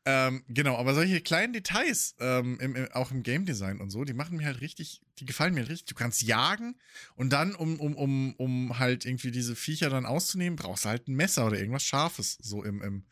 [0.06, 4.04] Ähm, genau, aber solche kleinen Details, ähm, im, im, auch im Game Design und so,
[4.04, 5.86] die machen mir halt richtig, die gefallen mir halt richtig.
[5.86, 6.76] Du kannst jagen
[7.14, 11.08] und dann, um, um, um, um halt irgendwie diese Viecher dann auszunehmen, brauchst du halt
[11.08, 13.04] ein Messer oder irgendwas Scharfes so im, im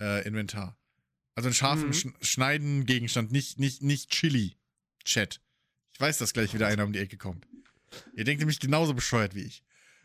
[0.00, 0.76] äh, Inventar.
[1.34, 1.92] Also einen scharfen, Mhm.
[1.94, 4.58] sch schneiden Gegenstand, nicht, nicht, nicht Chili.
[5.04, 5.40] Chat.
[5.94, 7.46] Ich weiß, dass gleich wieder einer um die Ecke kommt.
[8.14, 9.62] Ihr denkt nämlich genauso bescheuert wie ich.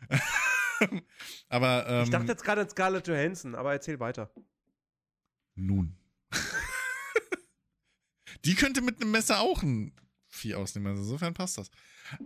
[1.48, 4.32] aber, ähm, Ich dachte jetzt gerade an Scarlett Johansson, aber erzähl weiter.
[5.54, 5.96] Nun.
[8.44, 9.94] Die könnte mit einem Messer auch ein
[10.28, 10.88] Vieh ausnehmen.
[10.88, 11.70] Also insofern passt das.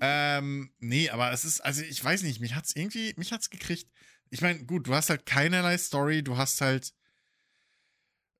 [0.01, 3.91] Ähm, nee, aber es ist, also ich weiß nicht, mich hat's irgendwie, mich hat's gekriegt.
[4.31, 6.93] Ich meine, gut, du hast halt keinerlei Story, du hast halt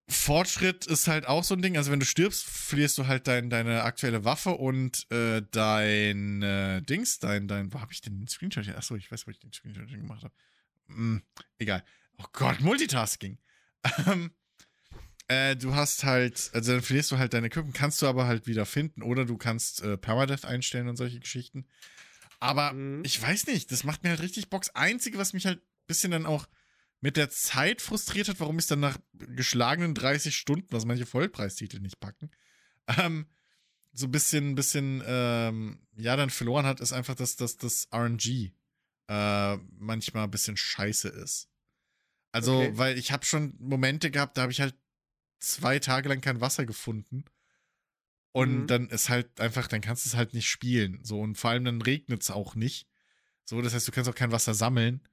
[0.09, 1.77] Fortschritt ist halt auch so ein Ding.
[1.77, 6.83] Also wenn du stirbst, verlierst du halt dein, deine aktuelle Waffe und äh, dein äh,
[6.83, 8.65] Dings, dein, dein, wo habe ich denn den Screenshot?
[8.65, 8.77] hier?
[8.77, 10.35] Achso, ich weiß, wo ich den Screenshot hin gemacht habe.
[10.89, 11.23] Hm,
[11.59, 11.83] egal.
[12.19, 13.39] Oh Gott, Multitasking.
[14.07, 14.31] Ähm,
[15.29, 18.47] äh, du hast halt, also dann verlierst du halt deine Equipment, kannst du aber halt
[18.47, 21.67] wieder finden oder du kannst äh, Permadeath einstellen und solche Geschichten.
[22.41, 23.03] Aber Mhm.
[23.05, 24.71] ich weiß nicht, das macht mir halt richtig Box.
[24.71, 26.47] Einzige, was mich halt ein bisschen dann auch
[27.05, 31.05] mit der Zeit frustriert hat, warum ich es dann nach geschlagenen 30 Stunden, was manche
[31.05, 32.31] Vollpreistitel nicht packen,
[32.97, 33.27] ähm,
[33.93, 38.55] so ein bisschen, bisschen, ähm, ja, dann verloren hat, ist einfach, dass, dass das RNG
[39.09, 41.51] äh, manchmal ein bisschen scheiße ist.
[42.33, 42.79] Also, Okay.
[42.79, 44.75] weil ich habe schon Momente gehabt, da habe ich halt
[45.41, 47.27] zwei Tage lang kein Wasser gefunden.
[48.33, 48.67] Und Mhm.
[48.67, 51.01] dann ist halt einfach, dann kannst du es halt nicht spielen.
[51.05, 52.89] So, und vor allem dann regnet es auch nicht.
[53.45, 55.07] So, das heißt, du kannst auch kein Wasser sammeln.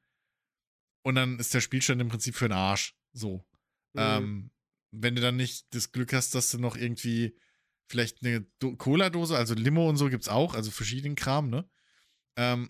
[1.03, 2.95] Und dann ist der Spielstand im Prinzip für den Arsch.
[3.13, 3.45] So.
[3.93, 3.99] Mhm.
[3.99, 4.51] Ähm,
[4.91, 7.35] wenn du dann nicht das Glück hast, dass du noch irgendwie
[7.87, 11.69] vielleicht eine Do Cola-Dose, also Limo und so gibt's auch, also verschiedenen Kram, ne?
[12.37, 12.69] Ähm,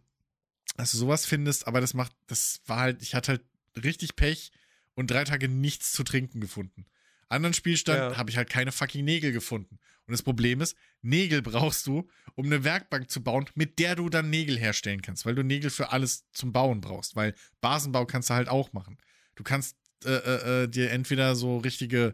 [0.77, 3.45] dass du sowas findest, aber das macht, das war halt, ich hatte halt
[3.83, 4.51] richtig Pech
[4.95, 6.85] und drei Tage nichts zu trinken gefunden.
[7.29, 8.17] Anderen Spielstand Ja.
[8.17, 9.79] habe ich halt keine fucking Nägel gefunden.
[10.11, 14.09] Und das Problem ist, Nägel brauchst du, um eine Werkbank zu bauen, mit der du
[14.09, 18.29] dann Nägel herstellen kannst, weil du Nägel für alles zum Bauen brauchst, weil Basenbau kannst
[18.29, 18.97] du halt auch machen.
[19.35, 22.13] Du kannst äh, äh, äh, dir entweder so richtige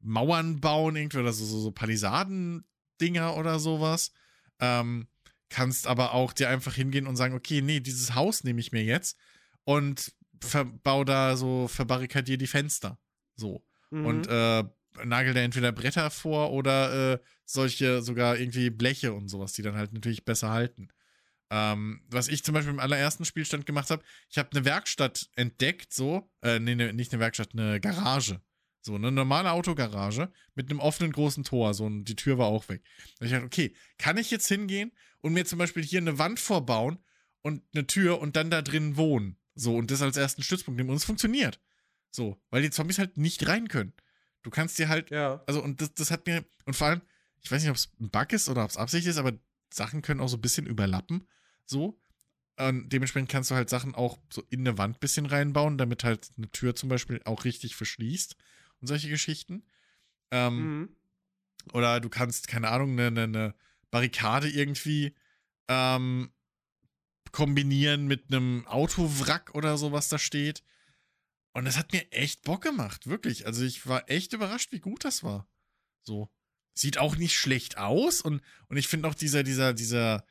[0.00, 4.12] Mauern bauen, irgendwie oder so, so, so Palisaden-Dinger oder sowas.
[4.60, 5.08] Ähm,
[5.48, 8.84] kannst aber auch dir einfach hingehen und sagen, okay, nee, dieses Haus nehme ich mir
[8.84, 9.16] jetzt
[9.64, 12.98] und verbau da so, verbarrikadier die Fenster.
[13.36, 13.64] So.
[13.90, 14.04] Mhm.
[14.04, 14.64] Und äh,
[15.04, 19.76] nagel da entweder Bretter vor oder äh, solche sogar irgendwie Bleche und sowas, die dann
[19.76, 20.88] halt natürlich besser halten.
[21.50, 25.94] Ähm, was ich zum Beispiel im allerersten Spielstand gemacht habe, ich habe eine Werkstatt entdeckt,
[25.94, 28.42] so, äh, nee, ne, nicht eine Werkstatt, eine Garage.
[28.80, 32.68] So, eine normale Autogarage mit einem offenen großen Tor, so, und die Tür war auch
[32.68, 32.82] weg.
[33.18, 36.38] Und ich dachte, okay, kann ich jetzt hingehen und mir zum Beispiel hier eine Wand
[36.38, 36.98] vorbauen
[37.42, 39.36] und eine Tür und dann da drin wohnen?
[39.54, 40.90] So, und das als ersten Stützpunkt nehmen.
[40.90, 41.60] Und es funktioniert.
[42.10, 43.92] So, weil die Zombies halt nicht rein können.
[44.42, 45.42] Du kannst dir halt, ja.
[45.46, 47.02] also, und das, das hat mir, und vor allem,
[47.40, 49.32] ich weiß nicht, ob es ein Bug ist oder ob es Absicht ist, aber
[49.72, 51.26] Sachen können auch so ein bisschen überlappen.
[51.66, 52.00] So.
[52.58, 56.02] Und dementsprechend kannst du halt Sachen auch so in eine Wand ein bisschen reinbauen, damit
[56.02, 58.36] halt eine Tür zum Beispiel auch richtig verschließt
[58.80, 59.62] und solche Geschichten.
[60.30, 60.88] Ähm, Mhm.
[61.72, 63.54] oder du kannst, keine Ahnung, eine, eine, eine
[63.90, 65.14] Barrikade irgendwie
[65.68, 66.30] ähm,
[67.30, 70.62] kombinieren mit einem Autowrack oder so, was da steht.
[71.58, 73.46] Und das hat mir echt Bock gemacht, wirklich.
[73.46, 75.48] Also ich war echt überrascht, wie gut das war.
[76.02, 76.30] So.
[76.74, 80.24] Sieht auch nicht schlecht aus und, und ich finde auch dieser, dieser, dieser,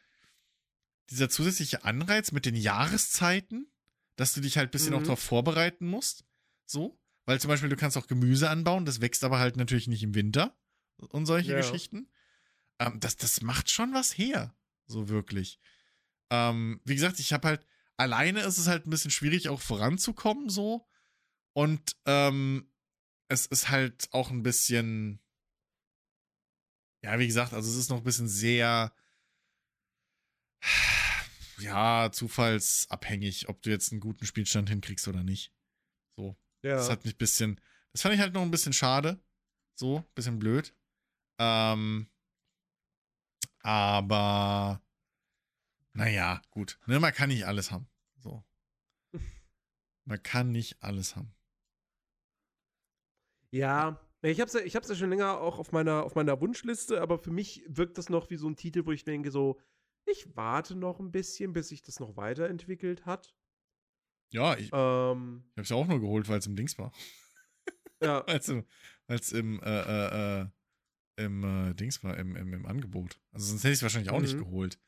[1.10, 3.68] dieser zusätzliche Anreiz mit den Jahreszeiten,
[4.16, 5.00] dass du dich halt ein bisschen Mhm.
[5.00, 6.26] auch darauf vorbereiten musst.
[6.66, 6.98] So.
[7.26, 10.16] Weil zum Beispiel du kannst auch Gemüse anbauen, das wächst aber halt natürlich nicht im
[10.16, 10.58] Winter
[11.10, 11.58] und solche Ja.
[11.58, 12.10] Geschichten.
[12.80, 14.56] Ähm, das, das macht schon was her.
[14.86, 15.60] So wirklich.
[16.30, 17.68] Ähm, wie gesagt, ich habe halt,
[17.98, 20.87] alleine ist es halt ein bisschen schwierig, auch voranzukommen, so.
[21.58, 22.72] Und ähm,
[23.30, 25.20] es ist halt auch ein bisschen,
[27.04, 28.94] ja, wie gesagt, also es ist noch ein bisschen sehr,
[31.58, 35.52] ja, zufallsabhängig, ob du jetzt einen guten Spielstand hinkriegst oder nicht.
[36.16, 36.38] So.
[36.62, 36.76] Ja.
[36.76, 37.60] Das hat mich ein bisschen,
[37.92, 39.20] das fand ich halt noch ein bisschen schade.
[39.74, 40.76] So, bisschen blöd.
[41.40, 42.08] Ähm,
[43.62, 44.86] aber,
[45.94, 46.78] naja, gut.
[46.86, 47.90] Ne, man kann nicht alles haben.
[48.20, 48.46] So.
[50.06, 51.34] Man kann nicht alles haben.
[53.52, 57.02] Ja, ich hab's ja, ich hab's ja schon länger auch auf meiner, auf meiner Wunschliste,
[57.02, 59.60] aber für mich wirkt das noch wie so ein Titel, wo ich denke so,
[60.06, 63.36] ich warte noch ein bisschen, bis sich das noch weiterentwickelt hat.
[64.30, 66.92] Ja, ich, Ähm, ich hab's ja auch nur geholt, weil es im Dings war.
[68.02, 70.48] ja, Weil es im, äh, äh, äh,
[71.18, 73.20] im äh, Dings war, im, im, im Angebot.
[73.32, 74.44] Also sonst hätte ich es wahrscheinlich auch nicht Mhm.
[74.44, 74.80] geholt.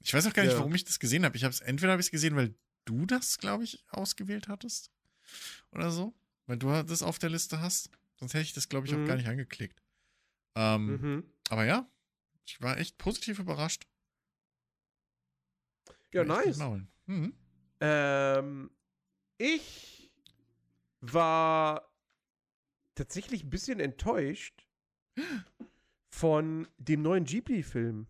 [0.00, 0.58] Ich weiß auch gar nicht, Ja.
[0.58, 1.36] warum ich das gesehen habe.
[1.36, 2.54] Ich habe es entweder habe ich es gesehen, weil
[2.86, 4.90] du das, glaube ich, ausgewählt hattest
[5.72, 6.14] oder so,
[6.50, 7.90] weil du das auf der Liste hast.
[8.18, 9.06] Sonst hätte ich das, glaube ich, auch Mhm.
[9.06, 9.80] gar nicht angeklickt.
[10.56, 11.32] Ähm, Mhm.
[11.48, 11.88] Aber ja,
[12.44, 13.86] ich war echt positiv überrascht.
[16.12, 16.58] Ja, nice.
[17.06, 17.34] Mhm.
[17.80, 18.70] Ähm,
[19.38, 20.10] ich
[21.00, 21.88] war
[22.96, 24.66] tatsächlich ein bisschen enttäuscht
[26.12, 28.08] von dem neuen Ghibli-Film.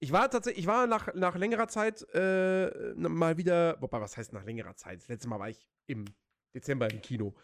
[0.00, 4.32] Ich war tatsächlich, ich war nach, nach längerer Zeit äh, mal wieder, wobei, was heißt
[4.32, 5.00] nach längerer Zeit?
[5.00, 6.04] Das letzte Mal war ich im
[6.54, 7.34] Dezember im Kino.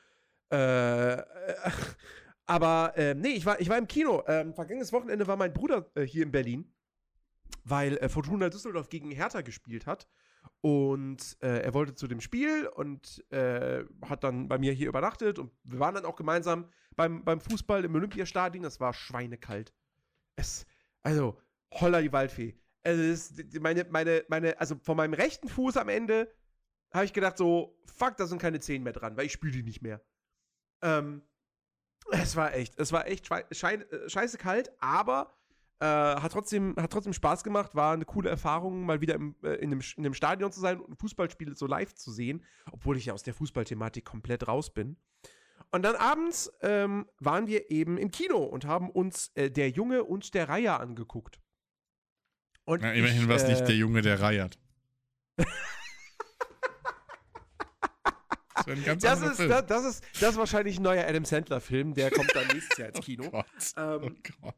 [0.53, 1.25] Äh, äh,
[2.47, 4.23] aber äh, nee, ich war, ich war im Kino.
[4.29, 6.73] Ähm, vergangenes Wochenende war mein Bruder äh, hier in Berlin,
[7.65, 10.09] weil äh, Fortuna Düsseldorf gegen Hertha gespielt hat.
[10.61, 15.39] Und äh, er wollte zu dem Spiel und äh, hat dann bei mir hier übernachtet.
[15.39, 18.63] Und wir waren dann auch gemeinsam beim, beim Fußball im Olympiastadion.
[18.63, 19.75] Das war schweinekalt.
[20.37, 20.67] Es,
[21.03, 21.39] also,
[21.81, 22.59] holla die Waldfee.
[22.83, 26.33] Also, ist- meine, meine, meine, also von meinem rechten Fuß am Ende
[26.93, 29.63] habe ich gedacht, so, fuck, da sind keine Zehen mehr dran, weil ich spüle die
[29.63, 30.01] nicht mehr.
[30.83, 31.23] Ähm,
[32.11, 35.37] es war echt, es war echt äh, scheiße kalt, aber
[35.81, 39.55] äh, hat, trotzdem, hat trotzdem Spaß gemacht, war eine coole Erfahrung, mal wieder im, äh,
[39.55, 42.97] in, einem, in einem Stadion zu sein und ein Fußballspiel so live zu sehen, obwohl
[42.97, 44.97] ich ja aus der Fußballthematik komplett raus bin.
[45.73, 50.05] Und dann abends ähm, waren wir eben im Kino und haben uns äh, Der Junge
[50.05, 51.41] und der Reiher angeguckt.
[52.65, 54.59] Und Ja, immerhin war es äh, nicht der Junge, der reiert.
[58.67, 59.49] das das ist, Film.
[59.51, 62.89] das, das, ist, das ist wahrscheinlich ein neuer Adam Sandler-Film, der kommt dann nächstes Jahr
[62.89, 63.25] ins Kino.
[63.31, 63.75] Oh Gott.
[63.77, 64.11] Ähm, oh
[64.41, 64.55] Gott.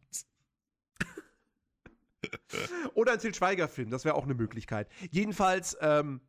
[2.95, 4.89] Oder ein Til Schweiger-Film, das wäre auch eine Möglichkeit.
[5.11, 6.21] Jedenfalls, ähm,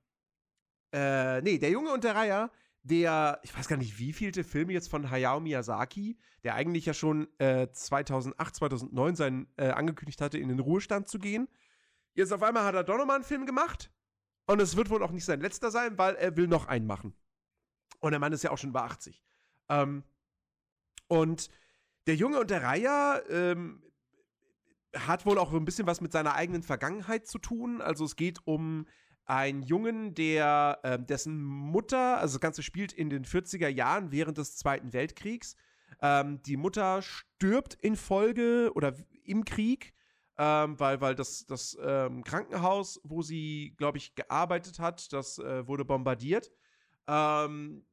[0.91, 2.51] äh, nee, der Junge und der Reiher,
[2.83, 6.93] der, ich weiß gar nicht, wie vielte Film jetzt von Hayao Miyazaki, der eigentlich ja
[6.93, 11.47] schon äh, 2008, 2009 seinen, äh, angekündigt hatte, in den Ruhestand zu gehen.
[12.17, 13.91] Jetzt auf einmal hat er doch nochmal einen Film gemacht.
[14.47, 17.13] Und es wird wohl auch nicht sein letzter sein, weil er will noch einen machen.
[17.99, 19.23] Und der Mann ist ja auch schon über 80.
[19.69, 20.03] Ähm,
[21.07, 21.49] und
[22.07, 23.83] der Junge und der Reiher ähm,
[24.95, 27.81] hat wohl auch ein bisschen was mit seiner eigenen Vergangenheit zu tun.
[27.81, 28.87] Also es geht um
[29.25, 34.39] einen Jungen, der ähm, dessen Mutter, also das Ganze spielt in den 40er Jahren während
[34.39, 35.55] des Zweiten Weltkriegs.
[36.01, 39.93] Ähm, die Mutter stirbt in Folge oder im Krieg,
[40.37, 45.67] ähm, weil, weil das, das ähm, Krankenhaus, wo sie, glaube ich, gearbeitet hat, das äh,
[45.67, 46.51] wurde bombardiert.
[47.07, 47.85] Ähm,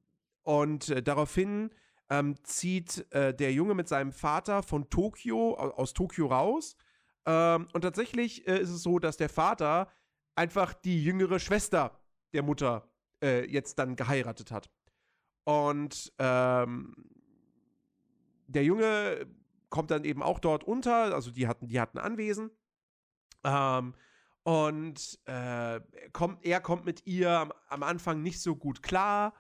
[0.43, 1.71] und äh, daraufhin
[2.11, 6.77] ähm, zieht äh, der Junge mit seinem Vater von Tokio, au- aus Tokio raus.
[7.25, 9.89] Ähm, und tatsächlich äh, ist es so, dass der Vater
[10.35, 11.99] einfach die jüngere Schwester
[12.35, 12.91] der Mutter
[13.23, 14.69] äh, jetzt dann geheiratet hat.
[15.45, 16.95] Und ähm,
[18.47, 19.27] der Junge
[19.75, 22.53] kommt dann eben auch dort unter, also die hatten, die hatten Anwesen.
[23.43, 23.95] Ähm,
[24.45, 25.81] und äh,
[26.13, 29.35] kommt, er kommt mit ihr am, am Anfang nicht so gut klar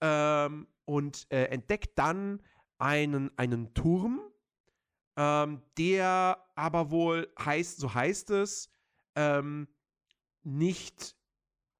[0.00, 2.40] ähm, und äh, entdeckt dann
[2.78, 4.20] einen, einen Turm,
[5.16, 8.72] ähm, der aber wohl heißt, so heißt es,
[9.16, 9.66] ähm,
[10.44, 11.16] nicht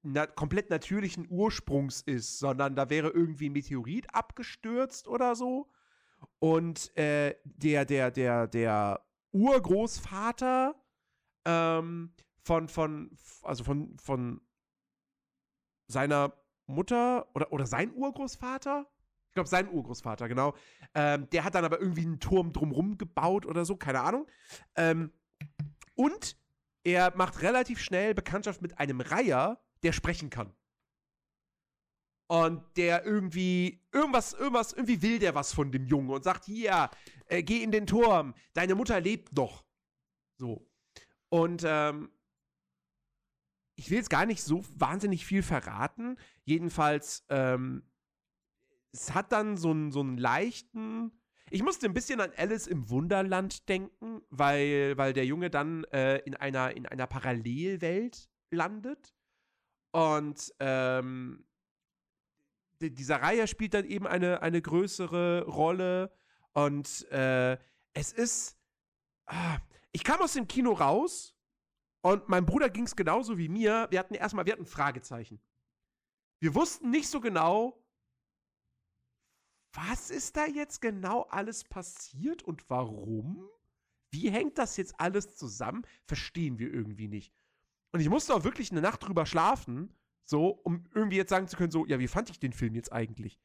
[0.03, 5.71] na komplett natürlichen Ursprungs ist, sondern da wäre irgendwie ein Meteorit abgestürzt oder so.
[6.39, 10.75] Und äh, der, der, der, der Urgroßvater
[11.45, 13.11] ähm, von, von,
[13.43, 14.41] also von, von
[15.87, 16.33] seiner
[16.67, 18.87] Mutter oder, oder sein Urgroßvater,
[19.29, 20.55] ich glaube, sein Urgroßvater, genau.
[20.95, 24.27] Ähm, der hat dann aber irgendwie einen Turm drumrum gebaut oder so, keine Ahnung.
[24.75, 25.13] Ähm,
[25.95, 26.37] und
[26.83, 30.53] er macht relativ schnell Bekanntschaft mit einem Reiher, der sprechen kann.
[32.31, 36.89] Und der irgendwie, irgendwas, irgendwas, irgendwie will der was von dem Jungen und sagt, hier,
[37.27, 39.65] äh, geh in den Turm, deine Mutter lebt noch.
[40.39, 40.65] So.
[41.29, 42.09] Und ähm,
[43.75, 46.17] ich will jetzt gar nicht so wahnsinnig viel verraten.
[46.45, 47.83] Jedenfalls, ähm,
[48.93, 51.11] es hat dann so einen, so einen leichten.
[51.51, 56.19] Ich musste ein bisschen an Alice im Wunderland denken, weil, weil der Junge dann äh,
[56.19, 59.17] in, einer, in einer Parallelwelt landet.
[59.91, 61.45] Und ähm,
[62.81, 66.13] dieser Reihe spielt dann eben eine, eine größere Rolle.
[66.53, 67.59] Und äh,
[67.93, 68.57] es ist.
[69.27, 69.59] Ah,
[69.93, 71.35] ich kam aus dem Kino raus
[72.03, 73.89] und meinem Bruder ging es genauso wie mir.
[73.91, 75.41] Wir hatten erstmal, wir hatten Fragezeichen.
[76.41, 77.85] Wir wussten nicht so genau,
[79.75, 83.49] was ist da jetzt genau alles passiert und warum?
[84.13, 85.87] Wie hängt das jetzt alles zusammen?
[86.07, 87.33] Verstehen wir irgendwie nicht.
[87.93, 89.95] Und ich musste auch wirklich eine Nacht drüber schlafen,
[90.31, 92.93] so, um irgendwie jetzt sagen zu können, so, ja, wie fand ich den Film jetzt
[92.93, 93.41] eigentlich?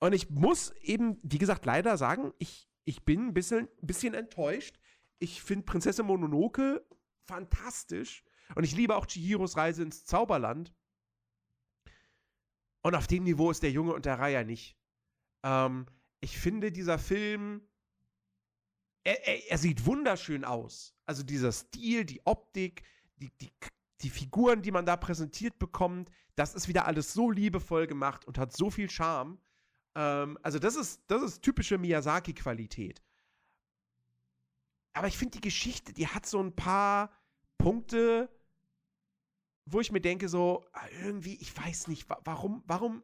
[0.00, 4.78] Und ich muss eben, wie gesagt, leider sagen, ich, ich bin ein bisschen, bisschen enttäuscht.
[5.20, 6.84] Ich finde Prinzessin Mononoke
[7.26, 8.24] fantastisch.
[8.56, 10.74] Und ich liebe auch Chihiros Reise ins Zauberland.
[12.82, 14.76] Und auf dem Niveau ist der Junge und der Raya nicht.
[15.44, 15.86] Ähm,
[16.20, 17.62] ich finde, dieser Film,
[19.04, 20.96] er, er, er, sieht wunderschön aus.
[21.06, 22.82] Also dieser Stil, die Optik,
[23.16, 23.52] die, die,
[24.02, 28.38] die Figuren, die man da präsentiert bekommt, das ist wieder alles so liebevoll gemacht und
[28.38, 29.38] hat so viel Charme.
[29.94, 33.02] Ähm, also das ist, das ist typische Miyazaki-Qualität.
[34.94, 37.10] Aber ich finde, die Geschichte, die hat so ein paar
[37.58, 38.28] Punkte,
[39.64, 43.02] wo ich mir denke, so, ah, irgendwie, ich weiß nicht, warum, warum,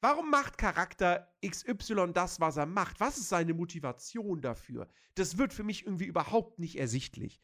[0.00, 3.00] warum macht Charakter XY das, was er macht?
[3.00, 4.88] Was ist seine Motivation dafür?
[5.16, 7.40] Das wird für mich irgendwie überhaupt nicht ersichtlich.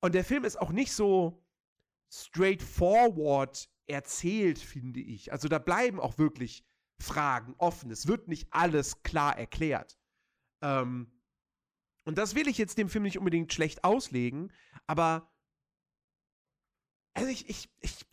[0.00, 1.44] Und der Film ist auch nicht so
[2.10, 5.32] straightforward erzählt, finde ich.
[5.32, 6.64] Also da bleiben auch wirklich
[7.00, 7.90] Fragen offen.
[7.90, 9.98] Es wird nicht alles klar erklärt.
[10.62, 11.12] Ähm,
[12.04, 14.52] und das will ich jetzt dem Film nicht unbedingt schlecht auslegen,
[14.86, 15.32] aber
[17.14, 18.06] also ich, ich, ich,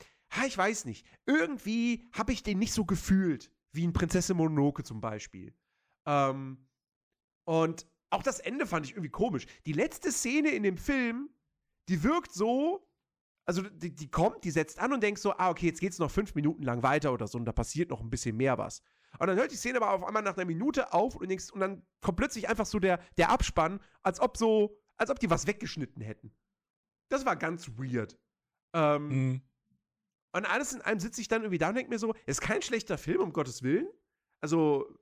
[0.46, 1.06] ich weiß nicht.
[1.26, 5.56] Irgendwie habe ich den nicht so gefühlt, wie in Prinzessin Mononoke zum Beispiel.
[6.06, 6.68] Ähm,
[7.46, 9.46] und auch das Ende fand ich irgendwie komisch.
[9.66, 11.30] Die letzte Szene in dem Film,
[11.90, 12.87] die wirkt so,
[13.48, 16.12] also die, die kommt, die setzt an und denkt so, ah, okay, jetzt geht's noch
[16.12, 18.82] fünf Minuten lang weiter oder so und da passiert noch ein bisschen mehr was.
[19.20, 21.62] Und dann hört die Szene aber auf einmal nach einer Minute auf und, denkst, und
[21.62, 25.48] dann kommt plötzlich einfach so der, der Abspann, als ob so, als ob die was
[25.48, 26.36] weggeschnitten hätten.
[27.08, 28.20] Das war ganz weird.
[28.74, 29.42] Ähm, mhm.
[30.34, 32.62] Und alles in allem sitze ich dann irgendwie da und denke mir so, ist kein
[32.62, 33.88] schlechter Film, um Gottes Willen.
[34.42, 34.94] Also,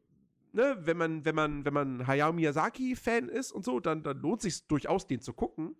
[0.53, 4.43] ne, wenn man, wenn man, wenn man Hayao Miyazaki-Fan ist und so, dann, dann lohnt
[4.43, 5.76] sich durchaus, den zu gucken.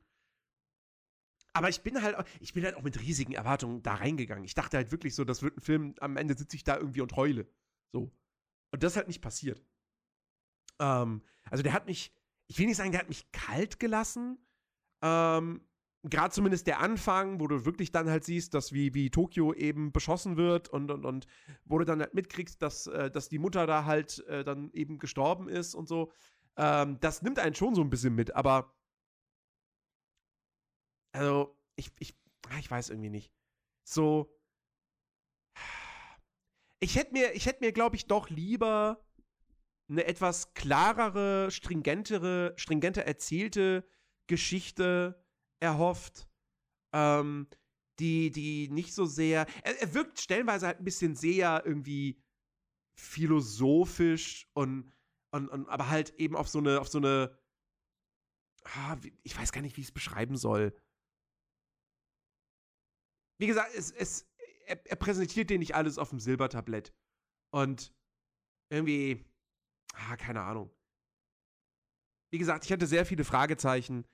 [1.56, 4.44] Aber ich bin halt, ich bin halt auch mit riesigen Erwartungen da reingegangen.
[4.44, 6.99] Ich dachte halt wirklich so, das wird ein Film, am Ende sitze ich da irgendwie
[6.99, 7.48] und heule.
[7.94, 8.11] So.
[8.72, 9.64] Und das ist halt nicht passiert.
[10.80, 12.11] Ähm, also der hat mich,
[12.48, 14.38] ich will nicht sagen, der hat mich kalt gelassen.
[15.02, 15.61] Ähm,
[16.03, 19.94] Gerade zumindest der Anfang, wo du wirklich dann halt siehst, dass wie, wie Tokio eben
[19.94, 21.26] beschossen wird und, und, und
[21.64, 24.99] wo du dann halt mitkriegst, dass, äh, dass die Mutter da halt äh, dann eben
[24.99, 26.11] gestorben ist und so.
[26.57, 28.74] Ähm, das nimmt einen schon so ein bisschen mit, aber
[31.15, 32.15] also, ich, ich,
[32.49, 33.31] ah, ich weiß irgendwie nicht.
[33.87, 34.35] So,
[36.79, 39.03] ich hätte mir, ich mir, glaube ich, doch lieber
[39.89, 43.87] eine etwas klarere, stringentere, stringenter erzählte
[44.27, 45.23] Geschichte
[45.59, 46.27] erhofft,
[46.93, 47.47] ähm,
[47.99, 49.47] die, die nicht so sehr.
[49.63, 52.21] Er, er, wirkt stellenweise halt ein bisschen sehr irgendwie
[52.97, 54.91] philosophisch und,
[55.31, 57.37] und, und aber halt eben auf so eine, auf so eine.
[58.63, 60.75] Ah, ich weiß gar nicht, wie ich es beschreiben soll.
[63.38, 64.28] Wie gesagt, es, es,
[64.66, 66.94] er, er präsentiert dir nicht alles auf dem Silbertablett.
[67.52, 67.94] Und
[68.70, 69.24] irgendwie,
[69.94, 70.72] ah, keine Ahnung.
[72.32, 74.06] Wie gesagt, ich hatte sehr viele Fragezeichen.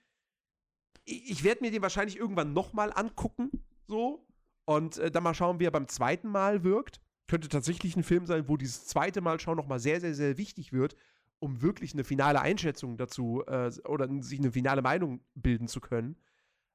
[1.06, 3.50] Ich, ich werde mir den wahrscheinlich irgendwann nochmal angucken,
[3.88, 4.28] so.
[4.66, 7.02] Und äh, dann mal schauen, wie er beim zweiten Mal wirkt.
[7.28, 10.74] Könnte tatsächlich ein Film sein, wo dieses zweite Mal schauen nochmal sehr, sehr, sehr wichtig
[10.74, 10.96] wird,
[11.40, 16.18] um wirklich eine finale Einschätzung dazu äh, oder sich eine finale Meinung bilden zu können.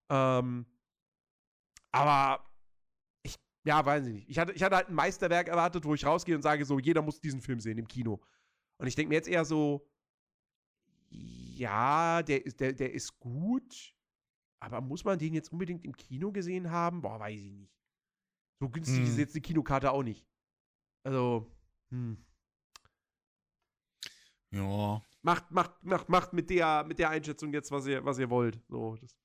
[0.08, 0.66] Ähm,
[1.92, 2.44] aber
[3.66, 4.28] ja, weiß ich nicht.
[4.28, 7.02] Ich hatte, ich hatte halt ein Meisterwerk erwartet, wo ich rausgehe und sage so, jeder
[7.02, 8.22] muss diesen Film sehen im Kino.
[8.78, 9.90] Und ich denke mir jetzt eher so,
[11.10, 13.92] ja, der ist, der, der ist gut,
[14.60, 17.02] aber muss man den jetzt unbedingt im Kino gesehen haben?
[17.02, 17.74] Boah, weiß ich nicht.
[18.60, 19.04] So günstig hm.
[19.04, 20.24] ist jetzt die Kinokarte auch nicht.
[21.02, 21.50] Also,
[21.90, 22.24] hm.
[24.52, 25.02] Ja.
[25.22, 28.60] Macht, macht, macht, macht mit der, mit der Einschätzung jetzt, was ihr, was ihr wollt.
[28.68, 29.16] So, das,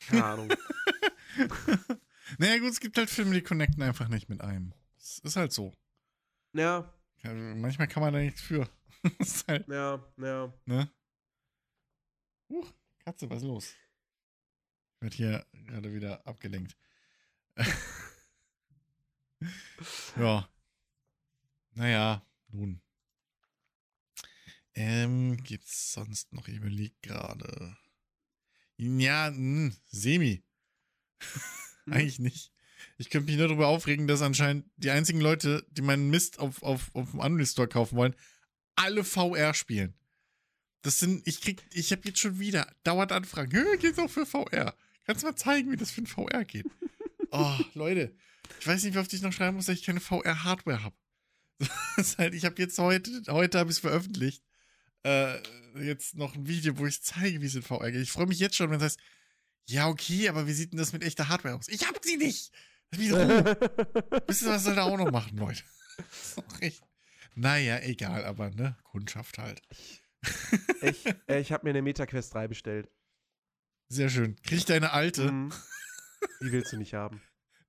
[0.00, 0.48] keine Ahnung.
[2.38, 4.72] Naja, gut, es gibt halt Filme, die connecten einfach nicht mit einem.
[4.98, 5.74] Das ist halt so.
[6.52, 6.92] Ja.
[7.22, 8.68] ja manchmal kann man da nichts für.
[9.48, 10.52] halt, ja, ja.
[10.64, 10.90] Ne?
[12.48, 12.66] Uh,
[13.04, 13.74] Katze, was ist los?
[14.94, 16.76] Ich werde hier gerade wieder abgelenkt.
[20.16, 20.48] ja.
[21.72, 22.80] Naja, nun.
[24.74, 26.48] Ähm, gibt's sonst noch?
[26.48, 27.76] Ich überlege gerade.
[28.76, 30.42] Ja, mh, hm, semi.
[31.86, 32.52] Eigentlich nicht.
[32.98, 36.62] Ich könnte mich nur darüber aufregen, dass anscheinend die einzigen Leute, die meinen Mist auf,
[36.62, 38.14] auf, auf dem Unreal Store kaufen wollen,
[38.76, 39.94] alle VR spielen.
[40.82, 43.50] Das sind, ich krieg, ich habe jetzt schon wieder dauernd Anfragen.
[43.52, 44.74] Hä, geht's auch für VR?
[45.04, 46.66] Kannst du mal zeigen, wie das für ein VR geht?
[47.30, 48.14] oh, Leute,
[48.60, 50.96] ich weiß nicht, wie oft ich noch schreiben muss, dass ich keine VR-Hardware habe.
[52.18, 54.42] halt, ich habe jetzt heute, heute habe ich es veröffentlicht,
[55.04, 55.38] äh,
[55.82, 58.02] jetzt noch ein Video, wo ich zeige, wie es in VR geht.
[58.02, 59.00] Ich freue mich jetzt schon, wenn es heißt,
[59.70, 61.68] ja, okay, aber wie sieht denn das mit echter Hardware aus?
[61.68, 62.52] Ich hab sie nicht!
[62.90, 65.62] Wisst ihr, was soll da auch noch machen, Leute?
[67.36, 69.62] Naja, egal, aber ne, Kundschaft halt.
[70.82, 72.90] ich äh, ich habe mir eine MetaQuest 3 bestellt.
[73.88, 74.36] Sehr schön.
[74.42, 75.30] Krieg deine alte?
[75.30, 75.52] Mhm.
[76.42, 77.22] Die willst du nicht haben.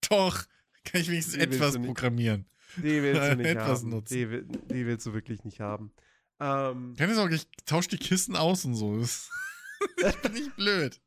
[0.10, 0.46] Doch,
[0.84, 2.48] kann ich wenigstens Die etwas programmieren.
[2.78, 3.90] Die willst du nicht Etwas haben.
[3.90, 4.14] nutzen.
[4.14, 5.94] Die, will- die willst du wirklich nicht haben.
[6.40, 9.00] Ähm, ich auch, ich tausche die Kissen aus und so.
[9.00, 11.00] Ich bin nicht blöd.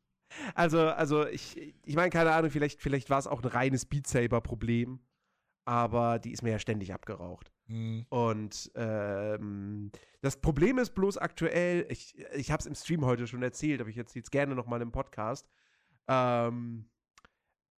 [0.53, 4.07] Also, also ich, ich meine, keine Ahnung, vielleicht, vielleicht war es auch ein reines Beat
[4.07, 4.99] Saber-Problem,
[5.65, 7.51] aber die ist mir ja ständig abgeraucht.
[7.67, 8.05] Hm.
[8.09, 9.91] Und ähm,
[10.21, 13.89] das Problem ist bloß aktuell, ich, ich habe es im Stream heute schon erzählt, aber
[13.89, 15.47] ich erzähle es gerne nochmal im Podcast.
[16.07, 16.89] Ähm,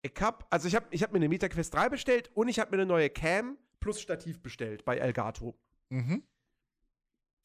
[0.01, 2.71] ich habe, also ich habe ich hab mir eine MetaQuest 3 bestellt und ich habe
[2.71, 5.57] mir eine neue Cam plus Stativ bestellt bei Elgato.
[5.89, 6.23] Mhm.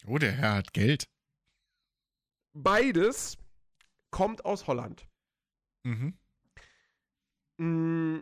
[0.06, 1.08] Oh, der Herr hat Geld.
[2.52, 3.38] Beides
[4.12, 5.08] kommt aus Holland.
[5.84, 6.16] Mhm.
[7.58, 8.20] Mm,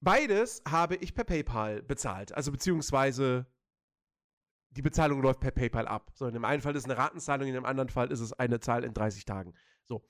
[0.00, 2.32] Beides habe ich per PayPal bezahlt.
[2.32, 3.46] Also beziehungsweise
[4.70, 6.12] die Bezahlung läuft per PayPal ab.
[6.14, 8.32] So, in dem einen Fall ist es eine Ratenzahlung, in dem anderen Fall ist es
[8.32, 9.54] eine Zahl in 30 Tagen.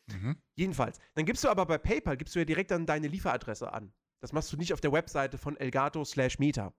[0.09, 0.43] Mhm.
[0.57, 0.99] Jedenfalls.
[1.15, 3.95] Dann gibst du aber bei PayPal, gibst du ja direkt dann deine Lieferadresse an.
[4.21, 6.75] Das machst du nicht auf der Webseite von Elgato slash Meta.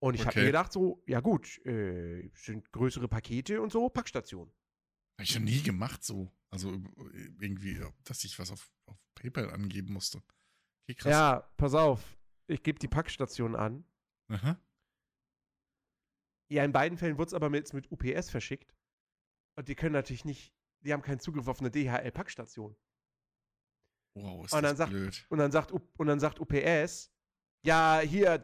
[0.00, 0.40] Und ich habe Okay.
[0.40, 4.52] mir gedacht so, ja gut, äh, sind größere Pakete und so, Packstation.
[5.18, 6.30] Hab ich schon nie gemacht so.
[6.50, 6.72] Also
[7.40, 10.22] irgendwie, dass ich was auf, auf PayPal angeben musste.
[10.88, 11.10] Okay.
[11.10, 12.16] Ja, pass auf.
[12.46, 13.84] Ich gebe die Packstation an.
[14.28, 14.58] Aha.
[16.48, 18.74] Ja, in beiden Fällen wurde es aber mit, mit UPS verschickt.
[19.58, 22.76] Und die können natürlich nicht, die haben keinen Zugriff auf eine DHL-Packstation.
[24.16, 25.26] Wow, ist Und das sagt- blöd.
[25.28, 27.10] Und dann sagt, und dann sagt UPS,
[27.64, 28.38] ja, hier,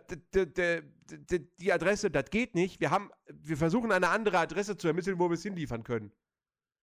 [1.60, 2.80] die Adresse, das geht nicht.
[2.80, 6.10] Wir haben, wir versuchen eine andere Adresse zu ermitteln, wo wir es hinliefern können.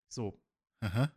[0.08, 0.40] So,
[0.80, 1.12] Aha.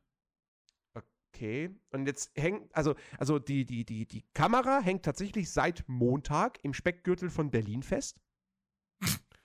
[0.93, 1.69] okay.
[1.91, 6.73] Und jetzt hängt, also, also die, die, die, die Kamera hängt tatsächlich seit Montag im
[6.73, 8.19] Speckgürtel von Berlin fest.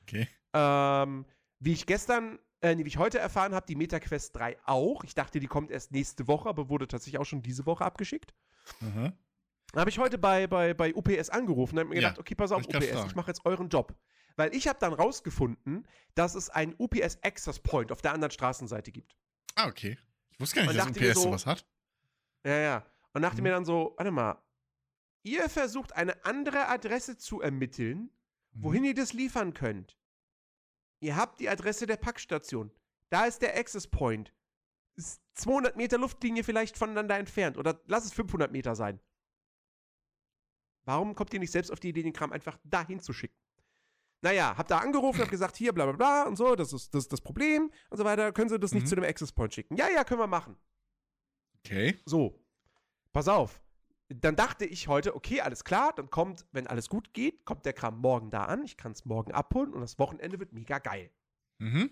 [0.02, 0.28] Okay.
[0.52, 1.26] Ähm,
[1.58, 5.04] wie ich gestern, äh, wie ich heute erfahren habe, die MetaQuest 3 auch.
[5.04, 8.34] Ich dachte, die kommt erst nächste Woche, aber wurde tatsächlich auch schon diese Woche abgeschickt.
[8.82, 9.12] Aha.
[9.72, 12.34] Dann habe ich heute bei, bei, bei UPS angerufen und habe mir Ja, gedacht, okay,
[12.34, 13.94] pass auf, ich UPS, ich mache jetzt euren Job.
[14.36, 18.92] Weil ich habe dann rausgefunden, dass es einen UPS Access Point auf der anderen Straßenseite
[18.92, 19.16] gibt.
[19.56, 19.98] Ah, okay.
[20.30, 21.66] Ich wusste gar nicht, dass mir UPS so- sowas hat.
[22.44, 22.86] Ja, ja.
[23.14, 23.42] Und dachte Mhm.
[23.44, 24.40] mir dann so, warte mal,
[25.22, 28.10] ihr versucht eine andere Adresse zu ermitteln,
[28.52, 28.62] Mhm.
[28.62, 29.98] wohin ihr das liefern könnt.
[31.00, 32.70] Ihr habt die Adresse der Packstation.
[33.10, 34.32] Da ist der Access Point.
[34.96, 37.56] Ist 200 Meter Luftlinie vielleicht voneinander entfernt.
[37.58, 39.00] Oder lass es 500 Meter sein.
[40.84, 43.36] Warum kommt ihr nicht selbst auf die Idee, den Kram einfach dahin zu schicken?
[44.26, 47.04] Naja, habt da angerufen, habt gesagt, hier, bla bla bla und so, das ist das,
[47.04, 48.32] ist das Problem und so weiter.
[48.32, 48.86] Können Sie das nicht Mhm.
[48.88, 49.76] zu dem Access Point schicken?
[49.76, 50.56] Ja, ja, können wir machen.
[51.64, 51.96] Okay.
[52.06, 52.36] So,
[53.12, 53.62] pass auf.
[54.08, 57.72] Dann dachte ich heute, okay, alles klar, dann kommt, wenn alles gut geht, kommt der
[57.72, 58.64] Kram morgen da an.
[58.64, 61.08] Ich kann es morgen abholen und das Wochenende wird mega geil.
[61.58, 61.90] Mhm.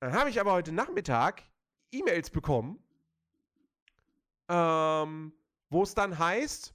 [0.00, 1.42] Dann habe ich aber heute Nachmittag
[1.92, 2.82] E-Mails bekommen,
[4.48, 5.34] ähm,
[5.68, 6.74] wo es dann heißt,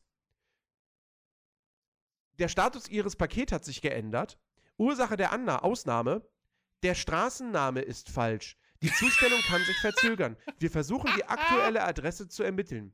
[2.39, 4.37] der Status Ihres Pakets hat sich geändert.
[4.77, 6.27] Ursache der Anna Ausnahme,
[6.81, 8.57] der Straßenname ist falsch.
[8.81, 10.35] Die Zustellung kann sich verzögern.
[10.59, 12.93] Wir versuchen die aktuelle Adresse zu ermitteln.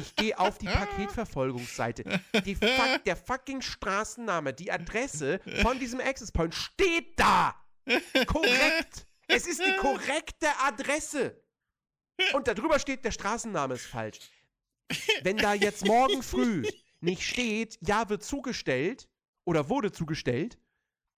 [0.00, 2.20] Ich gehe auf die Paketverfolgungsseite.
[2.44, 7.54] Die fuck, der fucking Straßenname, die Adresse von diesem Access Point steht da.
[8.26, 9.06] Korrekt.
[9.28, 11.40] Es ist die korrekte Adresse.
[12.32, 14.18] Und darüber steht, der Straßenname ist falsch.
[15.22, 16.62] Wenn da jetzt morgen früh
[17.04, 19.08] nicht steht, ja, wird zugestellt
[19.44, 20.58] oder wurde zugestellt,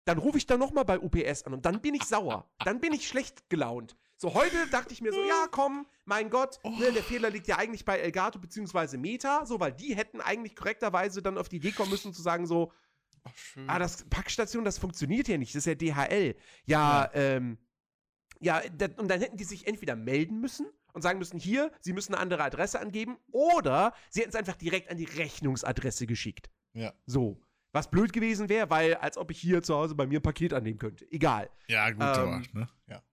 [0.05, 2.49] dann rufe ich da nochmal bei UPS an und dann bin ich sauer.
[2.63, 3.95] Dann bin ich schlecht gelaunt.
[4.17, 7.57] So, heute dachte ich mir so, ja, komm, mein Gott, ne, der Fehler liegt ja
[7.57, 8.97] eigentlich bei Elgato bzw.
[8.97, 12.45] Meta, so, weil die hätten eigentlich korrekterweise dann auf die Idee kommen müssen zu sagen
[12.45, 12.71] so,
[13.33, 13.69] schön.
[13.69, 16.35] ah, das Packstation, das funktioniert ja nicht, das ist ja DHL.
[16.65, 17.57] Ja, ähm,
[18.39, 18.61] ja,
[18.97, 22.21] und dann hätten die sich entweder melden müssen und sagen müssen, hier, sie müssen eine
[22.21, 26.49] andere Adresse angeben, oder sie hätten es einfach direkt an die Rechnungsadresse geschickt.
[26.73, 26.93] ja.
[27.05, 27.39] So.
[27.71, 30.53] Was blöd gewesen wäre, weil als ob ich hier zu Hause bei mir ein Paket
[30.53, 31.05] annehmen könnte.
[31.11, 31.49] Egal.
[31.67, 32.69] Ja, gut, Ähm, aber, ne?
[32.87, 33.03] Ja.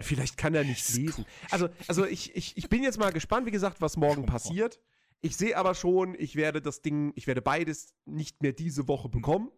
[0.00, 1.24] Vielleicht kann er nicht lesen.
[1.50, 4.78] Also, also ich, ich, ich bin jetzt mal gespannt, wie gesagt, was morgen passiert.
[5.22, 9.08] Ich sehe aber schon, ich werde das Ding, ich werde beides nicht mehr diese Woche
[9.08, 9.50] bekommen.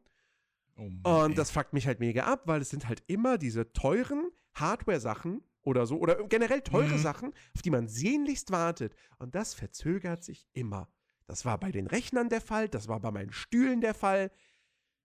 [0.77, 4.31] Oh Und das fuckt mich halt mega ab, weil es sind halt immer diese teuren
[4.55, 7.03] Hardware-Sachen oder so, oder generell teure Mhm.
[7.03, 8.95] Sachen, auf die man sehnlichst wartet.
[9.19, 10.89] Und das verzögert sich immer.
[11.27, 14.31] Das war bei den Rechnern der Fall, das war bei meinen Stühlen der Fall.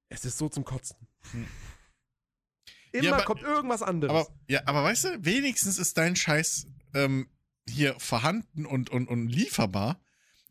[0.10, 0.98] Es ist so zum Kotzen.
[1.32, 1.48] Hm.
[2.94, 4.10] Immer Ja, aber- kommt irgendwas anderes.
[4.28, 7.30] Aber, ja, aber weißt du, wenigstens ist dein Scheiß ähm,
[7.68, 10.00] hier vorhanden und, und, und lieferbar.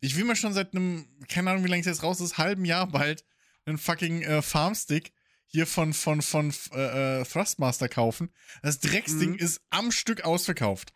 [0.01, 2.65] Ich will mir schon seit einem, keine Ahnung, wie lange es jetzt raus ist, halben
[2.67, 3.25] Jahr bald
[3.65, 5.13] einen fucking äh, Farmstick
[5.47, 8.33] hier von, von, von äh, äh, Thrustmaster kaufen.
[8.63, 9.39] Das Drecksding Mhm.
[9.39, 10.93] ist am Stück ausverkauft.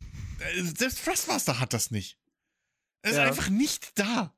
[0.00, 2.18] Äh, Selbst Thrustmaster hat das nicht.
[3.02, 3.24] Es Ja.
[3.24, 4.34] ist einfach nicht da.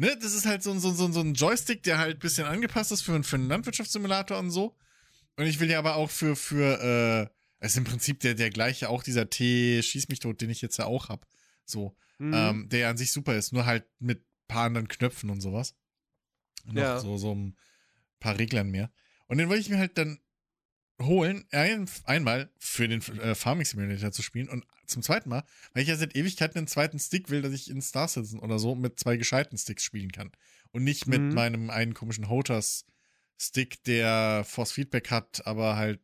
[0.00, 2.46] ne, das ist halt so, ein- so, so, so ein Joystick, der halt ein bisschen
[2.46, 4.76] angepasst ist für, für einen Landwirtschaftssimulator und so.
[5.36, 8.50] Und ich will ja aber auch für, für, äh, es ist im Prinzip der, der
[8.50, 11.26] gleiche, auch dieser T, schieß mich tot, den ich jetzt ja auch hab.
[11.64, 12.32] So, Mhm.
[12.32, 15.74] ähm, der an sich super ist, nur halt mit paar anderen Knöpfen und sowas.
[16.64, 17.00] Noch Ja.
[17.00, 17.56] so, so ein
[18.20, 18.90] paar Reglern mehr.
[19.26, 20.20] Und den wollte ich mir halt dann
[21.00, 25.82] holen, ein, einmal für den äh, Farming Simulator zu spielen und zum zweiten Mal, weil
[25.82, 28.74] ich ja seit Ewigkeiten einen zweiten Stick will, dass ich in Star Citizen oder so
[28.74, 30.32] mit zwei gescheiten Sticks spielen kann.
[30.72, 31.34] Und nicht mit Mhm.
[31.34, 32.84] meinem einen komischen Hoters
[33.38, 36.00] Stick, der Force Feedback hat, aber halt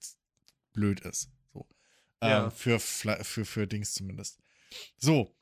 [0.73, 1.29] blöd ist.
[1.53, 1.69] So.
[2.23, 2.45] Ja.
[2.45, 4.39] Ähm, für, für, für Dings zumindest.
[4.97, 5.37] So.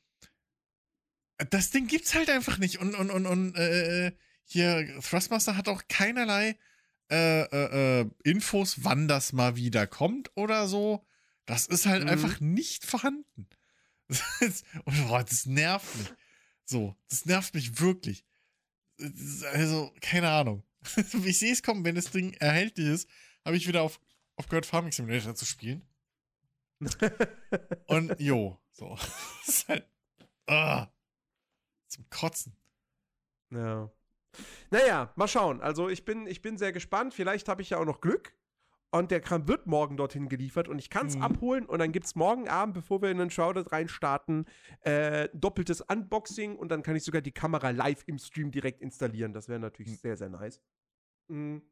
[1.49, 2.79] Das Ding gibt's halt einfach nicht.
[2.79, 4.13] Und, und, und, und äh,
[4.45, 6.57] hier, Thrustmaster hat auch keinerlei
[7.11, 11.05] äh, äh, äh, Infos, wann das mal wieder kommt oder so.
[11.45, 12.09] Das ist halt Mhm.
[12.09, 13.47] einfach nicht vorhanden.
[14.85, 16.13] Und, boah, das nervt mich.
[16.65, 18.25] So, das nervt mich wirklich.
[19.51, 20.63] Also, keine Ahnung.
[21.25, 23.09] Ich sehe es kommen, wenn das Ding erhältlich ist,
[23.45, 23.99] habe ich wieder auf,
[24.35, 25.85] auf gehört, Farming Simulator zu spielen.
[27.87, 28.95] Und jo, so.
[29.45, 29.87] Das ist halt.
[30.47, 30.87] Ah,
[31.87, 32.55] zum Kotzen.
[33.51, 33.89] Ja.
[34.71, 35.61] Naja, mal schauen.
[35.61, 37.13] Also ich bin, ich bin sehr gespannt.
[37.13, 38.33] Vielleicht habe ich ja auch noch Glück.
[38.91, 41.23] Und der Kram wird morgen dorthin geliefert und ich kann es Mhm.
[41.23, 44.45] abholen und dann gibt es morgen Abend, bevor wir in den Shrouded reinstarten,
[44.81, 49.33] äh, doppeltes Unboxing und dann kann ich sogar die Kamera live im Stream direkt installieren.
[49.33, 49.97] Das wäre natürlich Mhm.
[49.97, 50.61] sehr, sehr nice.
[51.27, 51.63] Mhm.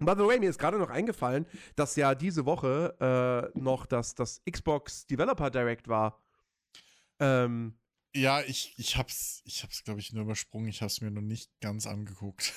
[0.00, 1.46] By the way, mir ist gerade noch eingefallen,
[1.76, 6.20] dass ja diese Woche äh, noch das, das Xbox Developer Direct war.
[7.20, 7.78] Ähm,
[8.14, 10.68] Ja, ich, ich hab's, ich hab's, glaube ich, nur übersprungen.
[10.68, 12.52] Ich hab's mir noch nicht ganz angeguckt.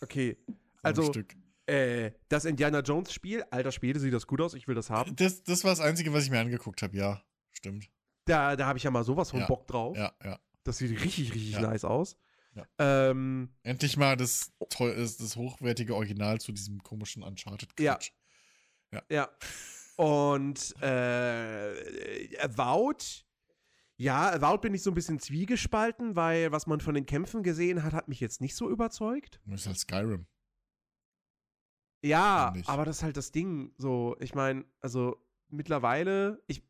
[0.00, 0.36] okay.
[0.80, 1.34] Also, Stück.
[1.66, 5.16] Äh, das Indiana Jones Spiel, alter Spiel, sieht das gut aus, ich will das haben.
[5.16, 7.20] Das, das war das Einzige, was ich mir angeguckt habe, ja.
[7.50, 7.90] Stimmt.
[8.24, 9.96] Da, da habe ich ja mal sowas von Ja, Bock drauf.
[9.96, 10.38] Ja, ja.
[10.62, 11.62] Das sieht richtig, richtig Ja.
[11.62, 12.16] nice aus.
[12.54, 12.64] Ja.
[12.78, 17.96] Ähm, Endlich mal das, toll, das, hochwertige Original zu diesem komischen uncharted Ja.
[17.96, 18.12] -Quatsch.
[19.10, 19.28] ja.
[19.96, 23.26] Und äh, Avowed,
[24.00, 27.82] ja, Avowed bin ich so ein bisschen zwiegespalten, weil was man von den Kämpfen gesehen
[27.82, 29.40] hat, hat mich jetzt nicht so überzeugt.
[29.44, 30.26] Das ist halt Skyrim.
[32.02, 33.72] Ja, aber das ist halt das Ding.
[33.76, 35.16] So, ich meine, also
[35.48, 36.62] mittlerweile, ich,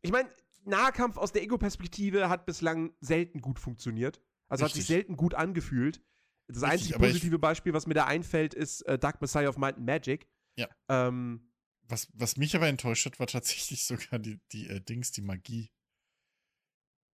[0.00, 0.28] ich meine,
[0.64, 4.20] Nahkampf aus der Ego-Perspektive hat bislang selten gut funktioniert.
[4.48, 4.96] Also hat sich Richtig.
[4.96, 6.02] selten gut angefühlt.
[6.48, 9.76] Das Richtig, einzige positive Beispiel, was mir da einfällt, ist äh, Dark Messiah of Might
[9.76, 10.28] and Magic.
[10.56, 10.68] Ja.
[10.88, 11.48] Ähm,
[11.88, 15.70] Was, was mich aber enttäuscht hat, war tatsächlich sogar die, die äh, Dings, die Magie.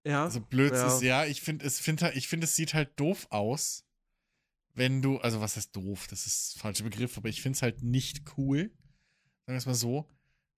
[0.04, 0.24] Ja.
[0.24, 0.86] Also blöd ja.
[0.86, 3.84] ist, ja, ich finde, es, find, halt- ich find, es sieht halt doof aus,
[4.74, 7.62] wenn du, also was heißt doof, das ist der falsche Begriff, aber ich finde es
[7.62, 8.70] halt nicht cool,
[9.46, 10.08] sagen wir es mal so,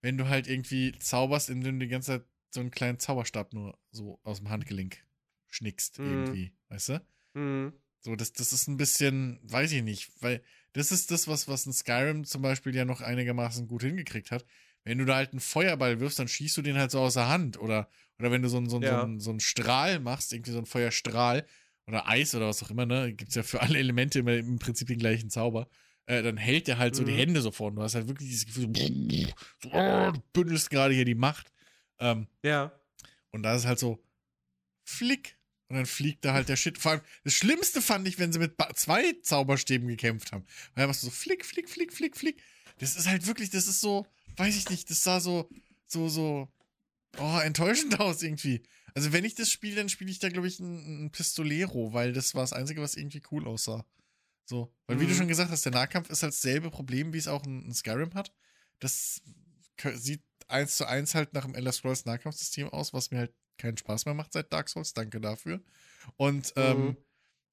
[0.01, 3.77] wenn du halt irgendwie zauberst, indem du die ganze Zeit so einen kleinen Zauberstab nur
[3.91, 5.05] so aus dem Handgelenk
[5.47, 6.05] schnickst, Mhm.
[6.07, 7.05] irgendwie, weißt du?
[7.33, 7.73] Mhm.
[8.01, 10.43] So, das, das ist ein bisschen, weiß ich nicht, weil
[10.73, 14.45] das ist das, was, was in Skyrim zum Beispiel ja noch einigermaßen gut hingekriegt hat.
[14.83, 17.27] Wenn du da halt einen Feuerball wirfst, dann schießt du den halt so aus der
[17.29, 17.59] Hand.
[17.59, 17.89] Oder,
[18.19, 18.97] oder wenn du so einen, so, einen, Ja.
[18.99, 21.45] so, einen, so einen Strahl machst, irgendwie so einen Feuerstrahl
[21.87, 23.13] oder Eis oder was auch immer, ne?
[23.13, 25.67] Gibt's ja für alle Elemente immer im Prinzip den gleichen Zauber.
[26.07, 27.17] Äh, dann hält der halt so die Mhm.
[27.17, 28.71] Hände so vor und du hast halt wirklich dieses Gefühl,
[29.61, 31.51] so, oh, du bündelst gerade hier die Macht.
[31.99, 32.71] Ähm, Ja.
[33.31, 34.03] und da ist es halt so,
[34.83, 35.37] flick.
[35.67, 36.77] Und dann fliegt da halt der Shit.
[36.77, 40.43] Vor allem, das Schlimmste fand ich, wenn sie mit zwei Zauberstäben gekämpft haben.
[40.75, 42.41] Weil einfach so flick, flick, flick, flick, flick.
[42.79, 44.05] Das ist halt wirklich, das ist so,
[44.37, 45.49] weiß ich nicht, das sah so,
[45.87, 46.47] so, so,
[47.17, 48.63] oh, enttäuschend aus irgendwie.
[48.93, 52.13] Also wenn ich das spiele, dann spiele ich da, glaube ich, ein, ein Pistolero, weil
[52.13, 53.85] das war das Einzige, was irgendwie cool aussah.
[54.45, 54.73] So.
[54.87, 55.17] Weil wie du Mhm.
[55.17, 58.13] schon gesagt hast, der Nahkampf ist halt dasselbe Problem, wie es auch ein, ein Skyrim
[58.15, 58.33] hat.
[58.79, 59.21] Das
[59.95, 63.77] sieht eins zu eins halt nach dem Elder Scrolls Nahkampfsystem aus, was mir halt keinen
[63.77, 64.93] Spaß mehr macht seit Dark Souls.
[64.93, 65.63] Danke dafür.
[66.17, 66.97] Und, ähm, Mhm.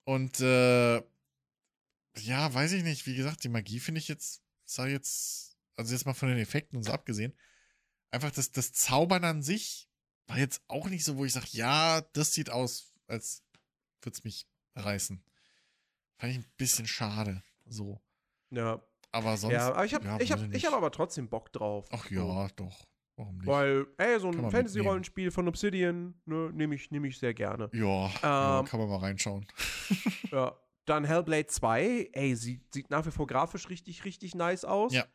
[0.05, 0.97] und, äh,
[2.17, 3.07] ja, weiß ich nicht.
[3.07, 5.48] Wie gesagt, die Magie finde ich jetzt, sag jetzt,
[5.79, 7.33] also jetzt mal von den Effekten und so abgesehen,
[8.11, 9.89] einfach das, das Zaubern an sich
[10.27, 13.45] war jetzt auch nicht so, wo ich sage, ja, das sieht aus, als
[14.03, 15.23] würde es mich reißen.
[16.19, 17.43] Fand ich ein bisschen schade.
[17.67, 18.01] So.
[18.51, 18.83] Ja.
[19.13, 19.55] Aber sonst.
[19.55, 21.89] ja, aber ich habe ja, ich hab, ich hab aber trotzdem Bock drauf.
[21.93, 22.15] Ach So.
[22.15, 22.85] ja, doch.
[23.17, 23.47] Warum nicht?
[23.47, 27.71] Weil, ey, so ein Fantasy-Rollenspiel von Obsidian, ne, nehme ich, nehm ich sehr gerne.
[27.73, 29.47] ja, ja, Ähm, kann man mal reinschauen.
[30.31, 30.57] Ja.
[30.85, 34.93] Dann Hellblade 2, ey, sieht, sieht nach wie vor grafisch richtig, richtig nice aus.
[34.93, 35.07] Ja.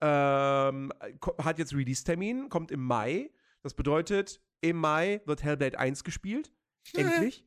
[0.00, 0.92] Ähm,
[1.38, 3.30] hat jetzt Release-Termin, kommt im Mai.
[3.62, 6.52] Das bedeutet, im Mai wird Hellblade 1 gespielt.
[6.94, 7.46] Endlich.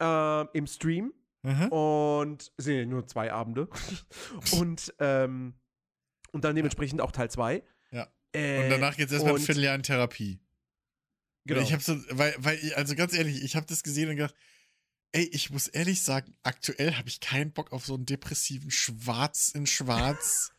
[0.00, 1.12] ähm, Im Stream.
[1.42, 1.68] Mhm.
[1.68, 3.68] Und es sind nur zwei Abende.
[4.52, 5.54] und, ähm,
[6.32, 7.62] und dann dementsprechend auch Teil 2.
[7.92, 8.08] Ja.
[8.32, 10.40] Äh, Und danach geht's erstmal ein Vierteljahr in Therapie.
[11.44, 11.60] Genau.
[11.60, 14.34] Ich habe so, weil, weil, also ganz ehrlich, ich habe das gesehen und gedacht,
[15.12, 19.50] ey, ich muss ehrlich sagen, aktuell habe ich keinen Bock auf so einen depressiven Schwarz
[19.50, 20.52] in Schwarz.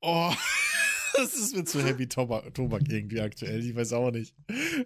[0.00, 0.32] Oh,
[1.14, 3.64] das ist mir zu heavy Tobak, Tobak irgendwie aktuell.
[3.64, 4.34] Ich weiß auch nicht.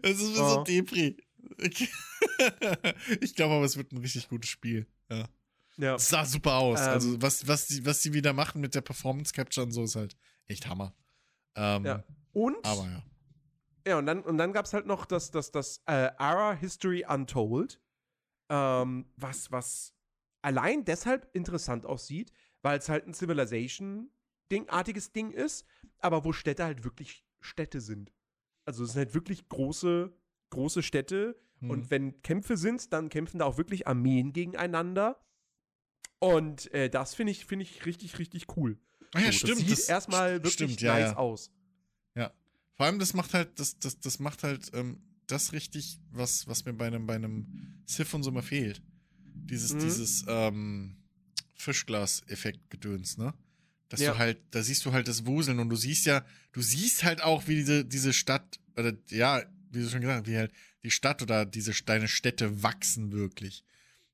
[0.03, 0.49] Es ist mir oh.
[0.49, 1.16] so Depri.
[3.20, 4.86] Ich glaube aber, es wird ein richtig gutes Spiel.
[5.11, 5.28] Ja.
[5.77, 5.95] Ja.
[5.97, 6.81] Es sah super aus.
[6.81, 9.85] Ähm, also, was, was, die, was die wieder machen mit der Performance Capture und so
[9.85, 10.16] ist halt
[10.47, 10.95] echt Hammer.
[11.57, 12.05] Ähm, ja.
[12.32, 12.65] Und?
[12.65, 13.03] Aber ja.
[13.86, 17.05] Ja, und dann, und dann gab es halt noch das, das, das äh, Ara History
[17.07, 17.81] Untold,
[18.49, 19.95] ähm, was, was
[20.41, 22.32] allein deshalb interessant aussieht,
[22.62, 24.14] weil es halt ein Civilization-artiges
[25.14, 25.64] Ding ist,
[25.98, 28.12] aber wo Städte halt wirklich Städte sind.
[28.64, 30.12] Also es sind halt wirklich große,
[30.51, 31.36] große Städte.
[31.60, 31.70] Mhm.
[31.70, 35.20] Und wenn Kämpfe sind, dann kämpfen da auch wirklich Armeen gegeneinander.
[36.18, 38.78] Und äh, das finde ich, find ich richtig, richtig cool.
[39.12, 39.70] Ah ja, so, stimmt.
[39.70, 41.16] Das sieht erstmal wirklich stimmt, ja, nice ja.
[41.16, 41.51] aus.
[42.16, 42.32] Ja.
[42.74, 46.64] Vor allem, das macht halt, das, das, das macht halt ähm, das richtig, was, was
[46.64, 48.82] mir bei einem, bei einem Sif und so mal fehlt.
[49.35, 49.81] Dieses, mhm.
[49.81, 50.97] dieses ähm,
[51.55, 53.35] Fischglas-Effekt-Gedöns, ne?
[53.94, 54.12] Dass ja.
[54.12, 57.22] du halt, da siehst du halt das Wuseln und du siehst ja, du siehst halt
[57.22, 59.40] auch, wie diese, diese Stadt, oder ja,
[59.70, 60.52] wie du schon gesagt hast, wie halt
[60.82, 63.64] die Stadt oder diese deine Städte wachsen wirklich.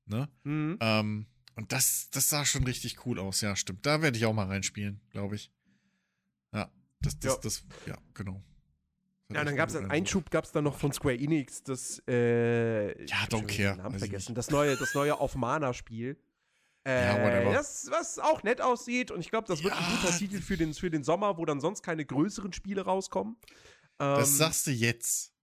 [0.05, 0.29] Ne?
[0.43, 0.77] Mhm.
[0.79, 1.25] Ähm,
[1.55, 3.83] und das, das sah schon richtig cool aus, ja, stimmt.
[3.87, 5.51] Da werde ich auch mal reinspielen, glaube ich.
[6.53, 6.71] Ja,
[7.01, 7.39] das, das, ja.
[7.41, 8.43] das, ja, genau.
[9.33, 13.03] Ja, dann gab es einen Einschub, gab es dann noch von Square Enix, das, äh,
[13.05, 13.77] ja, don't care.
[13.77, 16.17] Namen vergessen, das neue, das neue Auf Mana-Spiel.
[16.83, 17.51] Äh, ja.
[17.53, 19.79] Das, was auch nett aussieht und ich glaube, das wird ja.
[19.79, 23.37] ein guter Titel für den, für den Sommer, wo dann sonst keine größeren Spiele rauskommen.
[23.99, 25.33] Ähm, das sagst du jetzt.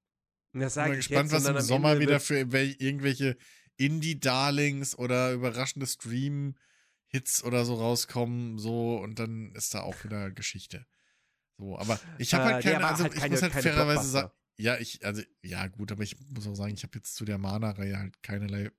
[0.53, 3.37] Das sag ich bin gespannt, was im Sommer wieder für irgendwelche
[3.77, 10.87] Indie-Darlings oder überraschende Stream-Hits oder so rauskommen, so und dann ist da auch wieder Geschichte.
[11.57, 14.31] So, aber ich habe halt äh, keine, also halt ich keine, muss halt fairerweise sagen,
[14.57, 17.39] ja, ich, also, ja, gut, aber ich muss auch sagen, ich habe jetzt zu der
[17.39, 18.73] Mana-Reihe halt keinerlei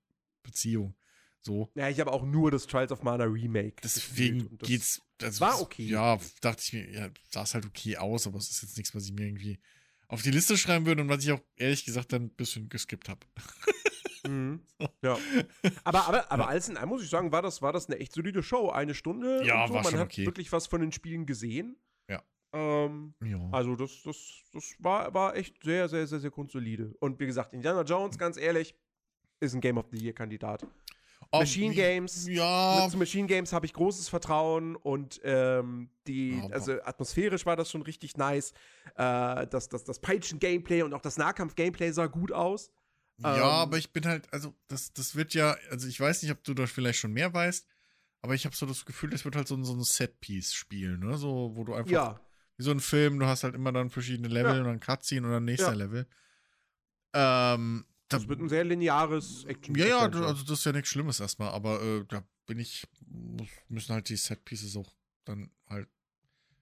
[0.44, 0.94] Beziehung.
[1.42, 1.72] So.
[1.76, 3.76] Ja, ich habe auch nur das Trials of Mana Remake.
[3.84, 5.02] Deswegen geht's.
[5.18, 5.86] Das war okay.
[5.86, 8.94] Ja, dachte ich mir, ja, sah es halt okay aus, aber es ist jetzt nichts,
[8.94, 9.60] was ich mir irgendwie
[10.08, 13.10] auf die Liste schreiben würde und was ich auch ehrlich gesagt dann ein bisschen geskippt
[13.10, 13.26] habe.
[14.28, 14.62] Mhm.
[15.02, 15.18] Ja.
[15.84, 16.50] Aber, aber, aber ja.
[16.50, 18.70] alles in allem muss ich sagen, war das, war das eine echt solide Show.
[18.70, 19.44] Eine Stunde.
[19.46, 19.74] Ja, so.
[19.74, 20.26] war Man schon hat okay.
[20.26, 21.78] wirklich was von den Spielen gesehen.
[22.10, 22.22] Ja.
[22.54, 23.50] Ähm, ja.
[23.52, 26.94] Also, das, das, das war, war echt sehr, sehr, sehr, sehr grundsolide.
[27.00, 28.76] Und wie gesagt, Indiana Jones, ganz ehrlich,
[29.40, 30.66] ist ein Game of the Year-Kandidat.
[31.32, 32.28] Machine Games.
[32.28, 32.88] Ja.
[32.90, 36.56] Zu Machine Games habe ich großes Vertrauen und ähm, die, aber.
[36.56, 38.54] also atmosphärisch war das schon richtig nice.
[38.96, 42.72] Äh, das, das, das Peitschen-Gameplay und auch das Nahkampf-Gameplay sah gut aus.
[43.18, 46.32] Ja, ähm, aber ich bin halt, also das, das wird ja, also ich weiß nicht,
[46.32, 47.68] ob du da vielleicht schon mehr weißt,
[48.22, 51.18] aber ich habe so das Gefühl, das wird halt so, ein, so ein Set-Piece-Spiel, ne?
[51.18, 52.20] So, wo du einfach, ja.
[52.58, 54.60] wie so ein Film, du hast halt immer dann verschiedene Level ja.
[54.60, 55.76] und dann Cutscene und dann nächster ja.
[55.76, 56.08] Level.
[57.14, 59.76] Ähm, das wird ein sehr lineares Action.
[59.76, 62.88] Ja, ja, also das ist ja nichts Schlimmes erstmal, aber äh, da bin ich,
[63.68, 64.94] müssen halt die Set-Pieces auch
[65.26, 65.88] dann halt,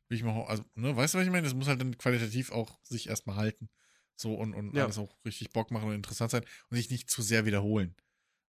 [0.09, 1.43] will ich mal, also, ne, weißt du, was ich meine?
[1.43, 3.69] Das muss halt dann qualitativ auch sich erstmal halten.
[4.15, 4.83] So und, und ja.
[4.83, 7.95] alles auch richtig Bock machen und interessant sein und sich nicht zu sehr wiederholen.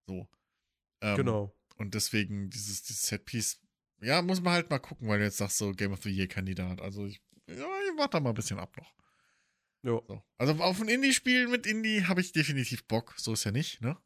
[0.07, 0.27] So.
[1.01, 1.55] Ähm, genau.
[1.77, 3.61] Und deswegen dieses, dieses Setpiece,
[4.01, 6.81] ja, muss man halt mal gucken, weil du jetzt sagst, so Game of the Year-Kandidat.
[6.81, 8.93] Also ich, ja, ich warte da mal ein bisschen ab noch.
[9.83, 10.01] Ja.
[10.07, 10.23] So.
[10.37, 13.13] Also auf ein Indie-Spiel mit Indie habe ich definitiv Bock.
[13.17, 13.97] So ist ja nicht, ne?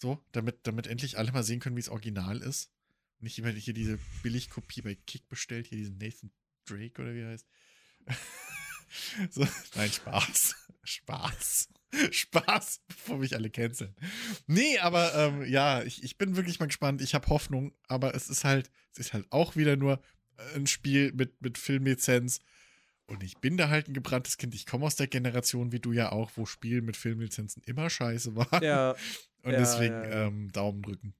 [0.00, 2.70] So, damit, damit endlich alle mal sehen können, wie es original ist.
[3.18, 6.30] Nicht immer hier diese Billigkopie bei Kick bestellt, hier diesen Nathan
[6.64, 7.46] Drake oder wie er heißt.
[9.30, 10.54] so, nein, Spaß.
[10.84, 11.68] Spaß.
[12.10, 13.94] Spaß, bevor mich alle canceln.
[14.46, 17.02] Nee, aber ähm, ja, ich, ich bin wirklich mal gespannt.
[17.02, 20.00] Ich habe Hoffnung, aber es ist halt, es ist halt auch wieder nur
[20.54, 22.40] ein Spiel mit, mit Filmlizenz.
[23.10, 24.54] Und ich bin da halt ein gebranntes Kind.
[24.54, 28.36] Ich komme aus der Generation, wie du ja auch, wo Spielen mit Filmlizenzen immer scheiße
[28.36, 28.62] waren.
[28.62, 28.92] Ja.
[29.42, 30.26] Und ja, deswegen ja.
[30.26, 31.14] Ähm, Daumen drücken.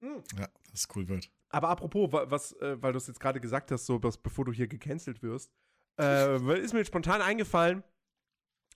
[0.00, 0.22] Hm.
[0.36, 1.30] Ja, dass es cool wird.
[1.50, 4.52] Aber apropos, was, äh, weil du es jetzt gerade gesagt hast, so was, bevor du
[4.52, 5.52] hier gecancelt wirst,
[6.00, 7.84] äh, ist mir spontan eingefallen,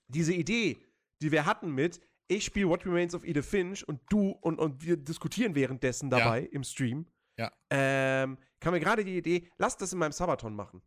[0.07, 0.81] diese Idee,
[1.23, 4.85] die wir hatten mit, ich spiele What Remains of Edith Finch und du und, und
[4.85, 6.49] wir diskutieren währenddessen dabei ja.
[6.53, 7.07] im Stream.
[7.39, 7.51] Ja.
[7.71, 10.81] Ähm, kam mir gerade die Idee, lass das in meinem Sabaton machen.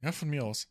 [0.00, 0.68] Ja, von mir aus.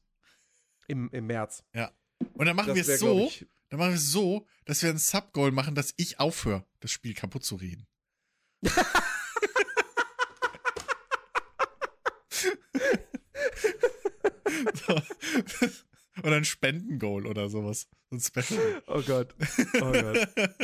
[0.88, 1.64] Im, im März.
[1.73, 1.91] Ja.
[2.34, 3.31] Und dann machen wir es so,
[3.69, 7.14] dann machen wir es so, dass wir ein Subgoal machen, dass ich aufhöre, das Spiel
[7.14, 7.88] kaputt zu reden.
[14.73, 15.01] so.
[16.23, 17.88] Oder ein Spendengoal oder sowas.
[18.11, 18.81] ein Special.
[18.88, 19.35] Oh Gott.
[19.76, 20.27] Oh Gott.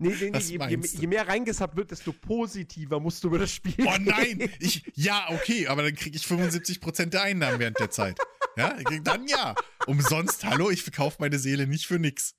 [0.00, 3.50] Nee, nee, nee je, je, je, mehr reingesappt wird, desto positiver musst du über das
[3.50, 3.74] Spiel.
[3.84, 4.48] Oh nein!
[4.60, 8.16] Ich, ja, okay, aber dann kriege ich 75% der Einnahmen während der Zeit.
[8.58, 9.54] Ja, dann ja.
[9.86, 12.34] Umsonst, hallo, ich verkaufe meine Seele nicht für nix.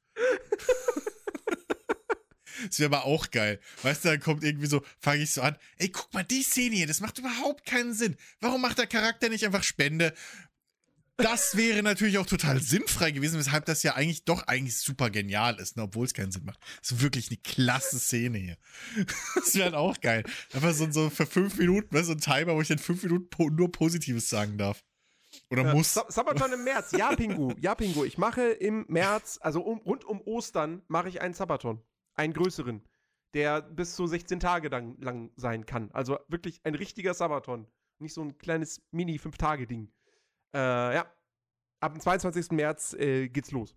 [2.68, 3.62] Das wäre aber auch geil.
[3.84, 6.76] Weißt du, dann kommt irgendwie so, fange ich so an, ey, guck mal, die Szene
[6.76, 8.18] hier, das macht überhaupt keinen Sinn.
[8.42, 10.14] Warum macht der Charakter nicht einfach Spende?
[11.16, 15.58] Das wäre natürlich auch total sinnfrei gewesen, weshalb das ja eigentlich doch eigentlich super genial
[15.60, 16.60] ist, ne, obwohl es keinen Sinn macht.
[16.82, 18.58] Das ist wirklich eine klasse Szene hier.
[19.36, 20.24] Das wäre halt auch geil.
[20.52, 23.56] Einfach so, so für fünf Minuten, weißt, so ein Timer, wo ich in fünf Minuten
[23.56, 24.84] nur Positives sagen darf.
[25.52, 25.94] Oder Ja, muss.
[25.94, 26.92] Sa- Sabaton im März.
[26.92, 27.54] Ja, Pingu.
[27.60, 28.04] Ja, Pingu.
[28.04, 31.82] Ich mache im März, also um, rund um Ostern, mache ich einen Sabaton.
[32.16, 32.84] Einen größeren.
[33.34, 35.92] Der bis zu 16 Tage lang, lang sein kann.
[35.92, 37.68] Also wirklich ein richtiger Sabaton.
[38.00, 39.92] Nicht so ein kleines Mini-5-Tage-Ding.
[40.56, 40.58] Äh,
[40.96, 41.06] ja.
[41.82, 42.52] Ab dem 22.
[42.52, 43.76] März äh, geht's los.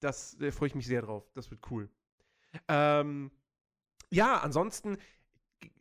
[0.00, 1.30] Das äh, freue ich mich sehr drauf.
[1.34, 1.88] Das wird cool.
[2.68, 3.30] Ähm,
[4.10, 4.96] ja, ansonsten,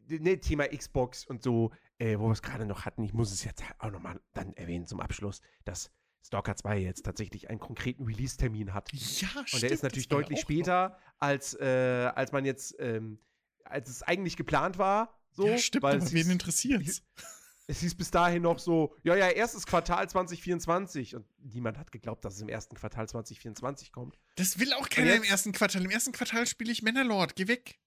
[0.08, 3.44] ne, Thema Xbox und so, äh, wo wir es gerade noch hatten, ich muss es
[3.44, 5.92] jetzt auch nochmal dann erwähnen zum Abschluss, dass
[6.26, 8.92] Stalker 2 jetzt tatsächlich einen konkreten Release-Termin hat.
[8.94, 13.20] Ja, Und der ist natürlich deutlich später, als, äh, als man jetzt, ähm,
[13.66, 15.20] als es eigentlich geplant war.
[15.32, 17.02] So, ja, stimmt, weil aber es wen interessiert's?
[17.68, 21.16] es hieß bis dahin noch so, ja, ja, erstes Quartal 2024.
[21.16, 24.18] Und niemand hat geglaubt, dass es im ersten Quartal 2024 kommt.
[24.36, 25.84] Das will auch keiner im jetzt- ersten Quartal.
[25.84, 27.36] Im ersten Quartal spiele ich Männerlord.
[27.36, 27.80] Geh weg.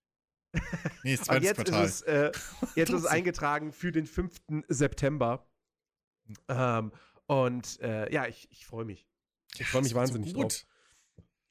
[1.02, 1.84] Nee, zweites jetzt Quartal.
[1.84, 2.32] ist es, äh,
[2.74, 4.40] jetzt ist es eingetragen für den 5.
[4.68, 5.48] September.
[6.48, 6.92] Ähm,
[7.26, 9.06] und äh, ja, ich, ich freue mich.
[9.58, 10.42] Ich freue mich so wahnsinnig gut.
[10.42, 10.66] drauf.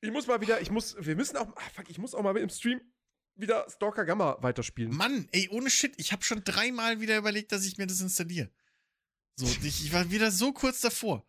[0.01, 2.35] Ich muss mal wieder, ich muss, wir müssen auch, ah, fuck, ich muss auch mal
[2.37, 2.81] im Stream
[3.35, 4.95] wieder Stalker Gamma weiterspielen.
[4.95, 8.49] Mann, ey, ohne Shit, ich habe schon dreimal wieder überlegt, dass ich mir das installiere.
[9.37, 11.25] So, ich, ich war wieder so kurz davor.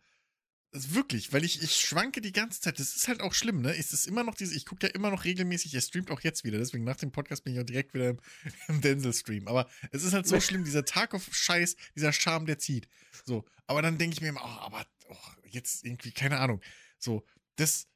[0.71, 2.77] Ist wirklich, weil ich, ich schwanke die ganze Zeit.
[2.79, 3.75] Das ist halt auch schlimm, ne?
[3.75, 6.43] Es ist immer noch diese, ich gucke ja immer noch regelmäßig, er streamt auch jetzt
[6.43, 8.19] wieder, deswegen nach dem Podcast bin ich auch direkt wieder im,
[8.67, 9.47] im Denzel-Stream.
[9.47, 12.89] Aber es ist halt so schlimm, dieser Tarkov-Scheiß, dieser Charme, der zieht.
[13.25, 15.15] So, aber dann denke ich mir immer, oh, aber oh,
[15.45, 16.61] jetzt irgendwie, keine Ahnung.
[16.99, 17.25] So,
[17.55, 17.87] das,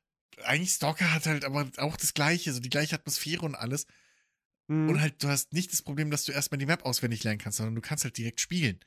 [0.44, 3.86] eigentlich Stalker hat halt aber auch das Gleiche, so die gleiche Atmosphäre und alles.
[4.68, 4.90] Mhm.
[4.90, 7.58] Und halt, du hast nicht das Problem, dass du erstmal die Map auswendig lernen kannst,
[7.58, 8.80] sondern du kannst halt direkt spielen.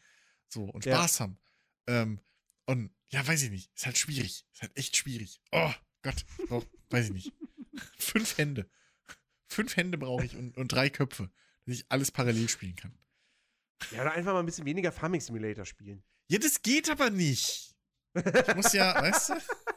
[0.49, 0.97] So, und Ja.
[0.97, 1.39] Spaß haben.
[1.87, 2.21] Ähm,
[2.67, 3.71] und ja, weiß ich nicht.
[3.77, 4.45] Ist halt schwierig.
[4.53, 5.41] Ist halt echt schwierig.
[5.53, 5.73] Oh
[6.03, 7.33] Gott, brauch, weiß ich nicht.
[7.99, 8.69] Fünf Hände.
[9.47, 11.31] Fünf Hände brauche ich und, und drei Köpfe,
[11.65, 12.99] dass ich alles parallel spielen kann.
[13.93, 16.03] ja, oder einfach mal ein bisschen weniger Farming Simulator spielen.
[16.27, 17.77] Ja, das geht aber nicht.
[18.15, 19.35] Ich muss ja, weißt du?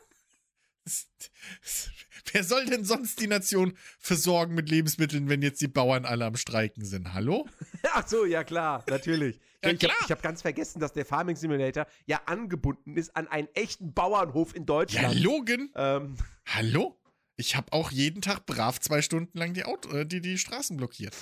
[2.33, 6.35] Wer soll denn sonst die Nation versorgen mit Lebensmitteln, wenn jetzt die Bauern alle am
[6.35, 7.13] Streiken sind?
[7.13, 7.47] Hallo?
[7.93, 9.39] Ach so, ja klar, natürlich.
[9.63, 13.47] Ja, ich habe hab ganz vergessen, dass der Farming Simulator ja angebunden ist an einen
[13.55, 15.19] echten Bauernhof in Ja, Deutschland.
[15.19, 15.71] Logan?
[15.75, 16.15] ähm,
[16.45, 16.95] Hallo?
[17.37, 20.77] Ich habe auch jeden Tag brav zwei Stunden lang die, Auto, äh, die, die Straßen
[20.77, 21.15] blockiert.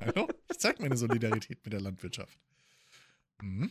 [0.00, 0.28] Hallo?
[0.50, 2.38] Ich zeig meine Solidarität mit der Landwirtschaft.
[3.42, 3.70] Mhm.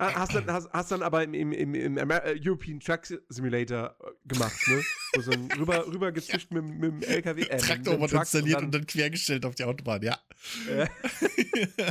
[0.00, 3.96] Ha- Hast dann, hast, hast dann aber im, im, im, im äh, European Truck Simulator
[4.00, 4.82] äh, gemacht, ne?
[5.14, 7.42] Wo so ein rüber, rüber gezischt mit, mit dem LKW.
[7.42, 10.18] Äh, mit- Traktor mit dem wurde Truck installiert und dann, quergestellt auf die Autobahn, ja.
[10.68, 10.86] Äh.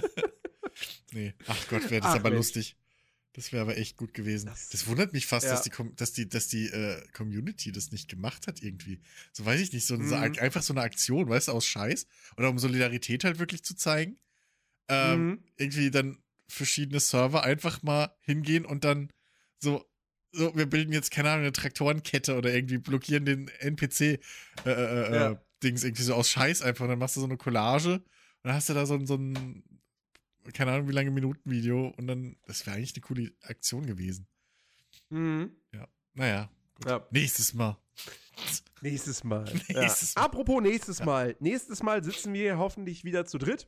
[1.14, 2.38] nee, ach Gott, wäre das Ach, aber Mensch.
[2.38, 2.76] lustig.
[3.34, 4.48] Das wäre aber echt gut gewesen.
[4.48, 5.52] Das- Das, wundert mich fast, ja.
[5.52, 9.00] dass die, dass die, dass die äh, Community das nicht gemacht hat irgendwie.
[9.32, 10.24] So weiß ich nicht, so, so Mhm.
[10.24, 12.08] ak- einfach so eine Aktion, weißt du, aus Scheiß.
[12.38, 14.18] Oder um Solidarität halt wirklich zu zeigen.
[14.90, 15.44] Ähm, Mhm.
[15.58, 16.18] irgendwie dann
[16.48, 19.12] verschiedene Server einfach mal hingehen und dann
[19.60, 19.84] so,
[20.32, 24.20] so wir bilden jetzt, keine Ahnung, eine Traktorenkette oder irgendwie blockieren den NPC äh,
[24.66, 25.32] äh, Ja.
[25.32, 26.84] äh, Dings irgendwie so aus Scheiß einfach.
[26.84, 28.04] Und dann machst du so eine Collage und
[28.44, 29.64] dann hast du da so ein, so ein
[30.54, 34.28] keine Ahnung, wie lange Minuten Video und dann, das wäre eigentlich eine coole Aktion gewesen.
[35.10, 35.52] Mhm.
[36.14, 36.50] Naja,
[36.86, 37.06] Ja.
[37.12, 37.78] nächstes Mal.
[38.82, 39.44] Nächstes Mal.
[39.68, 40.22] Nächstes ja.
[40.24, 41.36] Apropos nächstes Mal.
[41.40, 43.68] Nächstes Mal sitzen wir hoffentlich wieder zu dritt.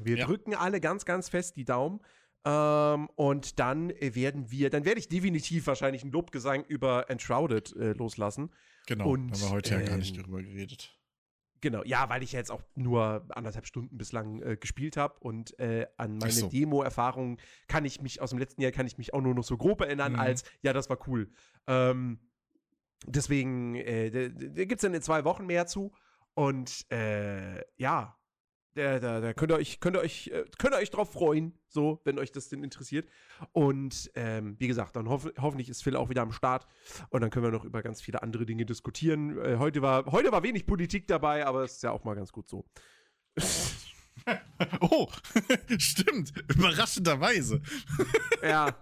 [0.00, 0.26] Wir Ja.
[0.26, 2.00] drücken alle ganz, ganz fest die Daumen.
[2.44, 7.92] Ähm, und dann werden wir, dann werde ich definitiv wahrscheinlich einen Lobgesang über Enshrouded äh,
[7.92, 8.50] loslassen.
[8.86, 10.98] Genau, Und, haben wir heute ja gar nicht ähm, darüber geredet.
[11.60, 15.56] Genau, ja, weil ich ja jetzt auch nur anderthalb Stunden bislang äh, gespielt habe und
[15.60, 16.48] äh, an meine so.
[16.48, 17.36] Demo-Erfahrungen
[17.68, 19.80] kann ich mich aus dem letzten Jahr kann ich mich auch nur noch so grob
[19.80, 20.18] erinnern, Mhm.
[20.18, 21.30] als ja, das war cool.
[21.68, 22.18] Ähm,
[23.06, 24.10] deswegen, äh,
[24.66, 25.92] gibt es dann in zwei Wochen mehr zu
[26.34, 28.18] und äh, ja,
[28.74, 31.58] da, da, da könnt ihr euch, könnt ihr euch, äh, könnt ihr euch drauf freuen,
[31.68, 33.08] so, wenn euch das denn interessiert.
[33.52, 36.66] Und ähm, wie gesagt, dann hoff, hoffentlich ist Phil auch wieder am Start
[37.10, 39.38] und dann können wir noch über ganz viele andere Dinge diskutieren.
[39.38, 42.32] Äh, heute, war, heute war wenig Politik dabei, aber es ist ja auch mal ganz
[42.32, 42.64] gut so.
[44.80, 45.08] Oh,
[45.78, 47.60] stimmt, überraschenderweise.
[48.42, 48.76] ja.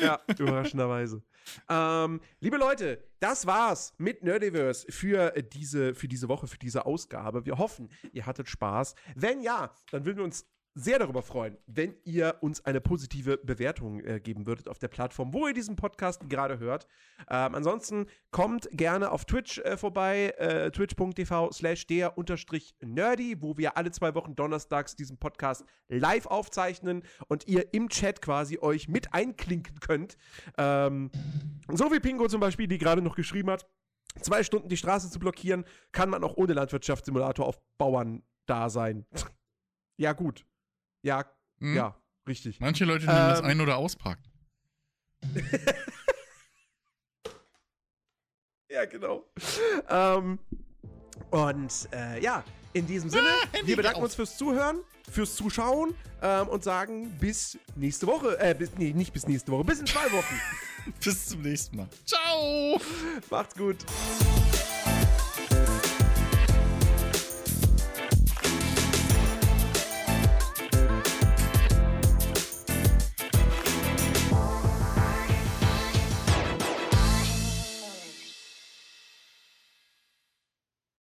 [0.00, 1.22] Ja, überraschenderweise.
[1.68, 7.46] Ähm, liebe Leute, das war's mit Nerdiverse für diese, für diese Woche, für diese Ausgabe.
[7.46, 8.94] Wir hoffen, ihr hattet Spaß.
[9.14, 14.00] Wenn ja, dann würden wir uns sehr darüber freuen, wenn ihr uns eine positive Bewertung
[14.00, 16.86] äh, geben würdet auf der Plattform, wo ihr diesen Podcast gerade hört.
[17.28, 23.58] Ähm, ansonsten kommt gerne auf Twitch äh, vorbei, äh, twitch.tv slash der unterstrich nerdy, wo
[23.58, 28.88] wir alle zwei Wochen donnerstags diesen Podcast live aufzeichnen und ihr im Chat quasi euch
[28.88, 30.16] mit einklinken könnt.
[30.56, 31.10] Ähm,
[31.70, 33.66] so wie Pingo zum Beispiel, die gerade noch geschrieben hat,
[34.20, 39.06] zwei Stunden die Straße zu blockieren, kann man auch ohne Landwirtschaftssimulator auf Bauern da sein.
[39.98, 40.46] ja, gut.
[41.02, 41.24] Ja,
[41.58, 41.74] Hm?
[41.76, 41.96] ja,
[42.26, 42.60] richtig.
[42.60, 43.46] Manche Leute nehmen das Ähm.
[43.46, 44.22] ein- oder auspacken.
[48.70, 49.22] Ja, genau.
[49.90, 50.38] ähm,
[51.30, 52.42] und äh, ja,
[52.72, 54.80] in diesem Sinne, Ah, wir bedanken uns fürs Zuhören,
[55.10, 58.38] fürs Zuschauen ähm, und sagen bis nächste Woche.
[58.40, 60.40] Äh, bis, nee, nicht bis nächste Woche, bis in zwei Wochen.
[61.04, 61.88] Bis zum nächsten Mal.
[62.04, 62.80] Ciao!
[63.30, 63.76] Macht's gut.